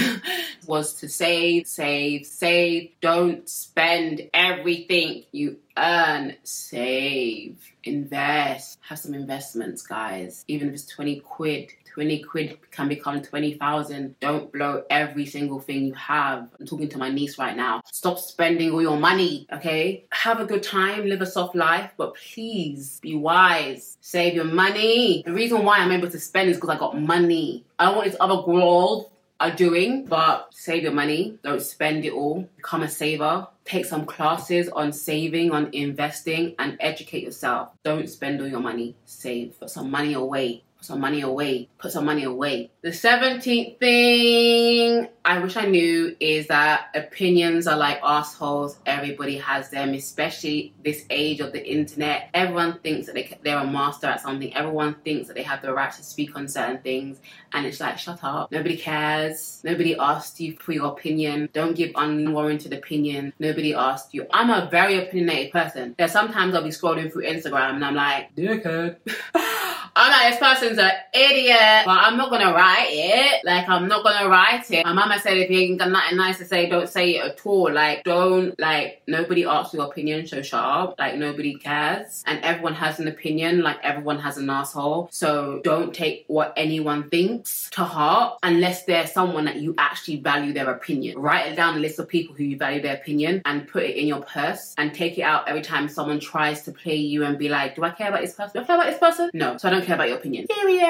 was 0.67 0.95
to 1.01 1.09
save, 1.11 1.67
save, 1.67 2.25
save. 2.25 2.93
Don't 3.03 3.47
spend 3.47 4.31
everything 4.33 5.25
you 5.31 5.59
earn. 5.77 6.35
Save, 6.45 7.59
invest, 7.85 8.79
have 8.81 8.99
some 8.99 9.13
investments, 9.13 9.83
guys. 9.83 10.47
Even 10.49 10.69
if 10.69 10.75
it's 10.75 10.87
20 10.87 11.21
quid, 11.21 11.73
20 11.89 12.23
quid 12.23 12.59
can 12.71 12.89
become 12.89 13.23
20,000. 13.23 14.15
Don't 14.21 14.53
blow 14.53 14.83
every 14.91 15.27
single 15.27 15.61
thing 15.61 15.85
you 15.85 15.95
have. 15.95 16.49
I'm 16.59 16.67
talking 16.67 16.89
to 16.91 16.99
my 16.99 17.11
niece 17.11 17.39
right 17.39 17.57
now. 17.57 17.83
Stop 17.87 18.19
spending 18.19 18.71
all 18.71 18.83
your 18.83 18.97
money, 18.97 19.47
okay? 19.53 20.05
Have 20.13 20.41
a 20.41 20.45
good 20.45 20.63
time, 20.63 21.07
live 21.07 21.21
a 21.21 21.27
soft 21.27 21.55
life, 21.55 21.91
but 21.97 22.15
please 22.15 23.01
be 23.01 23.15
wise. 23.15 23.99
Save 24.01 24.35
your 24.35 24.45
money. 24.45 25.23
The 25.25 25.33
reason 25.33 25.65
why 25.65 25.79
I'm 25.79 25.93
able 25.93 26.11
to 26.11 26.21
spend 26.21 26.51
is 26.51 26.57
because 26.57 26.71
I 26.71 26.79
got 26.79 27.01
money. 27.01 27.65
I 27.79 27.87
don't 27.87 27.97
want 27.97 28.09
these 28.09 28.17
other 28.21 28.43
girls 28.43 29.11
are 29.41 29.51
doing, 29.53 30.05
but 30.05 30.49
save 30.53 30.83
your 30.83 30.93
money. 30.93 31.39
Don't 31.43 31.63
spend 31.63 32.05
it 32.05 32.13
all. 32.13 32.49
Become 32.57 32.83
a 32.83 32.89
saver. 32.89 33.47
Take 33.65 33.85
some 33.85 34.05
classes 34.07 34.69
on 34.71 34.93
saving, 34.93 35.53
on 35.53 35.73
investing, 35.73 36.55
and 36.59 36.77
educate 36.81 37.23
yourself. 37.23 37.71
Don't 37.85 38.09
spend 38.09 38.41
all 38.41 38.49
your 38.49 38.61
money. 38.61 38.97
Save. 39.05 39.59
Put 39.61 39.71
some 39.71 39.91
money 39.91 40.15
away. 40.15 40.65
Put 40.79 40.87
some 40.87 41.01
money 41.01 41.23
away. 41.23 41.69
Put 41.79 41.91
some 41.91 42.05
money 42.05 42.23
away. 42.23 42.71
The 42.83 42.91
17th 42.91 43.81
thing 43.81 45.09
I 45.25 45.41
wish 45.41 45.57
I 45.57 45.67
knew 45.67 46.17
is 46.21 46.47
that 46.47 46.87
opinions 46.95 47.67
are 47.67 47.77
like 47.77 47.99
assholes. 48.01 48.79
Everybody 48.87 49.39
has 49.39 49.71
them, 49.71 49.93
especially 49.95 50.73
this 50.85 51.05
age 51.11 51.41
of 51.41 51.53
the 51.53 51.67
internet. 51.67 52.31
Everyone 52.33 52.79
thinks 52.79 53.07
that 53.07 53.17
they, 53.17 53.37
they're 53.43 53.59
a 53.59 53.67
master 53.67 54.07
at 54.07 54.21
something. 54.21 54.55
Everyone 54.55 54.95
thinks 55.05 55.27
that 55.27 55.35
they 55.35 55.43
have 55.43 55.63
the 55.63 55.73
right 55.73 55.93
to 55.93 56.03
speak 56.05 56.37
on 56.37 56.47
certain 56.47 56.79
things. 56.79 57.19
And 57.53 57.67
it's 57.67 57.81
like, 57.81 57.99
shut 57.99 58.23
up. 58.23 58.53
Nobody 58.53 58.77
cares. 58.77 59.61
Nobody 59.65 59.97
asked 59.97 60.39
you 60.39 60.57
for 60.61 60.71
your 60.71 60.93
opinion. 60.93 61.49
Don't 61.53 61.75
give 61.75 61.91
unwarranted 61.97 62.73
opinion. 62.73 63.33
Nobody 63.41 63.75
asked 63.75 64.15
you. 64.15 64.29
I'm 64.31 64.51
a 64.51 64.69
very 64.71 64.97
opinionated 64.97 65.53
person. 65.53 65.97
There's 65.99 66.13
sometimes 66.13 66.55
I'll 66.55 66.63
be 66.63 66.71
scrolling 66.71 67.13
through 67.13 67.25
Instagram 67.25 67.75
and 67.75 67.85
I'm 67.85 67.97
like, 67.97 68.37
dickhead. 68.37 68.99
I'm 70.01 70.13
like, 70.13 70.31
this 70.31 70.39
person's 70.39 70.79
an 70.79 70.93
idiot, 71.13 71.83
but 71.85 71.99
I'm 71.99 72.17
not 72.17 72.31
gonna 72.31 72.53
write 72.53 72.87
it. 72.91 73.45
Like, 73.45 73.69
I'm 73.69 73.89
not 73.89 74.05
gonna 74.05 74.29
write 74.29 74.71
it. 74.71 74.85
My 74.85 74.93
mama 74.93 75.19
said 75.19 75.37
if 75.37 75.51
you 75.51 75.59
ain't 75.59 75.81
got 75.81 75.91
nothing 75.91 76.17
nice 76.17 76.39
to 76.39 76.45
say, 76.45 76.69
don't 76.69 76.89
say 76.89 77.17
it 77.17 77.25
at 77.25 77.45
all. 77.45 77.73
Like, 77.73 78.05
don't, 78.05 78.59
like, 78.61 79.03
nobody 79.09 79.45
asks 79.45 79.75
your 79.75 79.87
opinion, 79.87 80.25
so 80.29 80.41
shut 80.41 80.63
up. 80.63 80.95
Like, 81.01 81.17
nobody 81.17 81.57
cares. 81.57 82.23
And 82.27 82.39
everyone 82.45 82.75
has 82.75 83.01
an 83.01 83.09
opinion, 83.09 83.63
like, 83.63 83.79
everyone 83.83 84.21
has 84.21 84.39
an 84.39 84.49
asshole. 84.49 85.09
So 85.11 85.61
don't 85.65 85.93
take 85.93 86.25
what 86.29 86.53
anyone 86.57 87.11
thinks 87.11 87.69
to 87.71 87.83
heart 87.83 88.39
unless 88.45 88.85
they're 88.85 89.09
someone 89.09 89.47
that 89.47 89.57
you 89.57 89.75
actually 89.79 90.21
value 90.21 90.53
their 90.53 90.71
opinion. 90.71 91.19
Write 91.19 91.51
it 91.51 91.57
down 91.57 91.77
a 91.77 91.81
list 91.81 91.99
of 91.99 92.07
people 92.07 92.37
who 92.37 92.45
you 92.45 92.57
value 92.57 92.81
their 92.81 92.95
opinion 92.95 93.43
and 93.47 93.67
put 93.67 93.83
it 93.83 93.97
in 93.97 94.07
your 94.07 94.23
purse 94.23 94.77
and 94.79 94.95
take 94.95 95.19
it 95.19 95.23
out 95.23 95.49
every 95.49 95.63
time 95.63 95.89
someone 95.89 96.21
tries 96.21 96.63
to 96.63 96.71
play 96.71 96.95
you 96.95 97.25
and 97.25 97.37
be 97.37 97.49
like, 97.49 97.75
do 97.75 97.83
I 97.83 97.91
care 97.91 98.11
about 98.11 98.21
this 98.21 98.35
person? 98.35 98.53
Do 98.55 98.61
I 98.61 98.65
care 98.65 98.77
about 98.77 98.91
this 98.91 99.01
person? 99.01 99.31
No. 99.35 99.57
So 99.57 99.67
I 99.67 99.73
don't 99.73 99.88
care 99.89 99.97
about 99.97 100.09
your 100.09 100.19
opinion. 100.19 100.47
Period. 100.47 100.81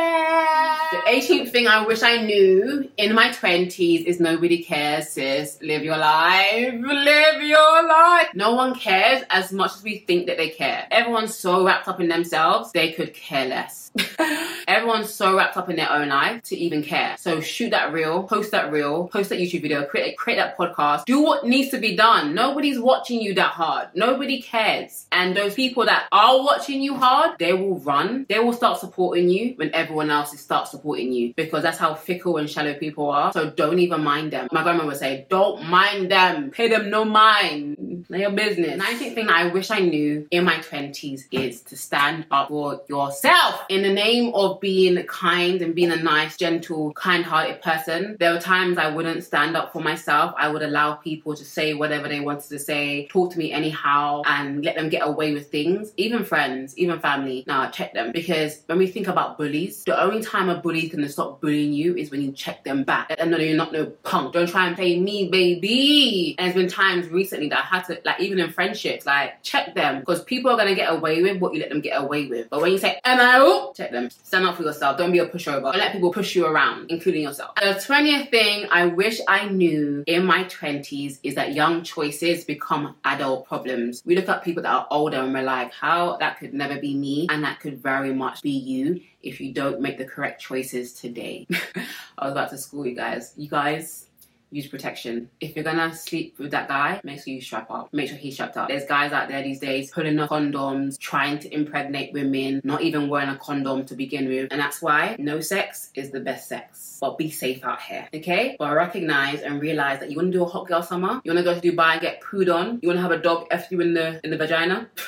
The 0.91 0.97
18th 1.07 1.51
thing 1.51 1.69
I 1.69 1.87
wish 1.87 2.03
I 2.03 2.23
knew 2.23 2.91
in 2.97 3.15
my 3.15 3.31
20s 3.31 4.05
is 4.05 4.19
nobody 4.21 4.63
cares, 4.63 5.11
sis. 5.11 5.59
Live 5.63 5.85
your 5.85 5.97
life. 5.97 6.75
Live 6.75 7.43
your 7.43 7.89
life. 7.89 8.29
No 8.35 8.55
one 8.55 8.75
cares 8.75 9.23
as 9.31 9.53
much 9.53 9.73
as 9.77 9.83
we 9.83 9.99
think 9.99 10.27
that 10.27 10.37
they 10.37 10.49
care. 10.49 10.87
Everyone's 10.91 11.35
so 11.35 11.65
wrapped 11.65 11.89
up 11.89 12.01
in 12.01 12.09
themselves, 12.09 12.73
they 12.73 12.93
could 12.93 13.15
care 13.15 13.47
less. 13.47 13.91
Everyone's 14.69 15.13
so 15.13 15.37
wrapped 15.37 15.57
up 15.57 15.71
in 15.71 15.77
their 15.77 15.91
own 15.91 16.09
life 16.09 16.43
to 16.45 16.57
even 16.57 16.83
care. 16.83 17.17
So 17.19 17.41
shoot 17.41 17.71
that 17.71 17.93
reel, 17.93 18.25
post 18.25 18.51
that 18.51 18.71
reel, 18.71 19.09
post 19.09 19.31
that 19.31 19.39
YouTube 19.39 19.63
video, 19.63 19.85
create 19.85 20.17
create 20.17 20.37
that 20.37 20.59
podcast. 20.59 21.05
Do 21.05 21.23
what 21.23 21.47
needs 21.47 21.71
to 21.71 21.79
be 21.79 21.97
done. 21.97 22.35
Nobody's 22.35 22.79
watching 22.79 23.21
you 23.21 23.35
that 23.35 23.53
hard. 23.53 23.89
Nobody 23.95 24.43
cares. 24.43 25.07
And 25.13 25.37
those 25.37 25.55
people 25.55 25.85
that 25.87 26.09
are 26.13 26.39
watching 26.43 26.83
you 26.83 26.97
hard, 26.97 27.39
they 27.39 27.53
will 27.53 27.79
run. 27.79 28.27
They 28.29 28.39
will 28.39 28.53
start 28.53 28.79
supporting 28.79 28.88
you 28.97 29.55
when 29.57 29.75
everyone 29.75 30.11
else 30.11 30.33
is 30.33 30.41
start 30.41 30.69
supporting 30.69 31.13
you 31.13 31.35
because 31.35 31.63
that's 31.63 31.79
how 31.79 31.95
fickle 31.95 32.37
and 32.37 32.49
shallow 32.49 32.75
people 32.75 33.11
are. 33.11 33.33
So 33.33 33.51
don't 33.51 33.79
even 33.79 34.03
mind 34.03 34.33
them. 34.33 34.49
My 34.53 34.63
grandma 34.63 34.87
would 34.87 34.97
say, 34.97 35.27
"Don't 35.29 35.65
mind 35.69 36.11
them. 36.11 36.51
Pay 36.51 36.69
them 36.69 36.91
no 36.91 37.05
mind." 37.05 38.07
Know 38.09 38.19
your 38.19 38.31
business. 38.31 38.81
19th 38.81 39.15
thing 39.15 39.29
I 39.29 39.49
wish 39.49 39.71
I 39.71 39.81
knew 39.81 40.27
in 40.31 40.45
my 40.45 40.59
20s 40.59 41.25
is 41.31 41.63
to 41.63 41.77
stand 41.77 42.27
up 42.31 42.49
for 42.49 42.81
yourself. 42.89 43.65
In 43.69 43.83
the 43.83 43.93
name 43.93 44.33
of 44.35 44.61
being 44.61 45.03
kind 45.05 45.61
and 45.63 45.75
being 45.75 45.91
a 45.91 45.97
nice, 45.97 46.37
gentle, 46.37 46.93
kind 46.95 47.25
hearted 47.25 47.61
person, 47.63 48.17
there 48.19 48.33
were 48.33 48.41
times 48.41 48.79
I 48.79 48.89
wouldn't 48.91 49.25
stand 49.25 49.57
up 49.57 49.73
for 49.73 49.81
myself. 49.81 50.35
I 50.39 50.49
would 50.49 50.63
allow 50.63 50.95
people 50.95 51.35
to 51.35 51.45
say 51.45 51.75
whatever 51.75 52.09
they 52.09 52.21
wanted 52.21 52.49
to 52.49 52.59
say, 52.59 53.07
talk 53.09 53.33
to 53.33 53.39
me 53.39 53.53
anyhow, 53.53 54.23
and 54.27 54.65
let 54.65 54.77
them 54.77 54.89
get 54.89 55.07
away 55.07 55.35
with 55.35 55.51
things. 55.51 55.93
Even 55.97 56.25
friends, 56.25 56.77
even 56.79 57.01
family. 57.01 57.45
Now, 57.47 57.71
check 57.71 57.93
them. 57.95 58.13
Because 58.13 58.61
when 58.69 58.77
we 58.77 58.87
think 58.87 59.09
about 59.09 59.39
bullies, 59.39 59.83
the 59.85 59.99
only 59.99 60.23
time 60.23 60.51
a 60.51 60.61
bully 60.61 60.85
is 60.85 60.93
going 60.93 61.03
to 61.03 61.09
stop 61.09 61.41
bullying 61.41 61.73
you 61.73 61.97
is 61.97 62.11
when 62.11 62.21
you 62.21 62.33
check 62.33 62.65
them 62.65 62.85
back. 62.85 63.11
And 63.19 63.31
no, 63.31 63.39
you're 63.39 63.57
not 63.57 63.73
no 63.73 63.87
punk. 63.87 64.35
Don't 64.35 64.47
try 64.47 64.67
and 64.67 64.77
play 64.77 65.01
me, 65.01 65.31
baby. 65.31 66.37
And 66.39 66.47
there's 66.47 66.55
been 66.55 66.69
times 66.71 67.09
recently 67.09 67.49
that 67.49 67.61
I 67.61 67.63
had 67.63 67.85
to, 67.85 67.99
like, 68.05 68.21
even 68.21 68.39
in 68.39 68.53
friendships, 68.53 69.07
like, 69.07 69.43
check 69.43 69.75
them. 69.75 70.01
Because 70.01 70.23
people 70.23 70.51
are 70.51 70.57
going 70.57 70.69
to 70.69 70.75
get 70.75 70.93
away 70.93 71.23
with 71.23 71.39
what 71.41 71.55
you 71.55 71.61
let 71.61 71.71
them 71.71 71.81
get 71.81 71.99
away 71.99 72.27
with. 72.27 72.51
But 72.51 72.61
when 72.61 72.71
you 72.71 72.77
say, 72.77 73.01
am 73.05 73.21
I 73.21 73.73
Check 73.75 73.91
them. 73.91 74.11
Stand 74.11 74.45
up 74.45 74.57
for 74.57 74.65
yourself. 74.65 74.99
Don't 74.99 75.13
be 75.13 75.19
a 75.19 75.27
pushover. 75.27 75.63
Don't 75.63 75.79
let 75.79 75.93
people 75.93 76.13
push 76.13 76.37
you 76.37 76.45
around, 76.45 76.91
including 76.91 77.23
yourself. 77.23 77.55
The 77.55 77.75
20th 77.75 78.31
thing 78.31 78.67
I 78.71 78.85
wish 78.85 79.19
I 79.27 79.49
knew 79.49 80.05
in 80.07 80.27
my 80.27 80.45
20s 80.45 81.21
is 81.23 81.35
that 81.37 81.55
young 81.55 81.85
choices 81.85 82.45
become 82.45 82.97
adult 83.05 83.47
problems. 83.47 84.03
We 84.05 84.15
look 84.15 84.29
at 84.29 84.45
people 84.45 84.63
that 84.65 84.71
are 84.71 84.87
older 84.91 85.19
and 85.19 85.33
we're 85.33 85.43
like, 85.43 85.73
how 85.73 86.19
that 86.19 86.39
could 86.39 86.53
never 86.53 86.79
be 86.79 86.95
me, 86.95 87.29
and 87.31 87.43
that 87.45 87.61
could 87.61 87.83
very 87.83 88.13
much 88.13 88.43
be 88.43 88.58
you 88.59 89.01
if 89.23 89.41
you 89.41 89.53
don't 89.53 89.81
make 89.81 89.99
the 89.99 90.05
correct 90.05 90.41
choices 90.41 90.93
today. 90.93 91.47
I 92.19 92.25
was 92.25 92.33
about 92.33 92.51
to 92.51 92.59
school 92.59 92.87
you 92.87 92.95
guys. 92.95 93.33
You 93.37 93.49
guys, 93.49 94.09
use 94.51 94.67
protection. 94.67 95.31
If 95.41 95.55
you're 95.55 95.65
gonna 95.65 95.95
sleep 95.95 96.39
with 96.39 96.51
that 96.53 96.69
guy, 96.69 97.01
make 97.05 97.23
sure 97.23 97.35
you 97.35 97.41
strap 97.41 97.71
up. 97.71 97.93
Make 97.93 98.09
sure 98.09 98.17
he's 98.17 98.35
strapped 98.35 98.57
up. 98.57 98.69
There's 98.69 98.87
guys 98.87 99.13
out 99.13 99.29
there 99.29 99.43
these 99.43 99.61
days 99.61 99.91
pulling 99.91 100.19
up 100.19 100.31
condoms, 100.31 100.99
trying 100.99 101.39
to 101.41 101.55
impregnate 101.55 102.13
women, 102.13 102.61
not 102.65 102.83
even 102.83 103.09
wearing 103.09 103.29
a 103.29 103.37
condom 103.37 103.85
to 103.87 103.95
begin 103.95 104.29
with. 104.29 104.49
And 104.51 104.61
that's 104.61 104.81
why 104.81 105.17
no 105.19 105.41
sex 105.41 105.91
is 105.95 106.11
the 106.11 106.21
best 106.21 106.49
sex. 106.49 106.99
But 107.01 107.19
be 107.19 107.31
safe 107.31 107.65
out 107.65 107.83
here, 107.83 108.09
okay? 108.15 108.57
But 108.59 108.75
recognize 108.75 109.43
and 109.43 109.61
realize 109.61 110.01
that 110.01 110.11
you 110.11 110.17
wanna 110.17 110.31
do 110.31 110.43
a 110.43 110.49
hot 110.49 110.67
girl 110.67 110.83
summer, 110.83 111.21
you 111.25 111.31
wanna 111.31 111.45
go 111.45 111.59
to 111.59 111.61
Dubai 111.61 111.93
and 111.93 112.01
get 112.01 112.23
pooed 112.23 112.53
on, 112.53 112.81
you 112.83 112.89
wanna 112.89 113.03
have 113.03 113.13
a 113.13 113.19
dog 113.19 113.47
F 113.51 113.71
you 113.71 113.81
in 113.81 113.95
the 113.95 114.21
in 114.25 114.31
the 114.31 114.37
vagina. 114.37 114.89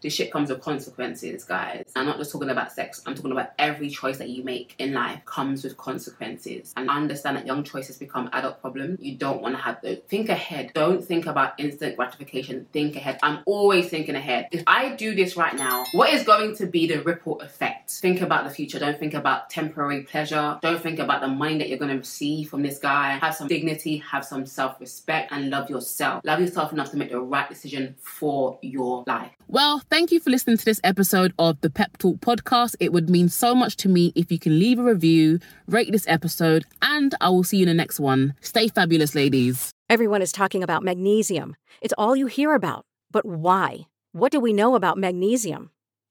this 0.00 0.14
shit 0.14 0.32
comes 0.32 0.50
with 0.50 0.60
consequences, 0.60 1.44
guys. 1.44 1.84
I'm 1.94 2.06
not 2.06 2.18
just 2.18 2.32
talking 2.32 2.50
about 2.50 2.72
sex, 2.72 3.02
I'm 3.06 3.14
talking 3.14 3.32
about 3.32 3.50
every 3.58 3.90
choice 3.90 4.18
that 4.18 4.28
you 4.28 4.42
make 4.42 4.74
in 4.78 4.92
life 4.92 5.24
comes 5.24 5.64
with 5.64 5.76
consequences. 5.76 6.72
And 6.76 6.90
I 6.90 6.96
understand 6.96 7.36
that 7.36 7.46
young 7.46 7.64
choices 7.64 7.96
become 7.96 8.28
adult 8.32 8.60
problems. 8.60 8.98
You 9.00 9.16
don't 9.16 9.42
want 9.42 9.56
to 9.56 9.62
have 9.62 9.80
those. 9.82 9.98
Think 10.08 10.28
ahead. 10.28 10.72
Don't 10.74 11.04
think 11.04 11.26
about 11.26 11.58
instant 11.58 11.96
gratification. 11.96 12.66
Think 12.72 12.96
ahead. 12.96 13.18
I'm 13.22 13.40
always 13.46 13.88
thinking 13.88 14.14
ahead. 14.14 14.48
If 14.52 14.62
I 14.66 14.90
do 14.90 15.14
this 15.14 15.36
right 15.36 15.54
now, 15.54 15.84
what 15.92 16.12
is 16.12 16.24
going 16.24 16.56
to 16.56 16.66
be 16.66 16.86
the 16.86 17.02
ripple 17.02 17.40
effect? 17.40 17.79
Think 17.98 18.20
about 18.20 18.44
the 18.44 18.50
future. 18.50 18.78
Don't 18.78 18.98
think 18.98 19.14
about 19.14 19.50
temporary 19.50 20.02
pleasure. 20.02 20.58
Don't 20.62 20.80
think 20.80 20.98
about 20.98 21.20
the 21.20 21.28
money 21.28 21.58
that 21.58 21.68
you're 21.68 21.78
going 21.78 21.90
to 21.90 21.98
receive 21.98 22.48
from 22.48 22.62
this 22.62 22.78
guy. 22.78 23.18
Have 23.18 23.34
some 23.34 23.48
dignity, 23.48 23.98
have 23.98 24.24
some 24.24 24.46
self 24.46 24.80
respect, 24.80 25.32
and 25.32 25.50
love 25.50 25.68
yourself. 25.68 26.22
Love 26.24 26.40
yourself 26.40 26.72
enough 26.72 26.90
to 26.90 26.96
make 26.96 27.10
the 27.10 27.20
right 27.20 27.48
decision 27.48 27.96
for 28.00 28.58
your 28.62 29.04
life. 29.06 29.30
Well, 29.48 29.82
thank 29.90 30.12
you 30.12 30.20
for 30.20 30.30
listening 30.30 30.58
to 30.58 30.64
this 30.64 30.80
episode 30.84 31.32
of 31.38 31.60
the 31.60 31.70
Pep 31.70 31.98
Talk 31.98 32.20
podcast. 32.20 32.76
It 32.78 32.92
would 32.92 33.10
mean 33.10 33.28
so 33.28 33.54
much 33.54 33.76
to 33.78 33.88
me 33.88 34.12
if 34.14 34.30
you 34.30 34.38
can 34.38 34.58
leave 34.58 34.78
a 34.78 34.84
review, 34.84 35.40
rate 35.66 35.90
this 35.90 36.06
episode, 36.06 36.64
and 36.82 37.14
I 37.20 37.30
will 37.30 37.44
see 37.44 37.58
you 37.58 37.64
in 37.64 37.68
the 37.68 37.74
next 37.74 37.98
one. 37.98 38.34
Stay 38.40 38.68
fabulous, 38.68 39.14
ladies. 39.14 39.72
Everyone 39.88 40.22
is 40.22 40.32
talking 40.32 40.62
about 40.62 40.84
magnesium. 40.84 41.56
It's 41.80 41.94
all 41.98 42.14
you 42.14 42.26
hear 42.26 42.54
about. 42.54 42.84
But 43.10 43.26
why? 43.26 43.88
What 44.12 44.30
do 44.30 44.38
we 44.38 44.52
know 44.52 44.74
about 44.76 44.98
magnesium? 44.98 45.70